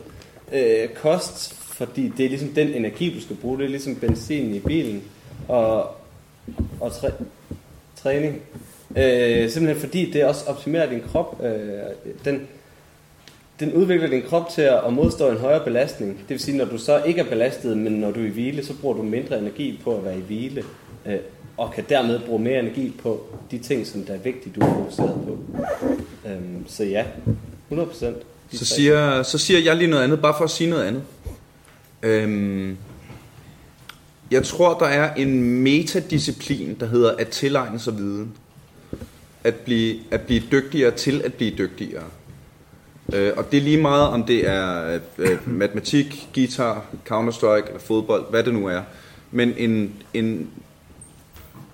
[0.54, 3.58] Øh, kost, fordi det er ligesom den energi, du skal bruge.
[3.58, 5.04] Det er ligesom benzin i bilen.
[5.48, 5.92] Og,
[6.80, 7.10] og træ,
[7.96, 8.42] træning.
[8.96, 11.42] Øh, simpelthen fordi det også optimerer din krop.
[11.44, 11.80] Øh,
[12.26, 12.48] den,
[13.60, 16.18] den udvikler din krop til at modstå en højere belastning.
[16.18, 18.66] Det vil sige, når du så ikke er belastet, men når du er i hvile,
[18.66, 20.64] så bruger du mindre energi på at være i hvile.
[21.06, 21.18] Øh,
[21.58, 24.74] og kan dermed bruge mere energi på de ting, som der er vigtige, du er
[24.74, 25.38] fokuseret på.
[26.30, 27.06] Øhm, så ja,
[27.70, 28.18] 100 procent.
[28.54, 31.02] Så siger, så siger jeg lige noget andet, bare for at sige noget andet.
[32.04, 32.78] Øhm,
[34.32, 38.32] jeg tror, der er en metadisciplin, der hedder at tilegne sig viden.
[39.44, 42.04] At blive, at blive dygtigere til at blive dygtigere.
[43.14, 47.80] Øh, og det er lige meget, om det er øh, øh matematik, guitar, Counter-Strike eller
[47.80, 48.82] fodbold, hvad det nu er.
[49.32, 50.50] Men en, en,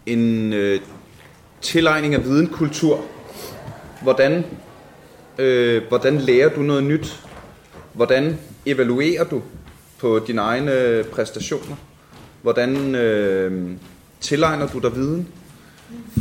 [0.06, 0.80] en øh,
[1.62, 3.02] tilegning af videnkultur.
[4.02, 4.46] Hvordan,
[5.38, 7.20] øh, hvordan lærer du noget nyt?
[7.94, 9.42] Hvordan evaluerer du
[10.04, 11.76] på dine egne præstationer?
[12.42, 13.70] Hvordan øh,
[14.22, 15.28] tilegner du dig viden?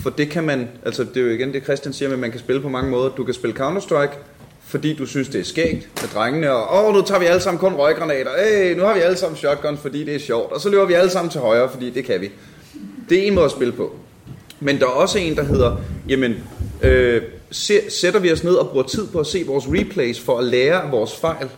[0.03, 2.41] For det kan man, altså det er jo igen det Christian siger, at man kan
[2.41, 3.11] spille på mange måder.
[3.11, 4.17] Du kan spille Counter-Strike,
[4.67, 7.59] fordi du synes det er skægt med drengene, og åh, nu tager vi alle sammen
[7.59, 10.69] kun røggranater, hey, nu har vi alle sammen shotguns, fordi det er sjovt, og så
[10.69, 12.31] løber vi alle sammen til højre, fordi det kan vi.
[13.09, 13.97] Det er en måde at spille på.
[14.61, 15.77] Men der er også en, der hedder,
[16.09, 16.35] jamen,
[16.83, 17.23] øh,
[17.89, 20.91] sætter vi os ned og bruger tid på at se vores replays for at lære
[20.91, 21.49] vores fejl.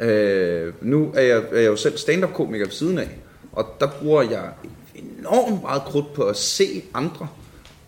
[0.00, 3.08] Øh, nu er jeg, er jeg jo selv stand-up-komiker ved siden af,
[3.52, 4.48] og der bruger jeg
[4.94, 7.28] enormt meget krudt på at se andre.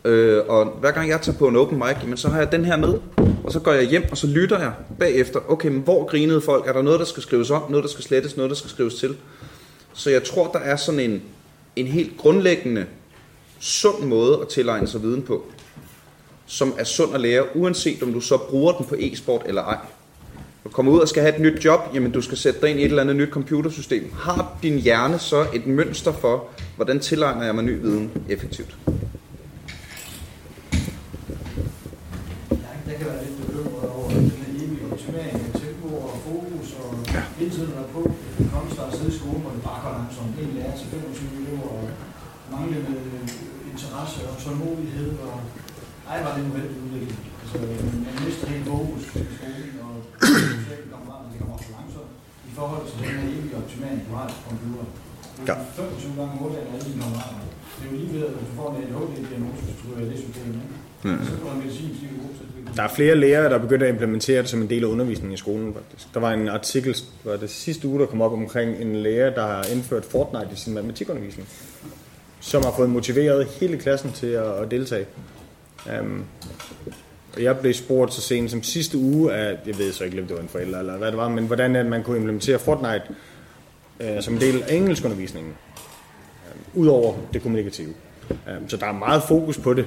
[0.04, 2.64] Øh, og hver gang jeg tager på en open mic, jamen, så har jeg den
[2.64, 2.94] her med,
[3.44, 5.40] og så går jeg hjem, og så lytter jeg bagefter.
[5.48, 6.66] Okay, men hvor grinede folk?
[6.66, 7.62] Er der noget, der skal skrives om?
[7.70, 8.36] Noget, der skal slettes?
[8.36, 9.16] Noget, der skal skrives til?
[9.92, 11.22] Så jeg tror, der er sådan en,
[11.76, 12.86] en helt grundlæggende
[13.60, 15.44] sund måde at tilegne sig viden på,
[16.46, 19.78] som er sund at lære, uanset om du så bruger den på e-sport eller ej.
[20.64, 22.80] Du kommer ud og skal have et nyt job, jamen du skal sætte dig ind
[22.80, 24.12] i et eller andet nyt computersystem.
[24.14, 28.76] Har din hjerne så et mønster for, hvordan tilegner jeg mig ny viden effektivt?
[32.88, 36.90] Jeg kan være lidt bekymret over den her evige optimering af tempo og fokus og
[37.14, 37.22] ja.
[37.38, 38.00] hele tiden være på.
[38.54, 40.32] Kom så at sidde i skolen, hvor det bare går langsomt.
[40.42, 41.84] En lærer til 25 elever og
[42.52, 42.94] manglende
[43.72, 45.10] interesse og tålmodighed.
[45.26, 45.34] Og...
[46.10, 47.18] Ej, var det en uheldig udvikling.
[47.42, 47.56] Altså,
[48.06, 49.94] man mister helt fokus i skolen, og
[50.62, 52.12] sociale kammerater, det kommer for langsomt
[52.48, 54.84] i forhold til den her evige optimering, du har til computer.
[55.38, 55.52] Du Ja.
[55.52, 57.40] er 25 gange hurtigere alle dine kammerater.
[57.76, 60.14] Det er jo lige ved, at hvis du får en ADHD-diagnose, så tror jeg, det
[60.18, 60.56] er systemet.
[61.08, 61.14] Ja.
[61.28, 62.76] Så får du medicin, så er god til det.
[62.76, 65.34] Der er flere lærere, der er begyndt at implementere det som en del af undervisningen
[65.34, 66.04] i skolen, faktisk.
[66.14, 69.46] Der var en artikel, var det sidste uge, der kom op omkring en lærer, der
[69.46, 71.48] har indført Fortnite i sin matematikundervisning,
[72.40, 75.06] som har fået motiveret hele klassen til at, at deltage.
[76.00, 76.24] Um,
[76.86, 76.92] og
[77.40, 80.36] jeg blev spurgt så sent som sidste uge af, jeg ved så ikke, om det
[80.36, 83.02] var en forælder eller hvad det var, men hvordan man kunne implementere Fortnite
[84.00, 85.52] uh, som en del af engelskundervisningen,
[86.54, 87.94] um, udover det kommunikative.
[88.30, 89.86] Um, så der er meget fokus på det.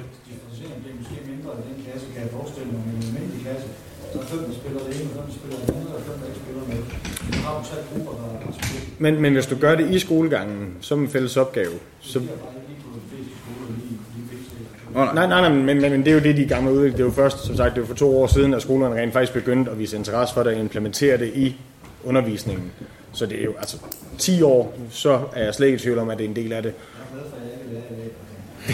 [8.98, 12.18] Men, men hvis du gør det i skolegangen som en fælles opgave, så...
[12.18, 14.76] Det er bare ikke lige på de fleste skoler lige, lige vigtigt.
[14.96, 16.64] Oh, Nej, nej, nej, men, men, men det er jo det, de er i gang
[16.64, 16.96] med at udvikle.
[16.98, 18.94] Det er jo først, som sagt, det er jo for to år siden, at skolerne
[18.94, 21.56] rent faktisk begyndte at vise interesse for det og implementere det i
[22.04, 22.72] undervisningen.
[23.12, 23.76] Så det er jo altså
[24.18, 26.52] 10 år, så er jeg slet ikke i tvivl om, at det er en del
[26.52, 26.72] af det.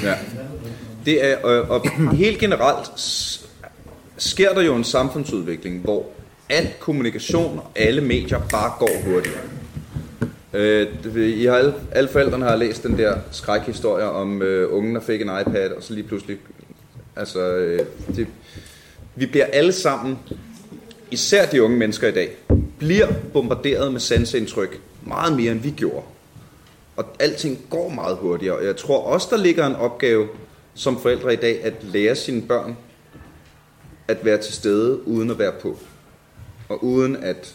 [0.03, 0.15] Ja.
[1.07, 2.91] Det er, og, og helt generelt
[4.17, 6.07] sker der jo en samfundsudvikling, hvor
[6.49, 9.41] al kommunikation og alle medier bare går hurtigere.
[10.55, 15.01] Øh, I har alle, alle forældrene har læst den der skrækhistorie om øh, ungen, der
[15.01, 16.39] fik en iPad, og så lige pludselig...
[17.17, 17.81] Altså, øh,
[18.17, 18.27] det,
[19.15, 20.19] vi bliver alle sammen,
[21.11, 22.37] især de unge mennesker i dag,
[22.79, 26.05] bliver bombarderet med sansindtryk meget mere, end vi gjorde.
[26.97, 28.57] Og alting går meget hurtigere.
[28.57, 30.29] Og jeg tror også, der ligger en opgave
[30.75, 32.77] som forældre i dag, at lære sine børn
[34.09, 35.79] at være til stede, uden at være på.
[36.69, 37.55] Og uden at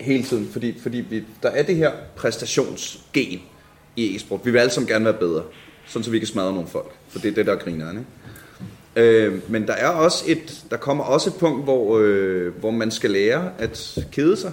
[0.00, 3.40] hele tiden, fordi, fordi vi, der er det her præstationsgen
[3.96, 4.40] i e-sport.
[4.44, 5.42] Vi vil alle sammen gerne være bedre,
[5.86, 6.92] sådan så vi kan smadre nogle folk.
[7.08, 8.10] For det er det, der er grineren, ikke?
[8.96, 12.90] Øh, men der er også et, der kommer også et punkt, hvor, øh, hvor man
[12.90, 14.52] skal lære at kede sig.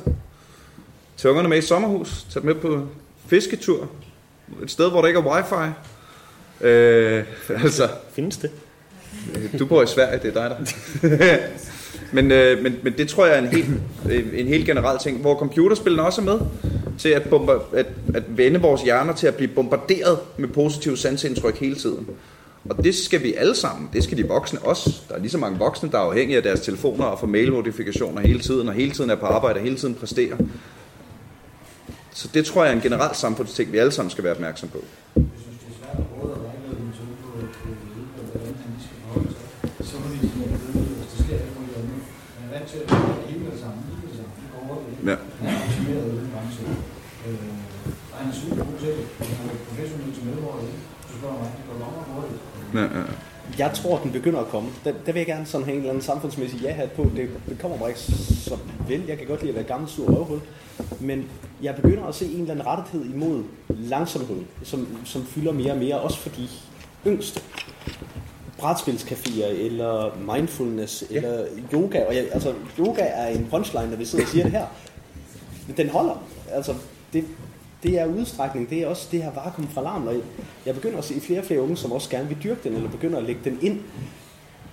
[1.17, 2.87] Tag ungerne med i sommerhus, tag dem med på
[3.27, 3.89] fisketur,
[4.63, 5.71] et sted, hvor der ikke er wifi.
[6.61, 7.25] Øh,
[7.63, 8.51] altså, Findes det?
[9.59, 10.57] du bor i Sverige, det er dig
[11.01, 11.37] der.
[12.11, 13.67] men, øh, men, men det tror jeg er en helt,
[14.11, 16.39] øh, en helt generel ting, hvor computerspillene også er med
[16.97, 21.59] til at, bomber, at, at vende vores hjerner til at blive bombarderet med positive sansindtryk
[21.59, 22.07] hele tiden.
[22.69, 23.89] Og det skal vi alle sammen.
[23.93, 25.01] Det skal de voksne også.
[25.09, 28.21] Der er lige så mange voksne, der er afhængige af deres telefoner og får mailnotifikationer
[28.21, 30.37] hele tiden, og hele tiden er på arbejde og hele tiden præsterer.
[32.13, 34.83] Så det tror jeg er en generel samfundsting, vi alle sammen skal være opmærksom på.
[39.83, 41.99] Så må de sige, at hvis det sker alt muligt andet.
[42.39, 44.31] Man er vant til at gøre det hele det samme, hele det samme.
[44.41, 44.81] Det går hurtigt.
[45.05, 45.15] Ja.
[45.41, 46.63] Han er optimeret i den branche.
[47.27, 47.35] Øh,
[48.17, 49.05] han er super god til det.
[49.39, 50.59] Han er professionel til medborger.
[51.07, 52.41] Så spørger mig, det går meget hurtigt.
[52.73, 53.05] Ja, ja.
[53.57, 54.69] Jeg tror, den begynder at komme.
[54.83, 57.11] Der, der vil jeg gerne sådan have en eller anden samfundsmæssig ja-hat på.
[57.15, 58.57] Det, det kommer mig ikke så
[58.87, 59.03] vel.
[59.07, 60.39] Jeg kan godt lide at være gammel sur røvhul.
[60.99, 61.29] Men
[61.63, 65.77] jeg begynder at se en eller anden rettighed imod langsomhed, som, som fylder mere og
[65.77, 66.47] mere, også for de
[67.07, 67.41] yngste.
[68.59, 71.15] Brætspilscaféer, eller mindfulness, ja.
[71.15, 72.05] eller yoga.
[72.07, 74.65] Og jeg, altså, yoga er en punchline, når vi sidder og siger det her.
[75.77, 76.23] Den holder.
[76.51, 76.75] Altså,
[77.13, 77.25] det,
[77.83, 80.07] det er udstrækning, det er også det her vakuum fra larm.
[80.07, 80.15] og
[80.65, 82.89] jeg begynder at se flere og flere unge, som også gerne vil dyrke den, eller
[82.89, 83.79] begynder at lægge den ind.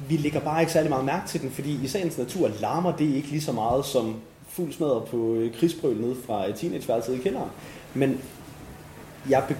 [0.08, 3.14] Vi lægger bare ikke særlig meget mærke til den, fordi i sagens natur larmer det
[3.14, 4.16] ikke lige så meget som
[4.48, 7.50] fuld smadret på øh, krigsbrøl nede fra øh, teenageværelset i kælderen.
[7.94, 8.20] Men
[9.30, 9.56] jeg, be,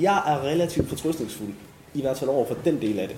[0.00, 1.52] jeg er relativt fortrøstningsfuld,
[1.94, 3.16] i hvert fald over for den del af det.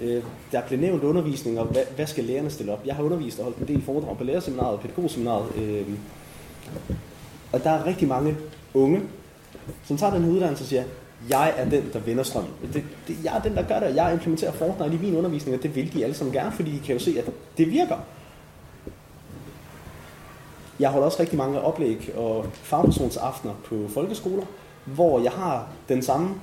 [0.00, 0.22] Øh,
[0.52, 2.86] der blev nævnt undervisning, og hvad, hvad skal lærerne stille op?
[2.86, 5.46] Jeg har undervist og holdt en del foredrag på lærerseminaret og pædagogseminaret.
[5.56, 5.86] Øh,
[7.52, 8.36] og der er rigtig mange
[8.74, 9.00] unge,
[9.84, 10.84] som tager den her uddannelse og siger,
[11.28, 12.52] jeg er den, der vender strømmen.
[12.72, 15.56] Det, det, jeg er den, der gør det, og jeg implementerer Fortnite i min undervisning,
[15.56, 17.96] og det vil de alle sammen gerne, fordi de kan jo se, at det virker.
[20.80, 24.44] Jeg holder også rigtig mange oplæg og fagpersonsaftener på folkeskoler,
[24.84, 26.34] hvor jeg har den samme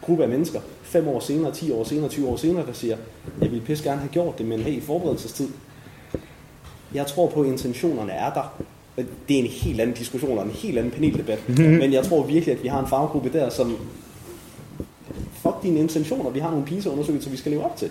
[0.00, 2.96] gruppe af mennesker, 5 år senere, 10 år senere, 20 år senere, der siger,
[3.40, 5.48] jeg vil pisse gerne have gjort det, men hey, i forberedelsestid.
[6.94, 8.62] Jeg tror på, at intentionerne er der.
[9.28, 11.48] Det er en helt anden diskussion og en helt anden paneldebat.
[11.48, 11.62] Mhm.
[11.62, 13.76] Men jeg tror virkelig, at vi har en faggruppe der, som
[15.32, 17.90] fuck dine intentioner, vi har nogle PISA-undersøgelser, vi skal leve op til.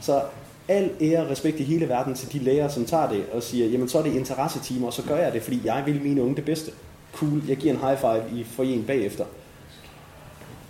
[0.00, 0.22] Så
[0.68, 3.66] al ære og respekt i hele verden til de lærere, som tager det og siger,
[3.66, 6.36] jamen så er det interessetimer, og så gør jeg det, fordi jeg vil mine unge
[6.36, 6.70] det bedste.
[7.14, 9.24] Cool, jeg giver en high five i foyeren bagefter.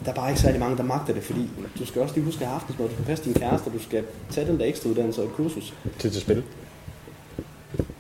[0.04, 1.40] Der er bare ikke særlig mange, der magter det, fordi
[1.78, 3.78] du skal også lige huske at have aftensmad, du skal passe din kæreste, og du
[3.78, 5.74] skal tage den der ekstra uddannelse og et kursus.
[5.98, 6.42] Til til spil.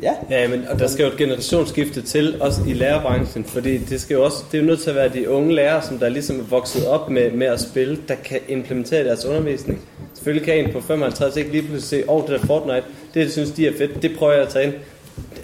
[0.02, 0.12] Ja.
[0.30, 4.14] Ja, men og der skal jo et generationsskifte til, også i lærerbranchen, fordi det skal
[4.14, 6.40] jo også, det er jo nødt til at være de unge lærere, som der ligesom
[6.40, 9.80] er vokset op med, med at spille, der kan implementere deres undervisning.
[10.14, 12.82] Selvfølgelig kan en på 55 ikke lige pludselig se, åh, oh, det der Fortnite,
[13.14, 14.74] det jeg synes, de er fedt, det prøver jeg at tage ind.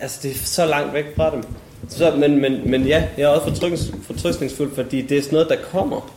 [0.01, 1.43] Altså, det er så langt væk fra dem.
[1.89, 5.49] Så, men, men, men ja, jeg er også fortryst, fortrystningsfuld, fordi det er sådan noget,
[5.49, 6.17] der kommer.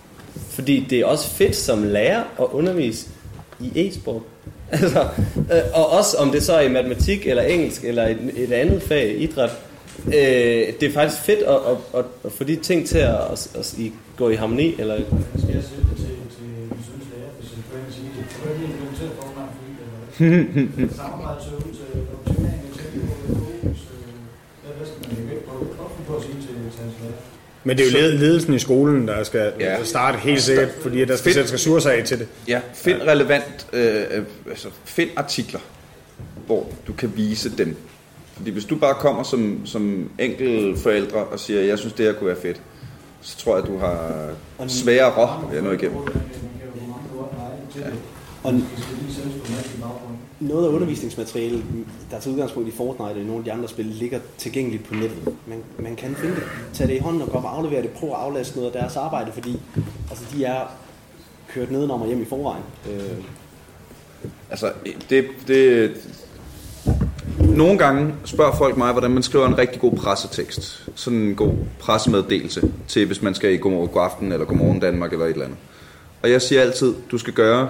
[0.49, 3.07] Fordi det er også fedt som lærer at undervise
[3.59, 4.21] i e-sport.
[4.81, 5.01] Altså,
[5.53, 8.81] øh, og også om det så er i matematik eller engelsk eller et, et andet
[8.83, 9.49] fag, idræt.
[10.07, 10.13] Øh,
[10.79, 13.59] det er faktisk fedt at, at, at, at få de ting til at, at, at,
[13.59, 14.75] at gå i harmoni.
[14.81, 14.95] Eller,
[15.37, 18.09] Skal jeg sætte det til, til min søns lærer, hvis jeg går ind og siger,
[18.17, 23.13] det kan du ikke implementere Fortnite for eller samarbejde til ud til optimering af tempo,
[23.33, 24.13] fokus, øh,
[24.61, 25.55] hvad hvad skal man lægge vægt på?
[25.77, 27.19] Hvorfor på at sige til, til hans lærer?
[27.69, 29.83] Men det er jo led- ledelsen i skolen, der skal Ja.
[29.83, 32.27] starte helt sikkert, fordi der skal sættes ressourcer af til det.
[32.47, 35.59] Ja, find relevant, øh, øh, altså find artikler,
[36.45, 37.75] hvor du kan vise dem.
[38.37, 42.13] Fordi hvis du bare kommer som, som enkel forældre og siger, jeg synes det her
[42.13, 42.61] kunne være fedt,
[43.21, 44.11] så tror jeg, du har
[44.67, 45.97] sværere ved at nå igennem.
[47.75, 47.81] Ja.
[48.43, 48.53] Og
[50.39, 51.63] noget af undervisningsmaterialet,
[52.11, 55.35] der tager udgangspunkt i Fortnite og nogle af de andre spil, ligger tilgængeligt på nettet.
[55.47, 56.43] Man, man kan finde det.
[56.73, 57.89] Tag det i hånden og gå op og aflevere det.
[57.89, 59.59] Prøv at aflaste noget af deres arbejde, fordi
[60.09, 60.61] altså, de er
[61.47, 62.63] kørt nedenom og hjem i forvejen.
[62.91, 63.23] Øh,
[64.49, 64.71] Altså,
[65.09, 65.91] det, det,
[67.39, 70.89] nogle gange spørger folk mig, hvordan man skriver en rigtig god pressetekst.
[70.95, 75.11] Sådan en god pressemeddelelse til, hvis man skal i Godmorgen God Aften, eller Godmorgen Danmark,
[75.11, 75.59] eller et eller andet.
[76.23, 77.69] Og jeg siger altid, du skal gøre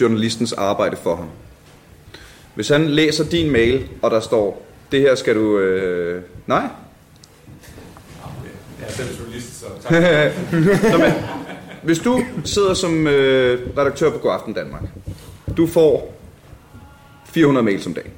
[0.00, 1.28] journalistens arbejde for ham.
[2.54, 5.58] Hvis han læser din mail, og der står, det her skal du...
[5.58, 6.68] Øh, nej?
[8.80, 9.92] Jeg er selv journalist, så tak.
[10.92, 11.12] Nå, men,
[11.82, 14.82] hvis du sidder som øh, redaktør på Godaften Danmark,
[15.56, 16.14] du får
[17.26, 18.10] 400 mails om dagen.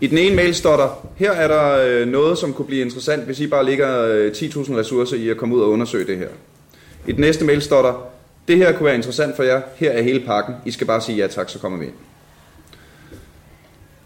[0.00, 3.24] I den ene mail står der, her er der øh, noget, som kunne blive interessant,
[3.24, 6.28] hvis I bare ligger øh, 10.000 ressourcer i at komme ud og undersøge det her.
[7.06, 8.13] I den næste mail står der,
[8.48, 11.18] det her kunne være interessant for jer, her er hele pakken, I skal bare sige
[11.18, 11.94] ja tak, så kommer vi ind.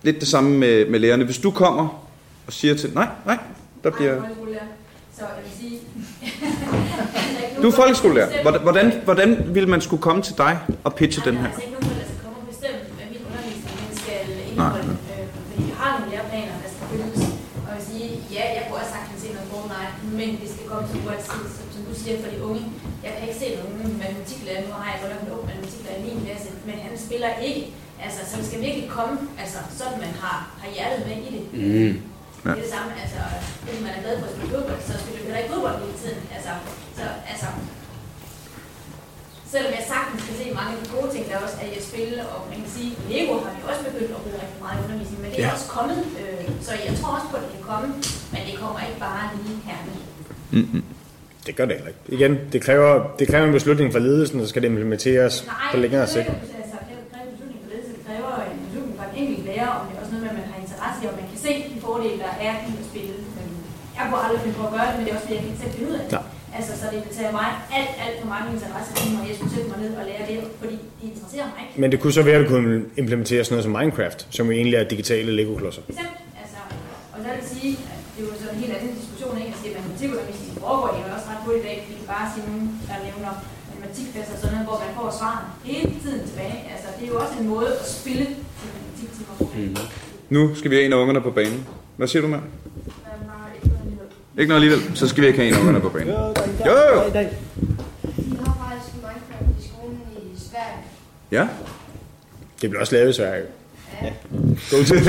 [0.02, 1.24] Lidt det samme med, med lærerne.
[1.24, 2.09] Hvis du kommer
[2.47, 3.39] og siger til, nej, nej,
[3.85, 4.12] der bliver...
[4.12, 4.69] Ej, folkeskolelærer.
[5.16, 5.77] Så jeg vil sige...
[7.62, 8.31] Du er folkeskolelærer.
[8.66, 10.52] Hvordan, hvordan, vil man skulle komme til dig
[10.85, 11.48] og pitche den her?
[11.48, 14.93] Altså ikke nogen forældre, der skal komme og bestemme, hvad min undervisning den skal indeholde.
[15.12, 17.20] Øh, fordi jeg har nogle læreplaner, der skal følges.
[17.65, 20.65] Og jeg vil sige, ja, jeg kunne også sagtens se noget Fortnite, men det skal
[20.73, 22.62] komme til uanset, som, som du siger, for de unge.
[23.05, 25.44] Jeg kan ikke se nogen matematiklærer, nu har jeg godt nok en ung
[26.69, 26.78] men
[27.29, 27.63] spiller ikke.
[28.05, 31.43] Altså, så man skal virkelig komme, altså, sådan man har, har hjertet med i det.
[31.63, 31.95] Mm.
[32.45, 33.21] Det er det samme, altså,
[33.63, 36.21] fordi man er glad for at spille fodbold, så spiller heller ikke fodbold hele tiden.
[36.37, 36.53] Altså,
[36.99, 37.49] så, altså,
[39.53, 41.85] selvom jeg sagtens kan se mange af de gode ting, der også er i at
[41.91, 44.83] spille, og man kan sige, Lego har vi også begyndt at bruge rigtig meget i
[44.87, 45.49] undervisning, men det er Ja.
[45.51, 45.57] ja.
[45.57, 47.89] også kommet, øh, så jeg tror også på, at det kan komme,
[48.35, 49.79] men det kommer ikke bare lige her.
[50.59, 50.83] Mm-hmm.
[51.47, 52.05] Det gør det heller ikke.
[52.17, 55.71] Igen, det kræver, det kræver en beslutning fra ledelsen, og så skal det implementeres Nej,
[55.73, 56.27] på længere det sigt.
[56.27, 59.41] kræver, altså, det kræver en beslutning for ledelse, det kræver en beslutning fra en enkelt
[59.49, 61.39] lærer, om det er også noget, med, at man har interesse i, og man kan
[61.47, 63.15] se de fordele, der er i at spille.
[63.37, 63.47] Men
[63.97, 65.51] jeg kunne aldrig finde på at gøre det, men det er også fordi, jeg kan
[65.53, 66.12] ikke selv finde ud af det.
[66.19, 66.27] Nej.
[66.59, 67.49] Altså, så det vil tage mig
[67.79, 70.77] alt, alt for mange interessetimer, og jeg skulle sætte mig ned og lære det, fordi
[70.99, 71.75] det interesserer mig ikke.
[71.83, 74.53] Men det kunne så være, at du kunne implementere sådan noget som Minecraft, som jo
[74.61, 75.83] egentlig er digitale Lego-klodser.
[75.91, 76.61] Bestemt, altså,
[77.12, 79.49] og så vil jeg sige, at det er jo sådan en helt anden diskussion, ikke?
[79.51, 82.27] Altså, det er matematikundervisning foregår, det er også ret hurtigt i dag, fordi det bare
[82.33, 83.33] sige nogen, der nævner
[83.73, 86.57] matematikfester og sådan noget, hvor man får svarene hele tiden tilbage.
[86.73, 88.27] Altså, det er jo også en måde at spille
[88.59, 89.45] til matematiktimer på.
[89.57, 89.77] Mm.
[90.37, 91.61] Nu skal vi have en af ungerne på banen.
[91.99, 92.39] Hvad siger du med?
[94.39, 94.97] Ikke noget alligevel.
[94.97, 96.09] Så skal vi ikke have en af ungerne på banen.
[96.09, 96.15] Jo,
[96.66, 97.03] jo.
[98.16, 100.79] Vi har faktisk Minecraft i skolen i Sverige.
[101.31, 101.49] Ja.
[102.62, 103.43] Det bliver også lavet i Sverige.
[104.03, 104.12] Ja.
[104.70, 104.95] Go to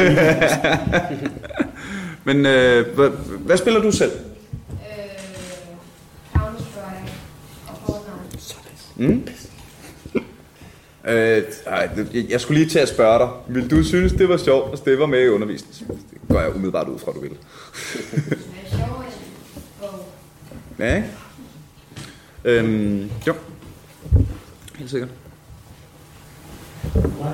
[2.34, 3.10] Men øh, hvad,
[3.40, 4.12] hvad spiller du selv?
[4.12, 4.18] Øh,
[6.36, 7.12] Counter-Strike
[7.68, 8.56] og Fortnite.
[8.96, 9.28] Mm?
[11.08, 11.90] Øh, ej,
[12.30, 13.30] jeg skulle lige til at spørge dig.
[13.48, 16.00] Vil du synes, det var sjovt, hvis det var med i undervisningen?
[16.30, 17.30] Det går jeg umiddelbart ud fra, du vil.
[17.30, 18.38] Det.
[20.80, 21.08] Ja, ikke?
[22.44, 23.34] Øhm, jo.
[24.76, 25.10] Helt sikkert.
[26.96, 27.34] Nej.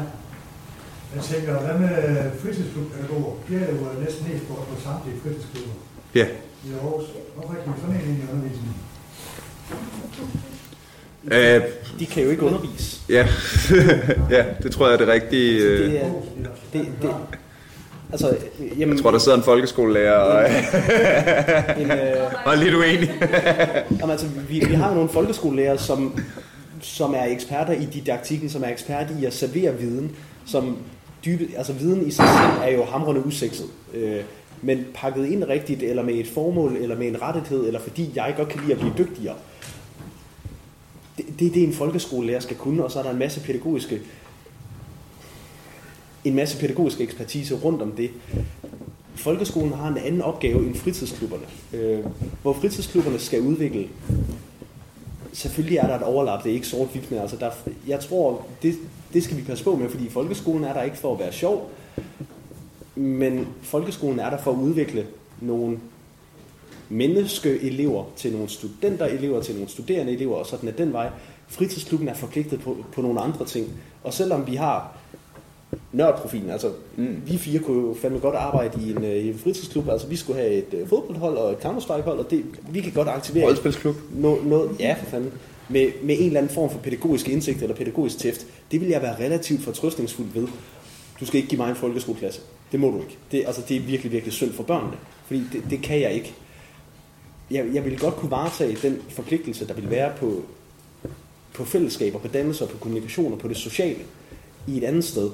[1.16, 3.36] Jeg tænker, hvad med fritidsklubpædagoger?
[3.50, 5.72] De er jo næsten helt på, på samtlige fritidsklubber
[6.16, 6.26] Ja.
[6.66, 7.04] i Aarhus.
[7.36, 8.76] Hvorfor ikke med sådan en i undervisningen?
[11.32, 11.62] Øh,
[12.00, 13.02] De kan jo ikke undervise.
[13.10, 13.28] ja.
[14.38, 15.60] ja, det tror jeg er det rigtige.
[15.62, 16.12] Øh, Det er,
[16.74, 17.16] det, det,
[18.16, 18.38] altså,
[18.80, 20.50] jamen, jeg tror, der sidder en folkeskolelærer og,
[21.82, 23.12] en, øh, og er lidt uenig.
[24.00, 26.20] Jamen, altså, vi, vi har jo nogle folkeskolelærer, som,
[26.82, 30.16] som er eksperter i didaktikken, som er eksperter i at servere viden,
[30.46, 30.78] som
[31.26, 33.68] dybe, altså viden i sig selv er jo hamrende usekset.
[33.94, 34.22] Øh,
[34.62, 38.34] men pakket ind rigtigt, eller med et formål, eller med en rettighed, eller fordi jeg
[38.38, 39.36] godt kan lide at blive dygtigere.
[41.18, 44.02] Det, det er det, en folkeskolelærer skal kunne, og så er der en masse pædagogiske
[46.26, 48.10] en masse pædagogisk ekspertise rundt om det.
[49.16, 51.44] Folkeskolen har en anden opgave end fritidsklubberne,
[51.74, 52.00] øh,
[52.42, 53.88] hvor fritidsklubberne skal udvikle.
[55.34, 57.52] Selvfølgelig er der et overlap, det er ikke sort-hvidt, men altså der,
[57.88, 58.76] jeg tror, det,
[59.14, 61.72] det skal vi passe på med, fordi folkeskolen er der ikke for at være sjov,
[62.96, 65.06] men folkeskolen er der for at udvikle
[65.42, 65.80] nogle
[66.90, 71.10] menneskeelever til nogle studenterelever, til nogle studerende elever, og sådan er den vej.
[71.48, 73.68] Fritidsklubben er forpligtet på, på nogle andre ting.
[74.04, 74.98] Og selvom vi har
[75.92, 77.22] nørdprofilen, altså mm.
[77.26, 80.16] vi fire kunne jo fandme godt arbejde i en, øh, i en fritidsklub, altså vi
[80.16, 83.46] skulle have et øh, fodboldhold og et counter hold, og det, vi kan godt aktivere...
[83.46, 83.96] Rollespilsklub?
[84.14, 85.32] No, noget, ja, for fanden.
[85.70, 89.02] Med, med en eller anden form for pædagogisk indsigt eller pædagogisk tæft, det vil jeg
[89.02, 90.48] være relativt fortrøstningsfuld ved.
[91.20, 92.42] Du skal ikke give mig en folkeskoleklasse.
[92.72, 93.18] Det må du ikke.
[93.32, 94.98] Det, altså, det er virkelig, virkelig synd for børnene.
[95.26, 96.34] Fordi det, det kan jeg ikke.
[97.52, 100.44] Jeg, jeg ville godt kunne varetage den forpligtelse, der vil være på,
[101.54, 104.00] på fællesskaber, på dannelser, på kommunikation og på det sociale
[104.68, 105.30] i et andet sted.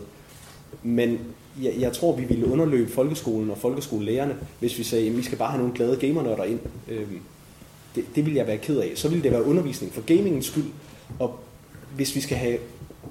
[0.84, 1.20] Men
[1.62, 5.38] jeg, jeg tror, vi ville underløbe folkeskolen og folkeskolelærerne, hvis vi sagde, at vi skal
[5.38, 6.60] bare have nogle glade gamernørder ind.
[6.90, 7.20] Øhm,
[7.96, 8.92] det, det vil jeg være ked af.
[8.96, 10.66] Så ville det være undervisning for gamingens skyld,
[11.20, 11.40] og
[11.96, 12.58] hvis vi skal have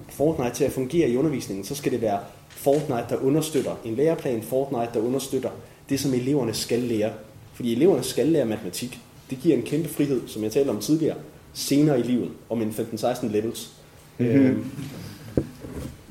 [0.09, 2.19] Fortnite til at fungere i undervisningen, så skal det være
[2.49, 5.51] Fortnite, der understøtter en læreplan, Fortnite, der understøtter
[5.89, 7.13] det, som eleverne skal lære.
[7.55, 8.99] Fordi eleverne skal lære matematik.
[9.31, 11.17] Det giver en kæmpe frihed, som jeg talte om tidligere,
[11.53, 13.71] senere i livet, om en 15-16 levels.
[14.19, 14.29] Mhm.
[14.29, 14.47] Mm-hmm.
[14.47, 14.65] Øhm,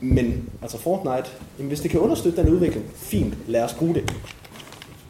[0.02, 4.16] men altså Fortnite, jamen hvis det kan understøtte den udvikling, fint, lad os bruge det.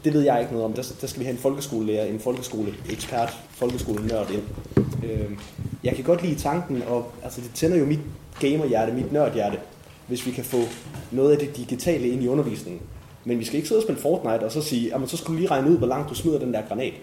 [0.03, 0.74] Det ved jeg ikke noget om.
[0.74, 4.44] Der, der skal vi have en folkeskolelærer, en folkeskoleekspert, folkeskolenørd ind.
[5.03, 5.32] Øh,
[5.84, 7.99] jeg kan godt lide tanken, og altså, det tænder jo mit
[8.40, 9.57] gamerhjerte, mit nørdhjerte,
[10.07, 10.61] hvis vi kan få
[11.11, 12.82] noget af det digitale ind i undervisningen.
[13.26, 15.40] Men vi skal ikke sidde og spille Fortnite og så sige, at så skulle du
[15.40, 16.94] lige regne ud, hvor langt du smider den der granat.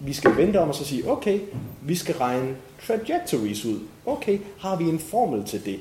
[0.00, 1.40] Vi skal vente om og så sige, okay,
[1.82, 3.78] vi skal regne trajectories ud.
[4.06, 5.78] Okay, har vi en formel til det?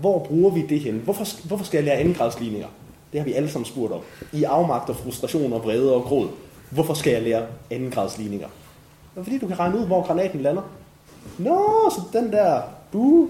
[0.00, 0.94] Hvor bruger vi det hen?
[0.94, 2.68] Hvorfor, hvorfor skal jeg lære andengradsligninger?
[3.12, 4.00] Det har vi alle sammen spurgt om.
[4.32, 6.28] I afmagt og frustration og vrede og gråd.
[6.70, 8.48] Hvorfor skal jeg lære andengradsligninger?
[9.14, 10.62] Fordi, du kan regne ud, hvor granaten lander.
[11.38, 12.62] Nå, så den der
[12.92, 13.28] du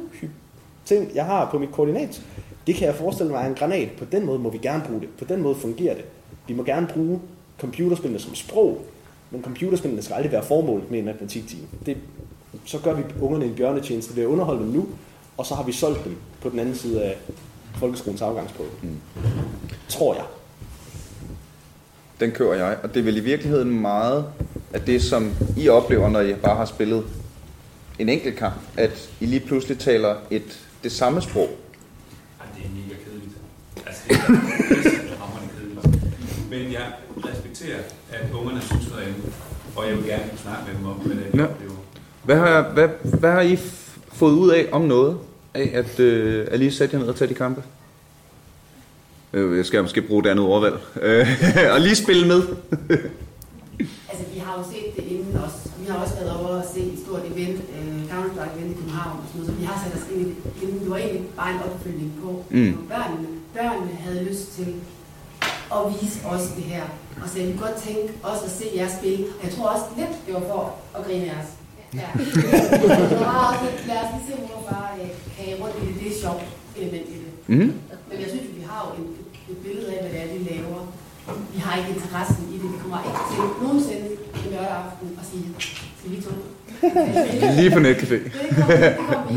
[0.84, 2.22] ting, jeg har på mit koordinat,
[2.66, 3.88] det kan jeg forestille mig er en granat.
[3.98, 5.08] På den måde må vi gerne bruge det.
[5.18, 6.04] På den måde fungerer det.
[6.48, 7.20] Vi må gerne bruge
[7.58, 8.78] computerspillene som sprog,
[9.30, 11.62] men computerspillene skal aldrig være formålet med en matematiktime.
[11.86, 11.96] Det,
[12.64, 14.86] så gør vi ungerne en bjørnetjeneste ved at underholde dem nu,
[15.42, 17.18] og så har vi solgt dem på den anden side af
[17.78, 18.68] folkeskolens afgangsprøve.
[18.82, 18.96] Mm.
[19.88, 20.24] Tror jeg.
[22.20, 24.24] Den kører jeg, og det er vel i virkeligheden meget
[24.72, 27.04] af det, som I oplever, når I bare har spillet
[27.98, 31.48] en enkelt kamp, at I lige pludselig taler et, det samme sprog.
[32.40, 33.32] Ej, det er mega kedeligt.
[33.86, 36.50] Altså, det er pissehammerende kedeligt.
[36.50, 37.78] Men jeg respekterer,
[38.12, 39.32] at ungerne synes noget andet,
[39.76, 41.72] og jeg vil gerne snakke med dem om, hvad det er, de oplever.
[42.24, 45.18] Hvad har, hvad, hvad har I f- fået ud af om noget,
[45.54, 47.62] af at, øh, at lige sætte jer ned og tage de kampe?
[49.32, 50.74] Øh, Jeg skal måske bruge det andet ordvalg.
[51.02, 51.26] Øh,
[51.74, 52.42] og lige spille med.
[54.10, 55.56] Altså, vi har jo set det inden os.
[55.80, 59.16] Vi har også været over og se et stort event, øh, Counter-Strike event i København
[59.20, 60.80] og sådan noget, så vi har sat os ind i det inden.
[60.80, 62.44] Det var egentlig bare en opfølgning på.
[62.50, 62.72] Mm.
[62.92, 64.68] Børnene, børnene havde lyst til
[65.76, 66.84] at vise os det her.
[67.22, 69.24] Og så jeg kunne godt tænke os at se jer spille.
[69.38, 70.62] Og jeg tror også lidt, det var for
[70.98, 71.50] at grine af os.
[72.00, 72.08] Ja.
[73.12, 75.82] det var også lidt, lad os lige se, hvor far øh, kan jeg rundt i
[75.86, 75.94] det.
[76.00, 76.44] Det er sjovt
[76.80, 77.30] element i det.
[77.54, 77.70] Mhm.
[78.08, 79.08] Men jeg synes, vi har jo et,
[79.52, 80.80] et billede af, hvad det er, de laver.
[81.54, 82.68] Vi har ikke interessen i det.
[82.74, 84.06] Vi kommer ikke til nogensinde
[84.42, 85.44] en lørdag aften og sige,
[85.98, 86.32] skal vi to?
[87.60, 88.16] Lige på netcafé.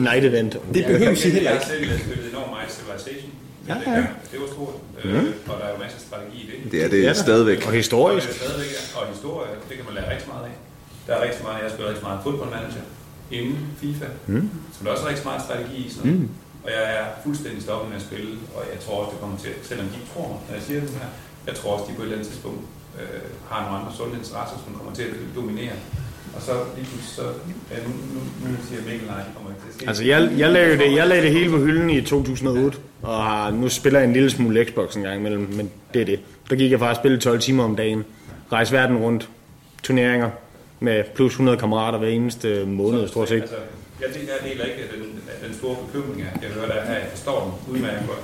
[0.07, 0.52] Night event.
[0.76, 1.65] Det behøver I heller Jeg ikke.
[1.65, 3.32] har selv spillet enormt meget Civilization.
[3.69, 4.06] Ja, Ja, ja.
[4.32, 6.72] Det var stort, øh, og der er jo masser af strategi i det.
[6.72, 7.60] Det er det Ja, stadigvæk.
[7.68, 8.27] Og historisk.
[8.30, 10.56] Og, det er stadigvæk, og historie, det kan man lære rigtig meget af.
[11.07, 12.84] Der er rigtig meget, jeg spiller rigtig meget fodboldmanager
[13.38, 14.49] inden FIFA, Mm.
[14.73, 16.22] så der er også rigtig meget strategi i sådan noget.
[16.22, 16.30] Mm.
[16.65, 19.52] Og jeg er fuldstændig stoppet med at spille, og jeg tror også, det kommer til,
[19.69, 21.10] selvom de tror mig, når jeg siger det her,
[21.49, 22.61] jeg tror også, de på et eller andet tidspunkt
[22.99, 25.76] øh, har nogle andre sunde interesser, som kommer til at dominere.
[26.36, 27.26] Og så lige pludselig, så,
[27.72, 29.88] ja, nu, nu, nu siger Mikkel, nej, kommer ikke til at ske.
[29.90, 33.52] Altså, jeg, jeg, lagde det, jeg lagde det hele på hylden i 2008, og har,
[33.52, 36.19] nu spiller jeg en lille smule Xbox en gang imellem, men det er det.
[36.49, 38.06] Der gik jeg faktisk spille 12 timer om dagen.
[38.52, 39.30] Rejse verden rundt.
[39.84, 40.30] Turneringer
[40.80, 43.41] med plus 100 kammerater hver eneste måned, stort set.
[43.41, 43.56] Altså,
[44.02, 46.93] jeg, del- jeg deler ikke den, den store bekymring, jeg, jeg hører der her.
[46.93, 48.19] Jeg forstår den udmærket godt.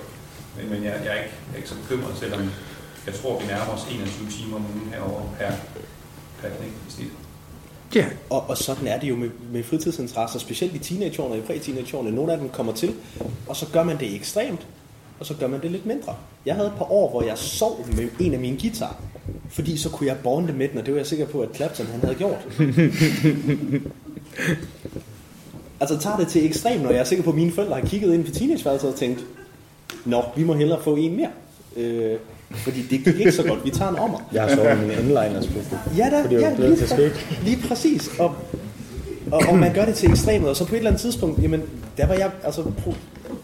[0.57, 2.41] Men, men jeg, jeg, er ikke, jeg er ikke så bekymret, selvom
[3.05, 5.51] jeg tror, vi nærmer os 21 timer om ugen herovre per,
[6.41, 7.07] per knæk i snit.
[7.95, 8.05] Ja.
[8.29, 12.11] Og, og sådan er det jo med, med fritidsinteresser, specielt i teenageårene og i præ-teenageårene.
[12.11, 12.93] Nogle af dem kommer til,
[13.47, 14.67] og så gør man det ekstremt,
[15.19, 16.15] og så gør man det lidt mindre.
[16.45, 18.95] Jeg havde et par år, hvor jeg sov med en af mine guitar,
[19.49, 21.85] fordi så kunne jeg bonde med den, og det var jeg sikker på, at Clapton
[21.85, 22.47] han havde gjort.
[25.81, 28.13] altså tager det til ekstrem, når jeg er sikker på, at mine forældre har kigget
[28.13, 29.25] ind på teenageværelset og tænkt,
[30.05, 31.29] Nå, vi må hellere få en mere.
[31.77, 32.17] Øh,
[32.51, 33.65] fordi det gik ikke så godt.
[33.65, 34.19] Vi tager en ommer.
[34.33, 35.53] Jeg har sovet mine inliners på.
[35.97, 38.09] Ja, da, Fordi ja, lige, til præ- lige præcis.
[38.19, 38.35] Og,
[39.31, 41.61] og, og man gør det til ekstremet, og så på et eller andet tidspunkt, jamen,
[41.97, 42.93] der var jeg altså pro,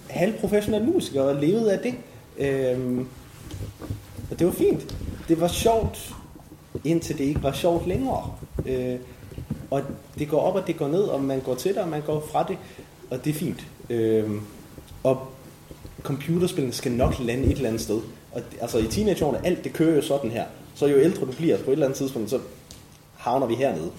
[0.08, 1.94] halvprofessionel musiker og levede af det.
[2.48, 3.00] Øhm,
[4.32, 4.96] og det var fint.
[5.28, 6.16] Det var sjovt,
[6.84, 8.34] indtil det ikke var sjovt længere.
[8.66, 8.96] Øh,
[9.72, 9.82] og
[10.20, 12.28] det går op, og det går ned, og man går til det, og man går
[12.32, 12.58] fra det,
[13.10, 13.68] og det er fint.
[13.90, 14.32] Øh,
[15.04, 15.28] og
[16.02, 18.02] computerspillene skal nok lande et eller andet sted.
[18.32, 20.46] Og altså i teenageårene, alt det kører jo sådan her.
[20.76, 22.40] Så jo ældre du bliver, på et eller andet tidspunkt, så
[23.16, 23.92] havner vi hernede.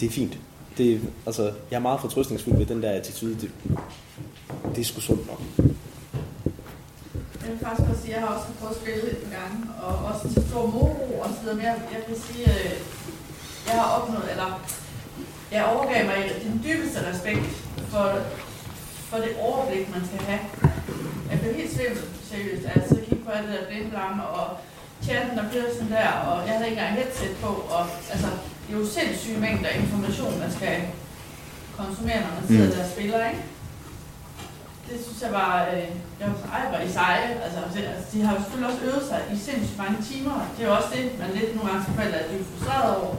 [0.00, 0.38] Det er fint.
[0.78, 3.34] Det, altså, jeg er meget fortrøstningsfuld ved den der attitude.
[3.40, 3.50] Det,
[4.74, 5.66] det er sgu sundt nok.
[7.50, 9.56] Jeg vil faktisk også sige, at jeg har også prøvet at spille et par gange,
[9.84, 11.56] og også til stor moro og så videre.
[11.58, 12.78] Men jeg, jeg vil sige, at
[13.68, 14.50] jeg har opnået, eller
[15.54, 17.46] jeg overgav mig den dybeste respekt
[17.92, 18.06] for,
[19.10, 20.42] for det overblik, man skal have.
[21.30, 22.64] Jeg blev helt svimmel, seriøst.
[22.74, 24.46] Altså, jeg kiggede på alt det der blindblamme, og
[25.06, 27.82] chatten, der bliver sådan der, og jeg havde ikke engang headset på, og
[28.12, 28.28] altså,
[28.62, 30.76] det er jo sindssyge mængder information, man skal
[31.78, 32.72] konsumere, når man sidder Mm.
[32.74, 33.42] der og spiller, ikke?
[34.90, 35.88] Det synes jeg var, øh,
[36.20, 37.28] jeg var ej, var I seje.
[37.44, 40.34] Altså, altså, de har jo selvfølgelig også øvet sig i sindssygt mange timer.
[40.54, 43.14] Det er jo også det, man lidt nogle gange som forældre er frustreret over.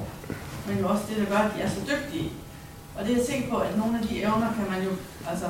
[0.67, 2.29] Men jo også det, der gør, at de er så dygtige.
[2.95, 4.91] Og det er jeg sikker på, at nogle af de evner kan man jo,
[5.31, 5.47] altså,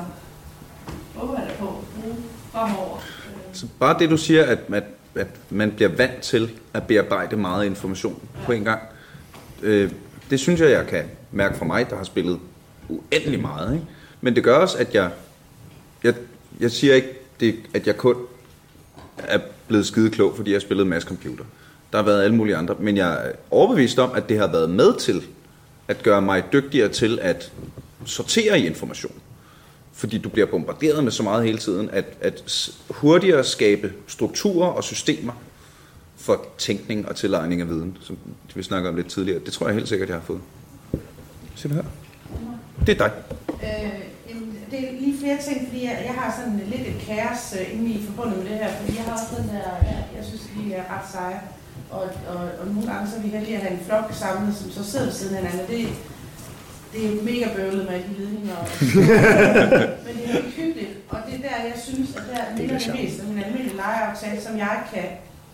[1.14, 2.16] håber jeg da på, bruge
[2.52, 2.98] fremover.
[3.52, 4.84] Så bare det, du siger, at, at,
[5.14, 8.82] at man bliver vant til at bearbejde meget information på en gang,
[9.62, 9.92] øh,
[10.30, 12.38] det synes jeg, jeg kan mærke for mig, der har spillet
[12.88, 13.74] uendelig meget.
[13.74, 13.86] Ikke?
[14.20, 15.10] Men det gør også, at jeg,
[16.04, 16.14] jeg,
[16.60, 17.08] jeg siger ikke,
[17.40, 18.16] det, at jeg kun
[19.18, 19.38] er
[19.68, 21.44] blevet skide klog, fordi jeg har spillet en masse computer.
[21.92, 24.70] Der har været alle mulige andre, men jeg er overbevist om, at det har været
[24.70, 25.22] med til
[25.88, 27.52] at gøre mig dygtigere til at
[28.04, 29.12] sortere i information
[29.92, 34.84] fordi du bliver bombarderet med så meget hele tiden, at, at hurtigere skabe strukturer og
[34.84, 35.32] systemer
[36.16, 38.16] for tænkning og tilegning af viden, som
[38.54, 39.40] vi snakker om lidt tidligere.
[39.44, 40.40] Det tror jeg helt sikkert, jeg har fået.
[41.54, 41.82] Se det her.
[42.86, 43.12] Det er dig.
[43.48, 44.02] Øh,
[44.72, 47.90] det er lige flere ting, fordi jeg, jeg har sådan lidt et kaos øh, inde
[47.90, 50.72] i forbundet med det her, fordi jeg har også den der, jeg, jeg synes, vi
[50.72, 51.40] er ret seje,
[51.90, 54.70] og, og, og nogle gange så er vi heldige at have en flok samlet, som
[54.70, 55.88] så sidder ved siden af hinanden, og det,
[56.92, 58.56] det er mega bøvlet med de ledninger.
[58.62, 58.66] Og,
[60.06, 60.24] men det
[61.10, 64.40] er det der, jeg synes, at der er minder det mest om en almindelig legeaftale,
[64.42, 65.04] som jeg kan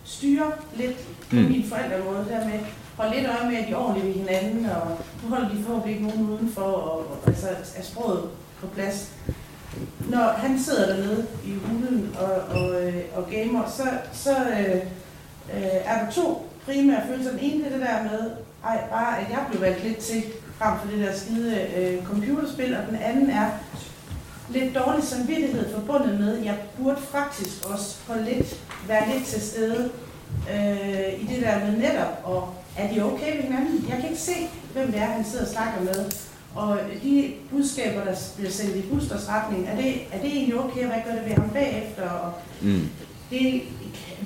[0.03, 0.97] styre lidt
[1.29, 1.41] på Mm.
[1.41, 2.25] min forældremåde.
[2.29, 2.59] Der med
[2.97, 5.95] holde lidt øje med, at de er ordentlige ved hinanden, og nu holder de forhåbentlig
[5.95, 8.23] ikke nogen udenfor, og, og altså er sproget
[8.61, 9.11] på plads.
[9.99, 13.83] Når han sidder dernede i hulen og, og, øh, og gamer, så,
[14.13, 14.75] så øh,
[15.55, 17.31] øh, er der to primære følelser.
[17.31, 18.31] Den ene det er det der med,
[18.65, 20.23] ej, bare at jeg blev valgt lidt til
[20.57, 23.49] frem for det der skide øh, computerspil, og den anden er
[24.49, 29.41] lidt dårlig samvittighed forbundet med, at jeg burde faktisk også holde lidt, være lidt til
[29.41, 29.89] stede
[30.53, 33.85] øh, i det der med netop, og er de okay med hinanden?
[33.89, 36.11] Jeg kan ikke se, hvem det er, han sidder og snakker med.
[36.63, 40.83] Og de budskaber, der bliver sendt i Busters retning, er det, er det egentlig okay,
[40.85, 42.09] hvad gør det ved ham bagefter?
[42.09, 42.31] Og
[42.61, 42.81] Mm.
[43.29, 43.59] det er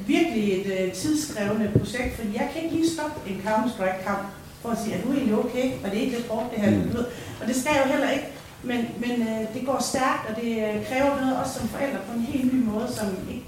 [0.08, 4.26] virkelig et øh, tidskrævende projekt, fordi jeg kan ikke lige stoppe en Counter-Strike-kamp
[4.62, 5.66] for at sige, er du egentlig okay?
[5.84, 6.72] Og det er ikke lidt hårdt, det her.
[6.72, 6.78] Mm.
[6.86, 6.96] Mm.
[7.42, 8.26] Og det skal jeg jo heller ikke.
[8.64, 12.14] Men, men øh, det går stærkt, og det øh, kræver noget også som forældre på
[12.18, 13.46] en helt ny måde, som ikke,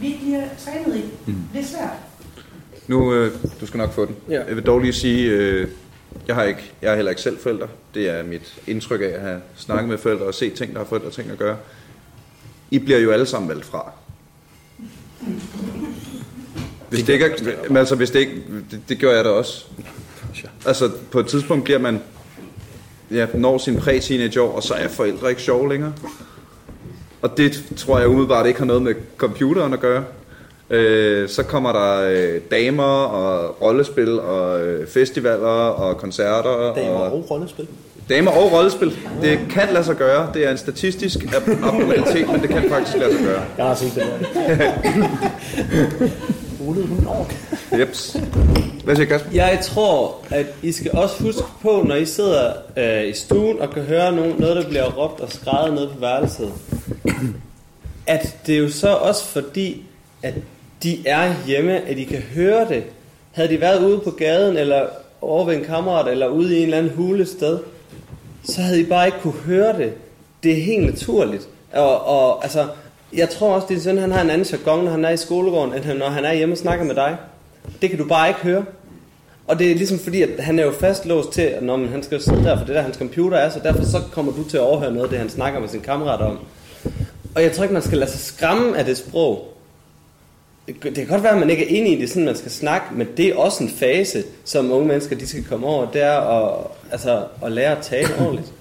[0.00, 1.02] vi ikke lige er trænet i.
[1.26, 1.34] Mm.
[1.54, 1.96] Det er svært.
[2.88, 4.14] Nu, øh, du skal nok få den.
[4.30, 4.44] Ja.
[4.48, 5.68] Jeg vil dog lige sige, øh,
[6.28, 7.68] jeg, har ikke, jeg er heller ikke selv forældre.
[7.94, 10.86] Det er mit indtryk af at have snakket med forældre og set ting, der har
[10.86, 11.56] forældre ting at gøre.
[12.70, 13.92] I bliver jo alle sammen valgt fra.
[16.88, 19.64] Hvis det ikke er, altså, hvis det ikke, det, det gør jeg da også.
[20.66, 22.02] Altså, på et tidspunkt bliver man,
[23.10, 25.92] ja, når sin præ-teenage år, og så er forældre ikke sjove længere.
[27.22, 30.04] Og det tror jeg umiddelbart ikke har noget med computeren at gøre.
[30.70, 36.74] Øh, så kommer der øh, damer og rollespil og øh, festivaler og koncerter.
[36.74, 37.66] Damer og, og rollespil.
[38.08, 38.96] Damer og rollespil.
[39.22, 40.30] Det kan lade sig gøre.
[40.34, 43.42] Det er en statistisk ab- abnormalitet, men det kan faktisk lade sig gøre.
[43.58, 44.04] Jeg har set det
[46.66, 47.34] Rullede hun ork?
[47.78, 48.16] Jeps.
[48.84, 49.30] Hvad siger Kasper?
[49.34, 53.70] Jeg tror, at I skal også huske på, når I sidder øh, i stuen og
[53.70, 56.52] kan høre nogen, noget, der bliver råbt og skrevet nede på værelset,
[58.06, 59.84] at det er jo så også fordi,
[60.22, 60.34] at
[60.82, 62.84] de er hjemme, at I kan høre det.
[63.32, 64.86] Havde de været ude på gaden, eller
[65.20, 67.58] over ved en kammerat, eller ude i en eller anden hule sted,
[68.44, 69.92] så havde I bare ikke kunne høre det.
[70.42, 71.48] Det er helt naturligt.
[71.72, 72.66] Og, og altså,
[73.12, 75.74] jeg tror også, din søn han har en anden jargon, når han er i skolegården,
[75.74, 77.16] end når han er hjemme og snakker med dig.
[77.82, 78.64] Det kan du bare ikke høre.
[79.46, 82.02] Og det er ligesom fordi, at han er jo fastlåst til, at når man, han
[82.02, 84.56] skal sidde der, for det der hans computer er, så derfor så kommer du til
[84.56, 86.38] at overhøre noget af det, han snakker med sin kammerat om.
[87.34, 89.49] Og jeg tror ikke, man skal lade sig skræmme af det sprog.
[90.70, 92.50] Det kan- det godt være, at man ikke er enig i det, sådan man skal
[92.50, 96.02] snakke, men det er også en fase, som unge mennesker de skal komme over, det
[96.02, 97.12] er at, altså,
[97.44, 98.52] at lære at tale ordentligt.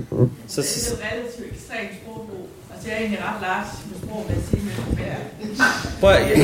[0.54, 2.46] Så, Det er jo relativt ekstremt sprogbrug.
[2.72, 4.62] Altså, jeg er egentlig ret large med sprog, vil jeg sige.
[4.68, 4.74] Men,
[5.40, 5.50] men,
[6.00, 6.36] Prøv at- jeg,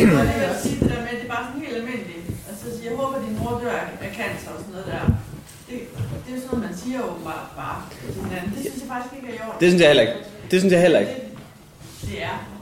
[0.42, 2.24] jeg vil sige det der med, at det er bare sådan helt almindeligt.
[2.50, 3.76] Altså, jeg håber, at din mor dør
[4.06, 5.02] af cancer og sådan noget der.
[5.68, 5.76] Det,
[6.24, 7.78] det er sådan noget, man siger åbenbart bare.
[8.54, 9.58] Det synes jeg faktisk ikke er i orden.
[9.62, 10.18] det synes jeg heller ikke.
[10.50, 11.16] Det synes jeg heller ikke.
[12.08, 12.53] Det er i dag.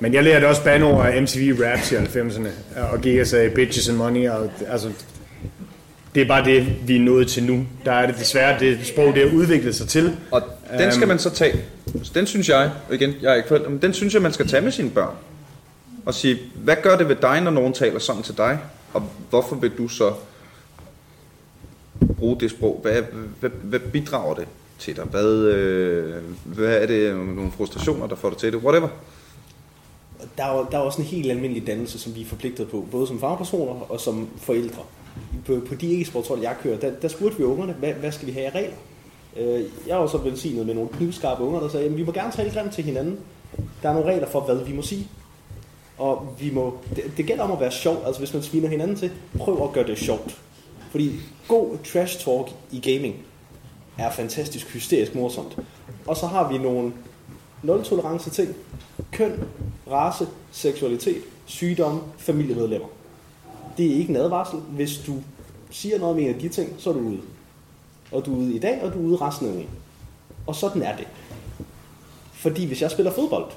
[0.00, 3.88] Men jeg lærte også banord af MTV Raps i 90'erne, og gik og sagde bitches
[3.88, 4.90] and money, og altså,
[6.14, 7.66] det er bare det, vi er nået til nu.
[7.84, 10.16] Der er det desværre det sprog, det har udviklet sig til.
[10.30, 10.42] Og
[10.78, 11.64] den skal man så tage.
[12.02, 14.32] Så den synes jeg, og igen, jeg er ikke forælder, men den synes jeg, man
[14.32, 15.14] skal tage med sine børn.
[16.06, 18.58] Og sige, hvad gør det ved dig, når nogen taler sådan til dig?
[18.92, 20.12] Og hvorfor vil du så
[22.18, 22.80] bruge det sprog?
[22.82, 23.02] Hvad,
[23.40, 24.44] hvad, hvad bidrager det
[24.78, 25.04] til dig?
[25.04, 26.14] Hvad, øh,
[26.44, 28.60] hvad er det, nogle frustrationer, der får dig til det?
[28.60, 28.88] Whatever.
[30.36, 33.06] Der er, der er også en helt almindelig dannelse, som vi er forpligtet på, både
[33.06, 34.82] som fagpersoner og som forældre.
[35.46, 38.32] På, på de e-sportshold, jeg kører, der, der spurgte vi ungerne, hvad, hvad skal vi
[38.32, 38.76] have af regler?
[39.36, 42.32] Øh, Jeg var så velsignet med nogle knivskarpe unger, der sagde, at vi må gerne
[42.32, 43.18] tale grimt til hinanden.
[43.82, 45.08] Der er nogle regler for, hvad vi må sige.
[45.98, 48.02] Og vi må, det, det gælder om at være sjov.
[48.06, 50.38] Altså hvis man sviner hinanden til, prøv at gøre det sjovt.
[50.90, 51.12] Fordi
[51.48, 53.14] god trash talk i gaming
[53.98, 55.58] er fantastisk hysterisk morsomt.
[56.06, 56.92] Og så har vi nogle
[57.62, 58.54] nul-tolerance ting.
[59.12, 59.44] Køn,
[59.90, 62.88] race, seksualitet, sygdomme, familiemedlemmer.
[63.76, 64.58] Det er ikke en advarsel.
[64.58, 65.14] Hvis du
[65.70, 67.20] siger noget om en af de ting, så er du ude.
[68.12, 69.68] Og du er ude i dag, og du er ude resten af ugen.
[70.46, 71.06] Og sådan er det.
[72.32, 73.50] Fordi hvis jeg spiller fodbold,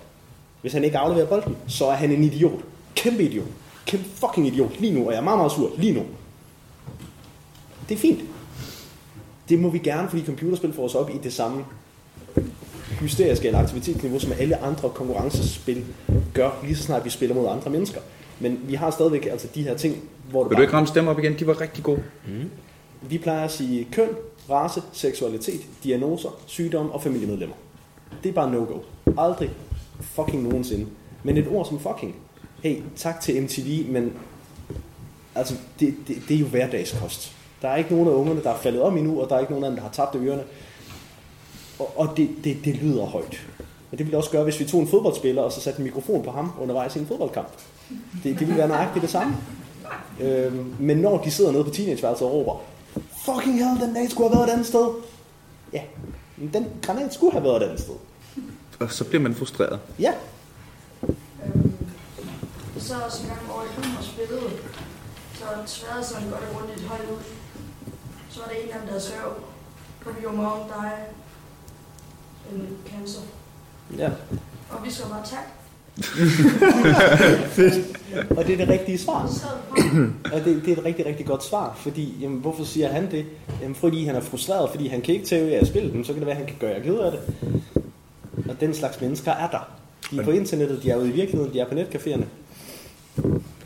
[0.62, 2.60] hvis han ikke afleverer bolden, så er han en idiot.
[2.96, 3.48] Kæmpe idiot.
[3.86, 6.06] Kæmpe fucking idiot lige nu, og jeg er meget, meget sur lige nu.
[7.90, 8.20] Det er fint.
[9.50, 11.66] Det må vi gerne, fordi computerspil får os op i det samme
[13.02, 15.84] hysteriske eller aktivitetsniveau, som alle andre konkurrencespil
[16.34, 18.02] gør, lige så snart vi spiller mod andre mennesker.
[18.40, 19.96] Men vi har stadigvæk altså de her ting,
[20.30, 21.40] hvor det Vil du ikke ramme stemmer op igen?
[21.40, 22.04] De var rigtig gode.
[22.28, 22.50] Mm.
[23.02, 24.10] Vi plejer at sige køn,
[24.50, 27.56] race, seksualitet, diagnoser, sygdom og familiemedlemmer.
[28.24, 28.80] Det er bare no-go.
[29.18, 29.50] Aldrig
[30.02, 30.86] fucking nogensinde.
[31.24, 32.16] Men et ord som fucking.
[32.64, 34.14] Hey, tak til MTV, men
[35.36, 37.36] altså, det, det, det er jo hverdagskost.
[37.62, 39.52] Der er ikke nogen af ungerne, der er faldet om endnu, og der er ikke
[39.52, 40.44] nogen af dem, der har tabt ørerne.
[41.82, 43.48] Og, og det, det, det lyder højt.
[43.92, 46.24] Men det ville også gøre, hvis vi tog en fodboldspiller, og så satte en mikrofon
[46.24, 47.48] på ham undervejs i en fodboldkamp.
[48.24, 49.38] Det, det ville være nøjagtigt det samme.
[50.20, 52.62] Øhm, men når de sidder nede på teenageværelset og råber,
[53.26, 54.88] fucking hell, den dag skulle have været et andet sted.
[55.74, 55.82] Ja,
[56.38, 57.94] men den granat skulle have været et andet sted.
[58.80, 59.80] Og så bliver man frustreret.
[60.00, 60.14] Ja,
[62.76, 64.50] Jeg sad også en gang over i klubben og spillede,
[65.34, 67.24] så tværede sådan godt og grundigt højt ud.
[68.30, 69.32] Så var der en af dem, der havde skrev,
[70.02, 70.60] på your mom
[72.54, 72.62] in
[72.92, 73.20] cancer.
[73.98, 74.10] ja.
[74.70, 75.46] Og vi så bare tak.
[78.38, 79.30] Og det er det rigtige svar.
[80.34, 83.26] Og det, det er et rigtig, rigtig godt svar, fordi, jamen, hvorfor siger han det?
[83.62, 86.14] Jamen, fordi han er frustreret, fordi han kan ikke tæve jer at spille dem, så
[86.14, 87.20] kan det være, at han kan gøre jer ked af det.
[88.50, 89.70] Og den slags mennesker er der.
[90.12, 92.24] De er på internettet, de er ude i virkeligheden, de er på netcaféerne.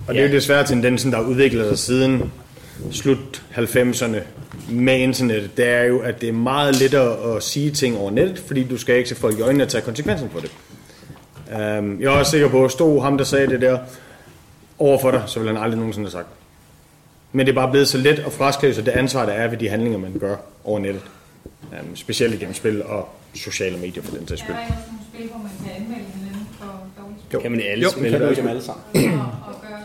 [0.08, 2.32] Og det er jo desværre tendensen, der har udviklet sig siden
[2.92, 4.18] slut 90'erne
[4.70, 5.58] med internettet.
[5.58, 8.78] Det er jo, at det er meget lettere at sige ting over nettet, fordi du
[8.78, 10.52] skal ikke se folk i øjnene og tage konsekvensen for det.
[11.80, 13.80] Um, jeg er også sikker på, at stod ham, der sagde det der
[14.80, 16.28] over for dig, så ville han aldrig nogensinde have sagt.
[17.32, 19.58] Men det er bare blevet så let at fraskrive sig det ansvar, der er ved
[19.58, 21.02] de handlinger, man gør over nettet.
[21.72, 24.56] Um, specielt igennem spil og sociale medier for den sags Er skyld.
[24.56, 27.34] der ikke også nogle spil, hvor man kan anmelde hinanden for dårligt spil?
[27.34, 27.40] Jo.
[27.40, 28.12] Kan man i alle Jo, spil?
[28.12, 28.84] kan dem alle sammen.
[29.20, 29.80] Og, og gøre,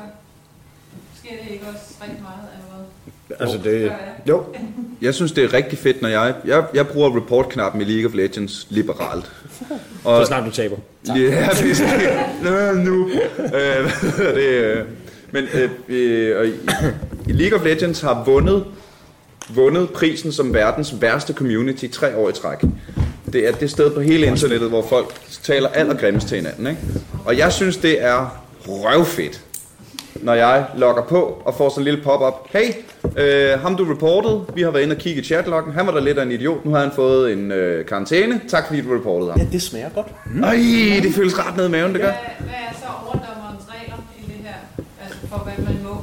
[1.19, 2.70] sker det ikke også rigtig meget eller hvad?
[3.41, 3.93] Altså det,
[4.29, 4.45] jo,
[5.03, 6.35] Jeg synes, det er rigtig fedt, når jeg...
[6.45, 9.33] Jeg, jeg bruger report-knappen i League of Legends liberalt.
[10.03, 10.77] så snart du taber.
[11.09, 11.81] Ja, det
[12.45, 13.11] er nu.
[13.39, 13.93] Øh,
[14.35, 14.43] det?
[14.43, 14.85] øh,
[15.31, 16.51] Men øh, øh, og i,
[17.29, 18.65] i League of Legends har vundet,
[19.55, 22.59] vundet prisen som verdens værste community tre år i træk.
[23.33, 26.67] Det er det sted på hele internettet, hvor folk taler allergrimmest til hinanden.
[26.67, 26.81] Ikke?
[27.25, 29.41] Og jeg synes, det er røvfedt,
[30.15, 32.35] når jeg logger på og får sådan en lille pop-up.
[32.53, 32.69] Hey,
[33.17, 35.73] øh, ham du reportede, vi har været inde og kigge i chatloggen.
[35.73, 36.65] Han var da lidt af en idiot.
[36.65, 38.41] Nu har han fået en øh, karantæne.
[38.49, 39.41] Tak fordi du reportede ham.
[39.41, 40.07] Ja, det smager godt.
[40.45, 42.09] Ej, det føles ret ned i maven, det gør.
[42.11, 44.85] Hvad, hvad er så overdommerens regler i det her?
[45.05, 45.97] Altså for hvad man må?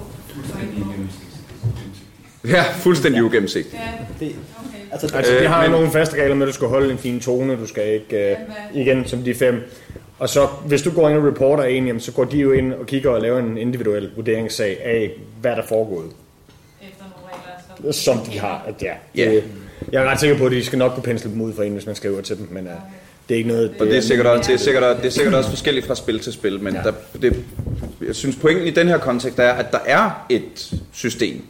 [2.47, 3.73] Ja, fuldstændig ugennemsigtigt.
[3.73, 4.76] Ja, Det, okay.
[5.03, 5.79] Altså, Altså, Øh, det har men- men...
[5.79, 8.37] nogle faste regler med, at du skal holde en fin tone, du skal ikke, øh,
[8.73, 9.61] igen, som de fem.
[10.19, 12.73] Og så, hvis du går ind og reporter en, jamen, så går de jo ind
[12.73, 15.11] og kigger og laver en individuel vurderingssag af,
[15.41, 16.05] hvad der er foregået,
[16.81, 17.37] Efter nogle
[17.79, 18.01] regler, så...
[18.03, 18.63] som de har.
[18.67, 19.31] At, ja, Ja.
[19.31, 19.43] det,
[19.91, 21.73] jeg er ret sikker på, at de skal nok kunne pensle dem ud for en,
[21.73, 22.71] hvis man skriver til dem, men uh,
[23.29, 23.73] det er ikke noget...
[23.79, 25.95] Og det er sikkert også, det er sikkert, også- det er sikkert også forskelligt fra
[25.95, 26.81] spil til spil, men ja.
[26.81, 26.91] der,
[27.21, 27.43] det,
[28.07, 31.41] jeg synes pointen i den her kontekst er, at der er et system,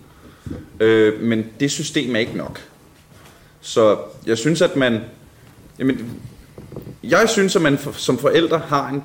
[0.79, 2.59] øh, men det system er ikke nok.
[3.67, 5.01] Så jeg synes, at man...
[5.79, 6.21] Jamen,
[7.03, 9.03] jeg synes, at man for, som forældre har en,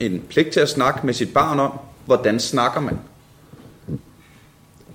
[0.00, 2.98] en pligt til at snakke med sit barn om, hvordan snakker man.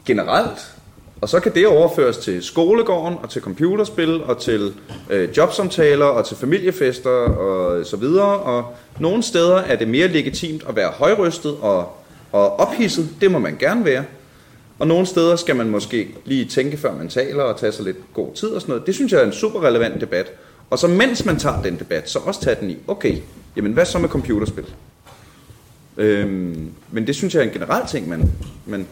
[0.06, 0.74] Generelt.
[1.22, 4.74] Og så kan det overføres til skolegården, og til computerspil, og til
[5.10, 8.40] øh, jobsamtaler, og til familiefester, og så videre.
[8.40, 11.98] Og nogle steder er det mere legitimt at være højrystet og,
[12.32, 13.10] og ophidset.
[13.22, 14.04] Det må man gerne være.
[14.80, 18.14] Og nogle steder skal man måske lige tænke, før man taler, og tage sig lidt
[18.14, 18.88] god tid og sådan noget.
[18.88, 20.32] Det synes jeg er en super relevant debat.
[20.70, 23.18] Og så mens man tager den debat, så også tage den i, okay,
[23.56, 24.66] jamen hvad så med computerspil?
[25.98, 28.32] Øhm, men det synes jeg er en generel ting, man,
[28.66, 28.88] man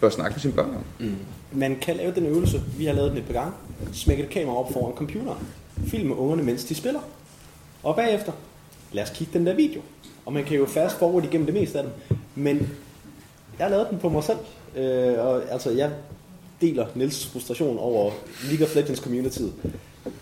[0.00, 1.06] bør snakke med sine børn om.
[1.06, 1.16] Mm.
[1.52, 3.52] Man kan lave den øvelse, vi har lavet den et par gange.
[3.92, 5.46] Smække et kamera op foran computeren.
[5.86, 7.00] Filme ungerne, mens de spiller.
[7.82, 8.32] Og bagefter,
[8.92, 9.80] lad os kigge den der video.
[10.26, 11.92] Og man kan jo fast forward igennem det meste af dem.
[12.34, 12.56] Men
[13.58, 14.38] jeg har lavet den på mig selv.
[14.76, 15.90] Øh, og altså, jeg
[16.60, 18.10] deler Nils frustration over
[18.50, 19.42] League of Legends community.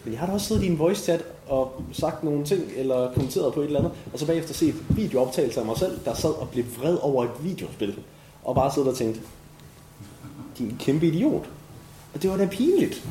[0.04, 3.12] Men jeg har da også siddet i en voice chat og sagt nogle ting, eller
[3.12, 6.30] kommenteret på et eller andet, og så bagefter set videooptagelser af mig selv, der sad
[6.30, 7.98] og blev vred over et videospil.
[8.44, 9.20] Og bare siddet og tænkte,
[10.58, 11.48] din kæmpe idiot.
[12.14, 13.04] Og det var da pinligt.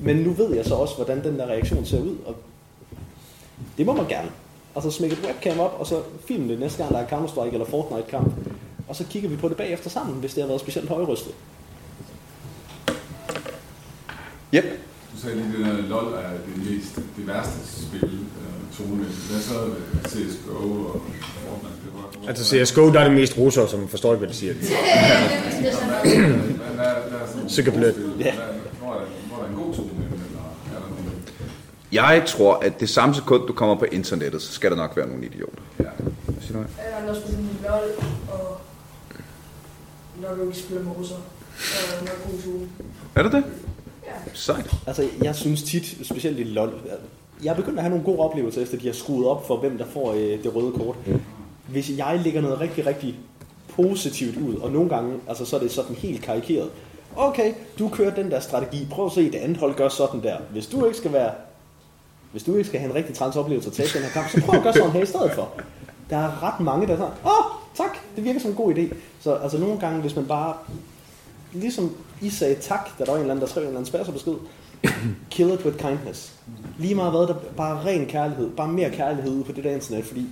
[0.00, 2.36] Men nu ved jeg så også, hvordan den der reaktion ser ud, og
[3.78, 4.30] det må man gerne.
[4.74, 7.66] Altså smække et webcam op, og så film det næste gang, der er Counter-Strike eller
[7.66, 8.32] Fortnite-kamp.
[8.90, 11.32] Og så kigger vi på det bagefter sammen, hvis det har været specielt højrystet.
[14.54, 14.64] Yep.
[15.14, 18.96] Du sagde lige, at LoL er det, mest, det værste spil, øh, tone.
[19.30, 21.00] Hvad så øh, CSGO og
[21.46, 21.74] Fortnite?
[21.84, 21.92] Det
[22.22, 24.54] var- Altså CSGO, der er det mest russere, som forstår ikke, hvad de siger.
[27.48, 27.96] Sikkert blødt.
[27.96, 28.34] Er er er.
[31.92, 35.08] Jeg tror, at det samme sekund, du kommer på internettet, så skal der nok være
[35.08, 35.62] nogle idioter.
[35.78, 35.84] Ja.
[36.24, 36.64] Hvad siger du?
[36.78, 38.60] Er der spiller LOL, og
[40.20, 41.16] når du ikke spiller med russer,
[41.58, 42.04] så
[43.14, 43.20] er.
[43.20, 43.44] Er det det?
[44.06, 44.32] Ja.
[44.34, 44.70] Sejt.
[44.86, 46.72] Altså, jeg synes tit, specielt i LoL,
[47.44, 49.78] jeg er begyndt at have nogle gode oplevelser, efter de har skruet op for, hvem
[49.78, 50.96] der får øh, det røde kort.
[51.68, 53.18] Hvis jeg lægger noget rigtig, rigtig
[53.68, 56.70] positivt ud, og nogle gange, altså så er det sådan helt karikeret.
[57.16, 60.36] Okay, du kører den der strategi, prøv at se, det andet hold gør sådan der.
[60.50, 61.32] Hvis du ikke skal være
[62.32, 64.40] Hvis du ikke skal have en rigtig træns oplevelse at tabe den her kamp, så
[64.46, 65.48] prøv at gøre sådan her i stedet for.
[66.10, 68.94] Der er ret mange, der er sådan, åh, tak, det virker som en god idé.
[69.20, 70.54] Så altså nogle gange, hvis man bare,
[71.52, 73.92] ligesom I sagde tak, da der var en eller anden, der skrev en eller anden
[73.92, 74.34] spærserbesked,
[75.30, 76.32] kill it with kindness.
[76.78, 80.04] Lige meget hvad, der bare ren kærlighed, bare mere kærlighed ude på det der internet,
[80.04, 80.26] fordi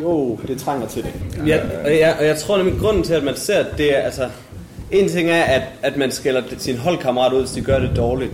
[0.00, 1.12] jo, det trænger til det.
[1.46, 4.00] Ja, og, jeg, og jeg tror nemlig, grunden til, at man ser, at det er,
[4.00, 4.30] altså,
[4.90, 8.32] en ting er, at, at man skælder sin holdkammerat ud, hvis de gør det dårligt.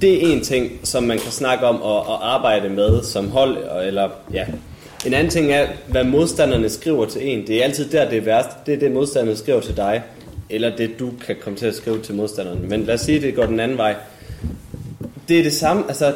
[0.00, 3.56] Det er en ting, som man kan snakke om og, og arbejde med som hold,
[3.86, 4.46] eller ja.
[5.06, 7.46] En anden ting er, hvad modstanderne skriver til en.
[7.46, 8.48] Det er altid der, det er værst.
[8.66, 10.02] Det er det, modstanderne skriver til dig,
[10.50, 12.68] eller det, du kan komme til at skrive til modstanderen.
[12.68, 13.94] Men lad os sige, at det går den anden vej.
[15.28, 16.14] Det er det samme, altså,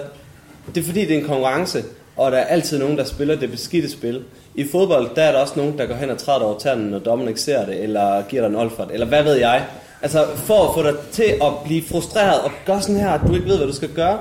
[0.74, 1.84] det er fordi, det er en konkurrence,
[2.16, 4.22] og der er altid nogen, der spiller det beskidte spil.
[4.54, 6.98] I fodbold, der er der også nogen, der går hen og træder over tanden, når
[6.98, 9.64] dommeren ikke ser det, eller giver dig en olfert, eller hvad ved jeg.
[10.02, 13.34] Altså, for at få dig til at blive frustreret og gøre sådan her, at du
[13.34, 14.18] ikke ved, hvad du skal gøre.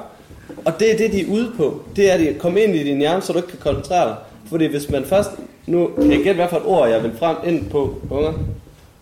[0.65, 1.81] Og det er det, de er ude på.
[1.95, 4.15] Det er at komme ind i din hjerne, så du ikke kan koncentrere dig.
[4.49, 5.29] Fordi hvis man først...
[5.67, 8.33] Nu kan jeg gætte, hvad for et ord, jeg vil frem ind på, unger.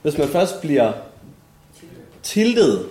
[0.01, 0.91] Hvis man først bliver
[2.23, 2.85] tiltet,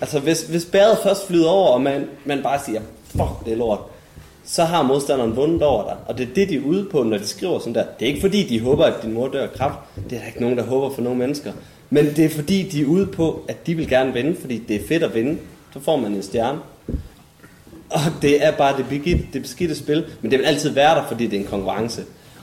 [0.00, 3.56] altså hvis, hvis bæret først flyder over, og man, man bare siger, fuck, det er
[3.56, 3.78] lort,
[4.44, 5.96] så har modstanderen vundet over dig.
[6.06, 7.84] Og det er det, de er ude på, når de skriver sådan der.
[7.98, 9.78] Det er ikke fordi, de håber, at din mor dør af kraft.
[10.10, 11.52] Det er der ikke nogen, der håber for nogen mennesker.
[11.90, 14.76] Men det er fordi, de er ude på, at de vil gerne vinde, fordi det
[14.76, 15.38] er fedt at vinde.
[15.72, 16.58] Så får man en stjerne.
[17.92, 21.04] Og det er bare det beskidte, det beskidte spil, men det vil altid være der,
[21.08, 22.02] fordi det er en konkurrence.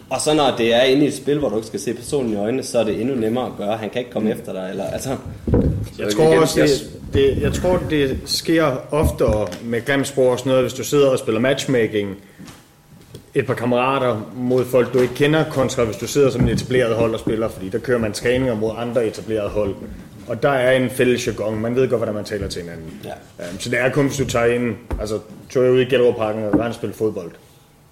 [0.09, 2.33] Og så når det er inde i et spil, hvor du ikke skal se personen
[2.33, 3.77] i øjnene, så er det endnu nemmere at gøre.
[3.77, 4.67] Han kan ikke komme efter dig.
[4.71, 5.09] Eller, altså,
[5.99, 10.63] Jeg tror også, det, det, jeg tror, det sker oftere med grimsprog og sådan noget,
[10.63, 12.17] hvis du sidder og spiller matchmaking
[13.35, 16.95] et par kammerater mod folk, du ikke kender, kontra hvis du sidder som en etableret
[16.95, 19.75] hold og spiller, fordi der kører man træninger mod andre etablerede hold.
[20.29, 21.59] Og der er en fælles jargon.
[21.59, 23.01] Man ved godt, hvordan man taler til hinanden.
[23.05, 23.45] Ja.
[23.51, 25.19] Um, så det er kun, hvis du tager ind, altså
[25.49, 27.31] tog jeg ud i Gellerup-parken og gerne spille fodbold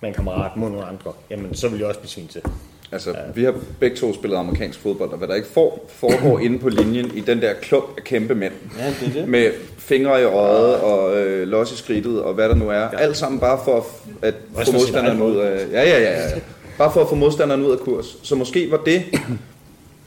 [0.02, 2.42] med en kammerat mod nogle andre, jamen så vil jeg også blive svin til.
[2.92, 6.60] Altså, vi har begge to spillet amerikansk fodbold, og hvad der ikke får, foregår inde
[6.60, 8.54] på linjen i den der klub af kæmpe mænd.
[8.80, 9.30] Ja, det er det.
[9.30, 12.80] Med fingre i øjet og øh, los i skridtet og hvad der nu er.
[12.80, 12.98] Ja.
[12.98, 13.86] Alt sammen bare for
[14.22, 15.66] at Også få modstanderen ud af...
[15.72, 16.40] Ja, ja, ja, ja.
[16.78, 18.18] Bare for at få modstanderen ud af kurs.
[18.24, 19.04] Så måske var det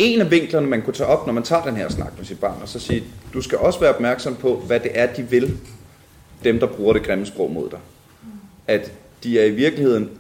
[0.01, 2.40] en af vinklerne, man kunne tage op, når man tager den her snak med sit
[2.40, 3.05] barn, og så sige,
[3.35, 5.56] du skal også være opmærksom på, hvad det er, de vil,
[6.44, 7.78] dem der bruger det grimme sprog mod dig.
[8.66, 8.93] At
[9.24, 10.10] de er i virkeligheden,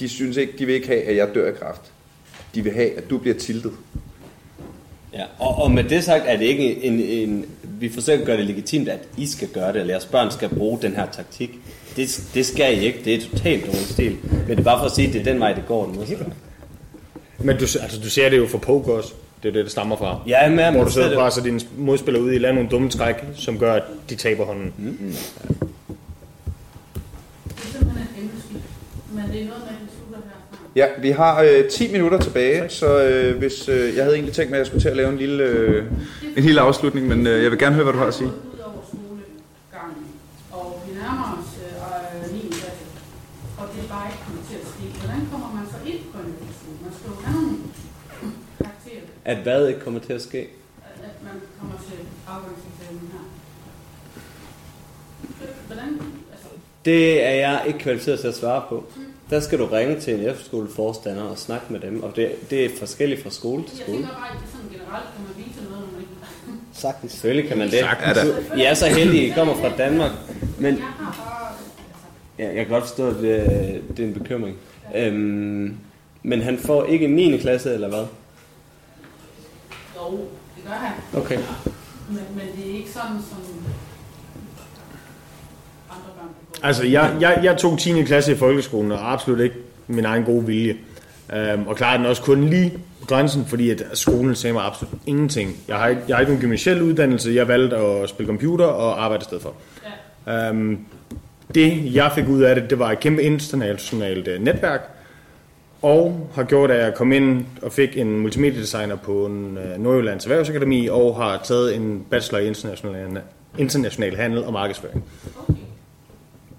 [0.00, 1.80] de synes ikke, de vil ikke have, at jeg dør af kræft.
[2.54, 3.72] De vil have, at du bliver tiltet.
[5.12, 7.44] Ja, og, og med det sagt er det ikke en, en...
[7.62, 10.48] Vi forsøger at gøre det legitimt, at I skal gøre det, eller jeres børn skal
[10.48, 11.50] bruge den her taktik.
[11.96, 13.00] Det, det skal I ikke.
[13.04, 14.16] Det er totalt dårlig stil.
[14.22, 15.86] Men det er bare for at sige, at det er den vej, det går.
[15.86, 16.32] Modstand.
[17.38, 19.12] Men du, altså, du ser det jo for poker også.
[19.42, 20.20] Det er det, det stammer fra.
[20.26, 23.14] Ja, men- Hvor du sidder og presser dine modspillere ud i lande nogle dumme træk,
[23.34, 24.72] som gør, at de taber hånden.
[24.78, 24.88] Mm.
[24.88, 24.92] Er
[29.22, 29.26] er
[29.96, 30.58] slutter herfra.
[30.76, 34.50] Ja, vi har øh, 10 minutter tilbage, så øh, hvis øh, jeg havde egentlig tænkt
[34.50, 35.84] mig, at jeg skulle til at lave en lille, øh,
[36.36, 38.28] en lille afslutning, men øh, jeg vil gerne høre, hvad du har at sige.
[38.28, 40.04] Ud over skolegangen,
[40.52, 41.50] og vi nærmer os
[42.28, 42.40] øh, 9.
[42.58, 42.84] klasse,
[43.60, 44.84] og det er bare ikke kommet til at ske.
[45.02, 46.76] Hvordan kommer man så ind på en efterskole?
[46.86, 47.54] Man skal jo have nogle
[48.60, 50.38] karakterer, At hvad ikke kommer til at ske?
[50.38, 50.46] at,
[51.22, 51.98] man kommer til
[52.28, 53.24] afgangseksamen her.
[55.66, 55.88] Hvordan,
[56.32, 56.48] altså,
[56.84, 58.84] Det er jeg ikke kvalificeret til at svare på.
[59.30, 62.68] Der skal du ringe til en efterskoleforstander og snakke med dem, og det, det er
[62.78, 63.98] forskelligt fra skole til jeg skole.
[63.98, 66.12] tænker bare, at det sådan generelt kan man vise noget, når man ikke...
[66.72, 67.12] Sagtens.
[67.12, 67.78] Selvfølgelig kan man det.
[67.78, 68.18] Sagtens.
[68.56, 70.10] I er så heldige, I kommer fra Danmark.
[70.58, 70.84] Men Jeg
[72.38, 74.56] ja, jeg kan godt forstå, at det, det er en bekymring.
[74.94, 75.76] Øhm,
[76.22, 77.38] men han får ikke en 9.
[77.38, 78.04] klasse, eller hvad?
[79.98, 80.10] Jo,
[80.56, 81.20] det gør han.
[81.22, 81.38] Okay.
[82.08, 83.38] Men, men det er ikke sådan, som
[85.90, 86.28] andre børn.
[86.62, 88.02] Altså, jeg, jeg, jeg tog 10.
[88.02, 89.56] klasse i folkeskolen, og absolut ikke
[89.86, 90.76] min egen gode vilje.
[91.54, 94.94] Um, og klarede den også kun lige på grænsen, fordi at skolen sagde mig absolut
[95.06, 95.56] ingenting.
[95.68, 99.04] Jeg har, ikke, jeg har ikke nogen gymnasiel uddannelse, jeg valgte at spille computer og
[99.04, 99.54] arbejde i stedet for.
[100.50, 100.86] Um,
[101.54, 104.97] det, jeg fik ud af det, det var et kæmpe internationalt uh, netværk,
[105.82, 110.24] og har gjort, at jeg kom ind og fik en multimediedesigner på en uh, Nordjyllands
[110.24, 113.20] Erhvervsakademi, og har taget en bachelor i international,
[113.58, 115.04] international handel og markedsføring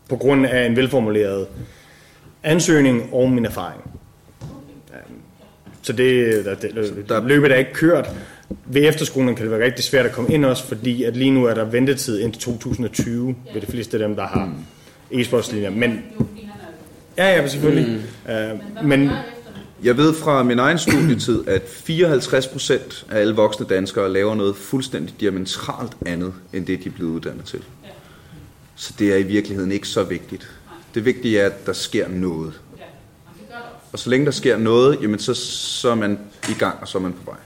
[0.10, 1.48] på grund af en velformuleret
[2.44, 3.82] ansøgning og min erfaring.
[5.82, 8.10] Så det, der, det, der løbet er ikke kørt.
[8.66, 11.46] Ved efterskolen kan det være rigtig svært at komme ind også, fordi at lige nu
[11.46, 14.54] er der ventetid indtil 2020 ved de fleste af dem, der har
[15.12, 15.70] e-sportslinjer.
[15.70, 16.04] Men,
[17.26, 18.02] ja, ja, selvfølgelig.
[18.28, 18.34] Mm.
[18.82, 19.10] Uh, men
[19.84, 25.16] Jeg ved fra min egen studietid, at 54% af alle voksne danskere laver noget fuldstændig
[25.20, 27.64] diametralt andet, end det de er blevet uddannet til.
[28.76, 30.52] Så det er i virkeligheden ikke så vigtigt.
[30.96, 32.62] Det vigtige er, at der sker noget.
[33.92, 35.34] Og så længe der sker noget, jamen så,
[35.80, 36.20] så er man
[36.50, 37.38] i gang, og så er man på vej.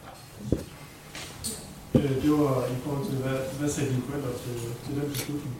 [1.96, 4.54] Øh, Det var i forhold til, hvad, hvad sagde dine forældre til,
[4.86, 5.56] til den beslutning?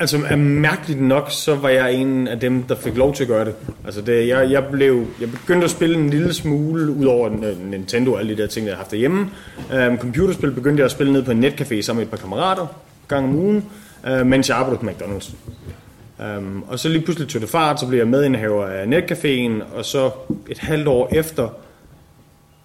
[0.00, 3.44] Altså mærkeligt nok, så var jeg en af dem, der fik lov til at gøre
[3.44, 3.54] det.
[3.84, 8.12] Altså det, jeg, jeg, blev, jeg begyndte at spille en lille smule, ud over Nintendo
[8.12, 9.30] og alle de der ting, jeg har haft derhjemme.
[9.88, 12.66] Um, computerspil begyndte jeg at spille ned på en netcafé sammen med et par kammerater,
[13.08, 13.64] gang om ugen,
[14.10, 15.34] uh, mens jeg arbejdede på McDonald's.
[16.38, 19.84] Um, og så lige pludselig tog det fart, så blev jeg medindhaver af netcaféen, og
[19.84, 20.10] så
[20.48, 21.48] et halvt år efter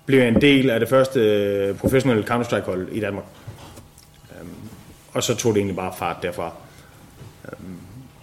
[0.06, 3.26] blev jeg en del af det første øh, professionelle Counter-Strike-hold i Danmark.
[4.42, 4.48] Um,
[5.14, 6.54] og så tog det egentlig bare fart derfra.
[7.46, 7.76] Øhm,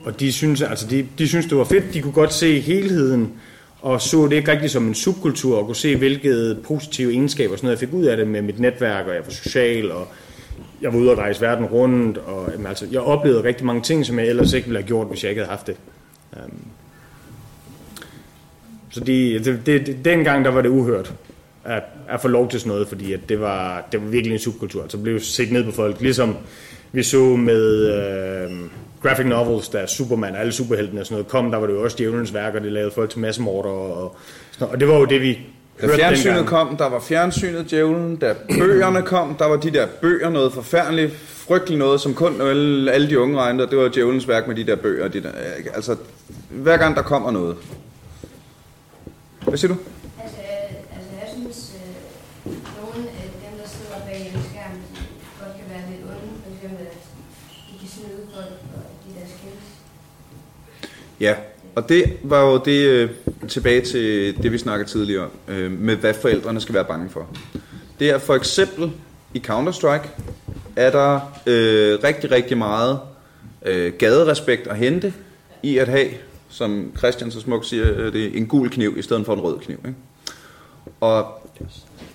[0.05, 1.95] og de synes, altså de, de synes, det var fedt.
[1.95, 3.33] De kunne godt se helheden,
[3.81, 7.59] og så det ikke rigtig som en subkultur, og kunne se, hvilke positive egenskaber og
[7.59, 10.09] sådan noget, jeg fik ud af det med mit netværk, og jeg var social, og
[10.83, 14.07] jeg var ude og rejse verden rundt, og jamen, altså, jeg oplevede rigtig mange ting,
[14.07, 15.77] som jeg ellers ikke ville have gjort, hvis jeg ikke havde haft det.
[16.33, 16.61] Um,
[18.91, 21.15] så de, det, det, det, dengang, der var det uhørt
[21.65, 24.39] at, at få lov til sådan noget, fordi at det, var, det var virkelig en
[24.39, 24.83] subkultur.
[24.83, 26.37] Altså blev set ned på folk, ligesom
[26.93, 28.51] vi så med øh,
[29.03, 31.83] graphic novels, der Superman og alle superheltene og sådan noget kom, der var det jo
[31.85, 34.03] også djævelens værk, og det lavede folk til massemorder og,
[34.61, 35.39] og, og det var jo det, vi
[35.81, 36.47] Da fjernsynet dengang.
[36.47, 38.17] kom, der var fjernsynet djævlen.
[38.17, 42.93] Da bøgerne kom, der var de der bøger noget forfærdeligt, frygteligt noget, som kun alle,
[42.93, 45.09] alle de unge regnede, det var djævelens værk med de der bøger.
[45.09, 45.31] De der,
[45.75, 45.97] altså,
[46.51, 47.57] hver gang der kommer noget.
[49.43, 49.79] Hvad siger du?
[50.23, 55.01] Altså, øh, altså jeg synes, øh, nogle af dem, der sidder bag en skærm, de
[55.41, 56.33] godt kan være lidt onde.
[56.45, 56.97] For eksempel, at
[57.69, 59.67] de kan snyde folk og de der skills.
[61.21, 61.35] Ja,
[61.75, 63.11] og det var jo det øh,
[63.49, 67.27] tilbage til det, vi snakkede tidligere om, øh, med hvad forældrene skal være bange for.
[67.99, 68.91] Det er for eksempel
[69.35, 70.09] i Counter-Strike,
[70.77, 71.15] er der
[71.47, 72.99] øh, rigtig, rigtig meget
[73.67, 75.13] øh, gaderespekt at hente
[75.63, 76.09] i at have,
[76.49, 79.41] som Christian så smukt siger, øh, det er en gul kniv i stedet for en
[79.41, 79.79] rød kniv.
[79.87, 79.97] Ikke?
[81.01, 81.27] Og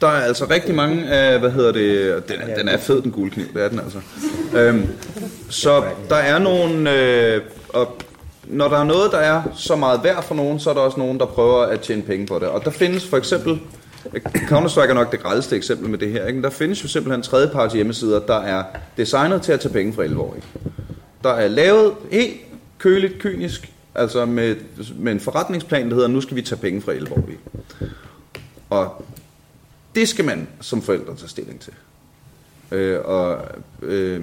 [0.01, 3.11] der er altså rigtig mange af, hvad hedder det, den er, den er fed, den
[3.11, 3.99] gule kniv, det er den altså.
[4.55, 4.87] Øhm,
[5.49, 7.97] så der er nogle, øh, og
[8.47, 10.99] når der er noget, der er så meget værd for nogen, så er der også
[10.99, 12.47] nogen, der prøver at tjene penge på det.
[12.47, 13.59] Og der findes for eksempel,
[14.51, 16.35] Counter-Strike er nok det grædeste eksempel med det her, ikke?
[16.35, 18.63] men der findes jo simpelthen tredjeparts hjemmesider, der er
[18.97, 20.23] designet til at tage penge fra 11
[21.23, 22.37] Der er lavet helt
[22.77, 24.55] køligt, kynisk, altså med,
[24.95, 27.15] med en forretningsplan, der hedder, nu skal vi tage penge fra 11
[28.69, 29.05] Og
[29.95, 31.73] det skal man som forældre tage stilling til.
[32.71, 33.37] Øh, og
[33.81, 34.21] øh,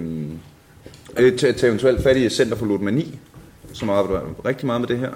[1.17, 3.19] øh, til, til eventuelt fattige Center for Ludomani,
[3.73, 5.11] som arbejder rigtig meget med det her.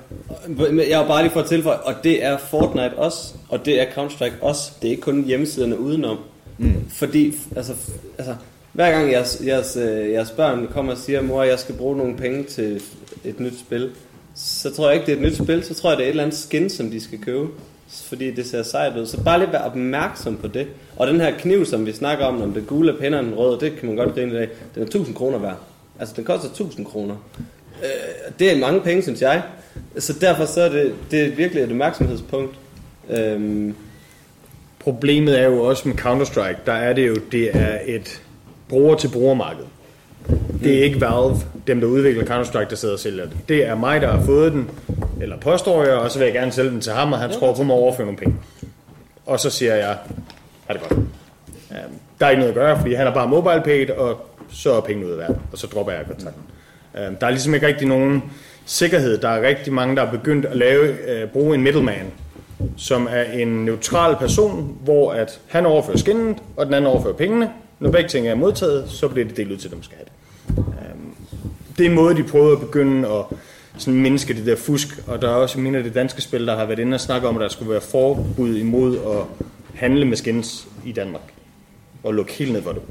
[0.88, 3.84] Jeg har bare lige for at tilføje, og det er Fortnite også, og det er
[3.84, 4.72] Counter-Strike også.
[4.82, 6.18] Det er ikke kun hjemmesiderne udenom.
[6.58, 6.74] Mm.
[6.90, 7.74] Fordi, altså,
[8.18, 8.34] altså,
[8.72, 12.16] hver gang jeres, jeres, øh, jeres børn kommer og siger, mor, jeg skal bruge nogle
[12.16, 12.82] penge til
[13.24, 13.90] et nyt spil,
[14.34, 16.10] så tror jeg ikke, det er et nyt spil, så tror jeg, det er et
[16.10, 17.48] eller andet skin, som de skal købe.
[17.88, 19.06] Fordi det ser sejt ud.
[19.06, 20.66] Så bare lige være opmærksom på det.
[20.96, 23.38] Og den her kniv, som vi snakker om, om det gule er pænere end den
[23.38, 24.48] røde, det kan man godt grine i dag.
[24.74, 25.56] Den er 1000 kroner værd.
[26.00, 27.16] Altså, den koster 1000 kroner.
[27.82, 29.42] Øh, det er mange penge, synes jeg.
[29.98, 32.54] Så derfor så er det, det er virkelig et opmærksomhedspunkt.
[33.10, 33.74] Øhm,
[34.84, 38.22] Problemet er jo også med Counter-Strike, der er det jo, det er et
[38.68, 39.64] bruger-til-bruger-marked.
[40.62, 41.36] Det er ikke Valve,
[41.66, 43.36] dem der udvikler Counter-Strike, der sidder og sælger det.
[43.48, 44.70] Det er mig, der har fået den,
[45.20, 47.54] eller påstår jeg, og så vil jeg gerne sælge den til ham, og han tror
[47.54, 48.36] på mig at overføre nogle penge.
[49.26, 49.96] Og så siger jeg,
[50.68, 50.92] er det godt.
[50.92, 51.06] Um,
[52.20, 54.80] der er ikke noget at gøre, fordi han er bare mobile paid, og så er
[54.80, 56.42] pengene ud af verden, og så dropper jeg kontakten.
[56.98, 58.22] Øhm, der er ligesom ikke rigtig nogen
[58.64, 59.18] sikkerhed.
[59.18, 62.06] Der er rigtig mange, der er begyndt at lave, øh, bruge en middleman,
[62.76, 67.50] som er en neutral person, hvor at han overfører skinnet, og den anden overfører pengene.
[67.80, 70.12] Når begge ting er modtaget, så bliver det delt ud til dem, skal have det.
[70.58, 71.14] Øhm,
[71.78, 73.24] det er en måde, de prøver at begynde at
[73.78, 76.56] sådan mindske det der fusk, og der er også mine af de danske spil, der
[76.56, 80.16] har været inde og snakke om, at der skulle være forbud imod at handle med
[80.16, 81.32] skins i Danmark,
[82.02, 82.82] og lukke helt ned for det.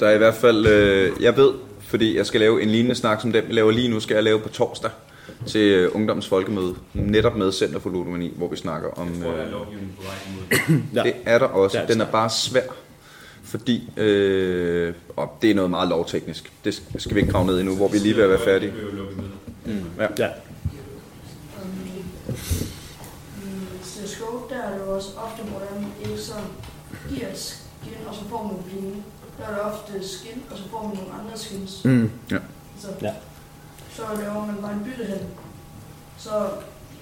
[0.00, 1.50] Der er i hvert fald, øh, jeg ved,
[1.86, 4.24] fordi jeg skal lave en lignende snak som den, vi laver lige nu, skal jeg
[4.24, 4.90] lave på torsdag
[5.46, 9.08] til øh, Ungdoms Folkemøde, netop med Center for Ludomani, hvor vi snakker om...
[9.08, 10.14] Jeg tror, der er Øh, lovgivning på vej
[10.68, 11.14] imod det.
[11.24, 11.76] er der også.
[11.78, 12.62] Det er Den er bare svær,
[13.44, 13.90] fordi...
[13.96, 16.52] Øh, og det er noget meget lovteknisk.
[16.64, 18.72] Det skal vi ikke grave ned endnu, hvor vi er lige ved at være færdige.
[19.64, 20.06] Mm, ja.
[20.18, 20.28] ja.
[23.44, 26.34] I CSGO, der er jo også ofte, hvor man ikke så
[27.08, 29.02] giver et skin, og så får man penge.
[29.38, 31.84] Der er det ofte skin, og så får man nogle andre skins.
[31.84, 32.38] Mm, ja.
[32.80, 33.12] Så, Ja.
[33.90, 35.26] så laver man bare en byttehandel.
[36.18, 36.30] Så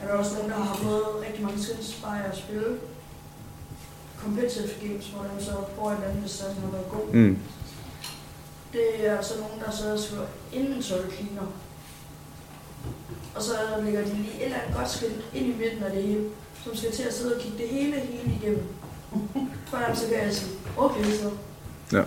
[0.00, 2.78] er der også nogen, der har fået rigtig mange skins bare at spille
[4.18, 7.14] competitive games, hvor man så får et eller andet, hvis den har været god.
[7.14, 7.38] Mm.
[8.72, 11.46] Det er altså nogen, der sidder og skriver inventory cleaner.
[13.34, 13.52] og så
[13.84, 16.24] lægger de lige et eller andet godt skilt ind i midten af det hele,
[16.64, 18.66] som skal til at sidde og kigge det hele, hele igennem.
[19.66, 21.30] For så kan jeg sige, okay så.
[21.92, 22.02] Ja.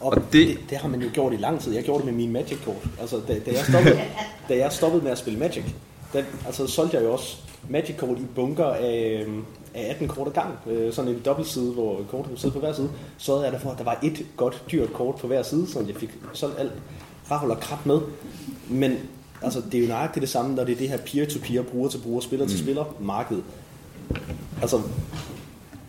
[0.00, 1.74] Og det, det, det har man jo gjort i lang tid.
[1.74, 2.88] Jeg gjorde det med min Magic-kort.
[3.00, 4.00] Altså, da, da, jeg stoppede,
[4.48, 5.64] da jeg stoppede med at spille Magic,
[6.12, 7.36] der, altså, solgte jeg jo også
[7.68, 9.44] Magic-kort i bunker af, øhm,
[9.74, 10.54] af 18 kort ad gang.
[10.66, 12.90] Øh, sådan en dobbeltside, hvor kortet kunne sidde på hver side.
[13.18, 15.96] Så jeg derfor, at der var et godt, dyrt kort på hver side, så jeg
[15.96, 16.72] fik solgt alt
[17.30, 18.00] ravl og krat med.
[18.68, 18.96] Men
[19.42, 21.98] altså, det er jo nøjagtigt det samme, når det er det her peer-to-peer, bruger til
[21.98, 23.38] bruger, spiller til spiller marked.
[24.62, 24.80] Altså,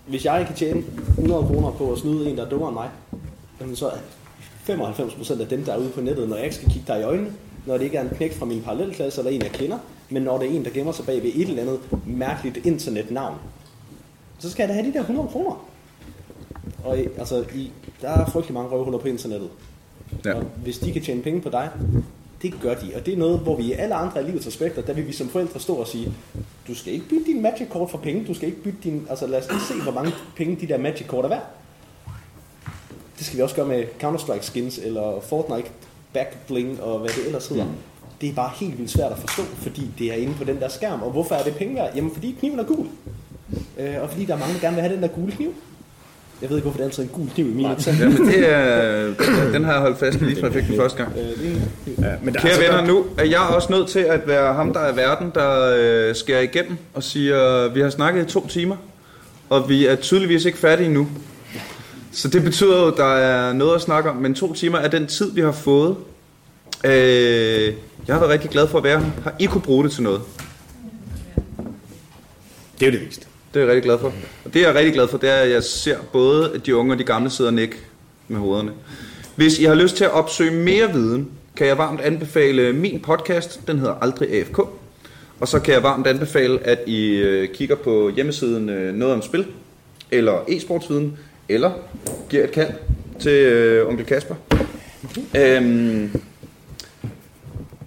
[0.07, 0.83] hvis jeg kan tjene
[1.17, 2.89] 100 kroner på at snyde en, der er dummere end mig,
[3.61, 3.97] jamen så er
[4.69, 7.03] 95% af dem, der er ude på nettet, når jeg ikke skal kigge dig i
[7.03, 7.33] øjnene,
[7.65, 9.77] når det ikke er en knæk fra min parallelklasse eller en, jeg kender,
[10.09, 13.35] men når det er en, der gemmer sig bag ved et eller andet mærkeligt internetnavn,
[14.39, 15.67] så skal jeg da have de der 100 kroner.
[16.83, 17.71] Og altså, i,
[18.01, 19.49] der er frygtelig mange røvhuller på internettet.
[20.25, 20.33] Ja.
[20.33, 21.69] Og hvis de kan tjene penge på dig,
[22.41, 22.91] det gør de.
[22.95, 25.11] Og det er noget, hvor vi i alle andre af livets aspekter, der vil vi
[25.11, 26.13] som forældre stå og sige,
[26.67, 29.07] du skal ikke bytte din Magic-kort for penge, du skal ikke bytte din...
[29.09, 31.60] Altså lad os se, hvor mange penge de der Magic-kort er værd.
[33.21, 35.69] Det skal vi også gøre med Counter-Strike skins, eller Fortnite
[36.13, 37.65] back bling, og hvad det ellers hedder.
[38.21, 40.69] Det er bare helt vildt svært at forstå, fordi det er inde på den der
[40.69, 41.01] skærm.
[41.01, 41.91] Og hvorfor er det penge værd?
[41.95, 42.85] Jamen fordi kniven er gul.
[43.79, 45.53] Øh, og fordi der er mange, der gerne vil have den der gule kniv.
[46.41, 48.49] Jeg ved ikke, hvorfor det er altid en gul kniv i min Ja, men det
[48.49, 49.13] er,
[49.53, 51.13] den har jeg holdt fast i lige fra jeg fik den første gang.
[51.17, 51.55] Øh,
[51.97, 54.53] Ja, men der er Kære altså venner, nu er jeg også nødt til at være
[54.53, 58.47] ham, der er verden, der øh, skærer igennem og siger, vi har snakket i to
[58.47, 58.75] timer,
[59.49, 61.07] og vi er tydeligvis ikke færdige nu.
[62.11, 64.87] Så det betyder jo, at der er noget at snakke om, men to timer er
[64.87, 65.95] den tid, vi har fået.
[66.85, 67.73] Øh,
[68.07, 69.09] jeg har været rigtig glad for at være her.
[69.23, 70.21] Har I kunne bruge det til noget?
[72.79, 73.25] Det er jo det vigtigste.
[73.53, 74.13] Det er jeg rigtig glad for.
[74.45, 76.93] Og det jeg er rigtig glad for, det er, at jeg ser både de unge
[76.93, 77.75] og de gamle sidder nikke
[78.27, 78.71] med hovederne.
[79.35, 83.67] Hvis I har lyst til at opsøge mere viden, kan jeg varmt anbefale min podcast.
[83.67, 84.59] Den hedder Aldrig AFK.
[85.39, 89.21] Og så kan jeg varmt anbefale, at I øh, kigger på hjemmesiden øh, Noget om
[89.21, 89.45] Spil,
[90.11, 91.17] eller e-sportsviden,
[91.49, 91.71] eller
[92.29, 92.73] giver et kald
[93.19, 94.35] til øh, onkel Kasper.
[95.35, 96.21] Øhm,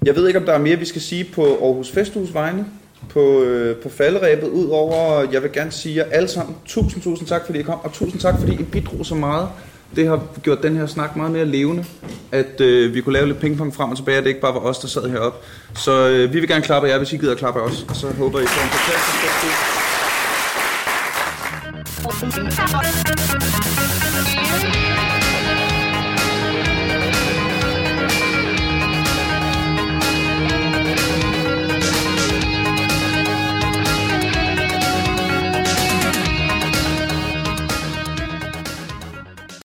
[0.04, 2.66] jeg ved ikke, om der er mere, vi skal sige på Aarhus Festhus vegne
[3.08, 7.46] på, øh, på falderæbet, udover, jeg vil gerne sige jer alle sammen tusind, tusind tak,
[7.46, 9.48] fordi I kom, og tusind tak, fordi I bidrog så meget.
[9.96, 11.84] Det har gjort den her snak meget mere levende,
[12.32, 14.60] at øh, vi kunne lave lidt pingpong frem og tilbage, at det ikke bare var
[14.60, 15.38] os, der sad heroppe.
[15.76, 18.40] Så øh, vi vil gerne klappe jer, hvis I gider klappe os, og så håber
[18.40, 19.30] I får en fantastisk god
[23.40, 23.43] tid.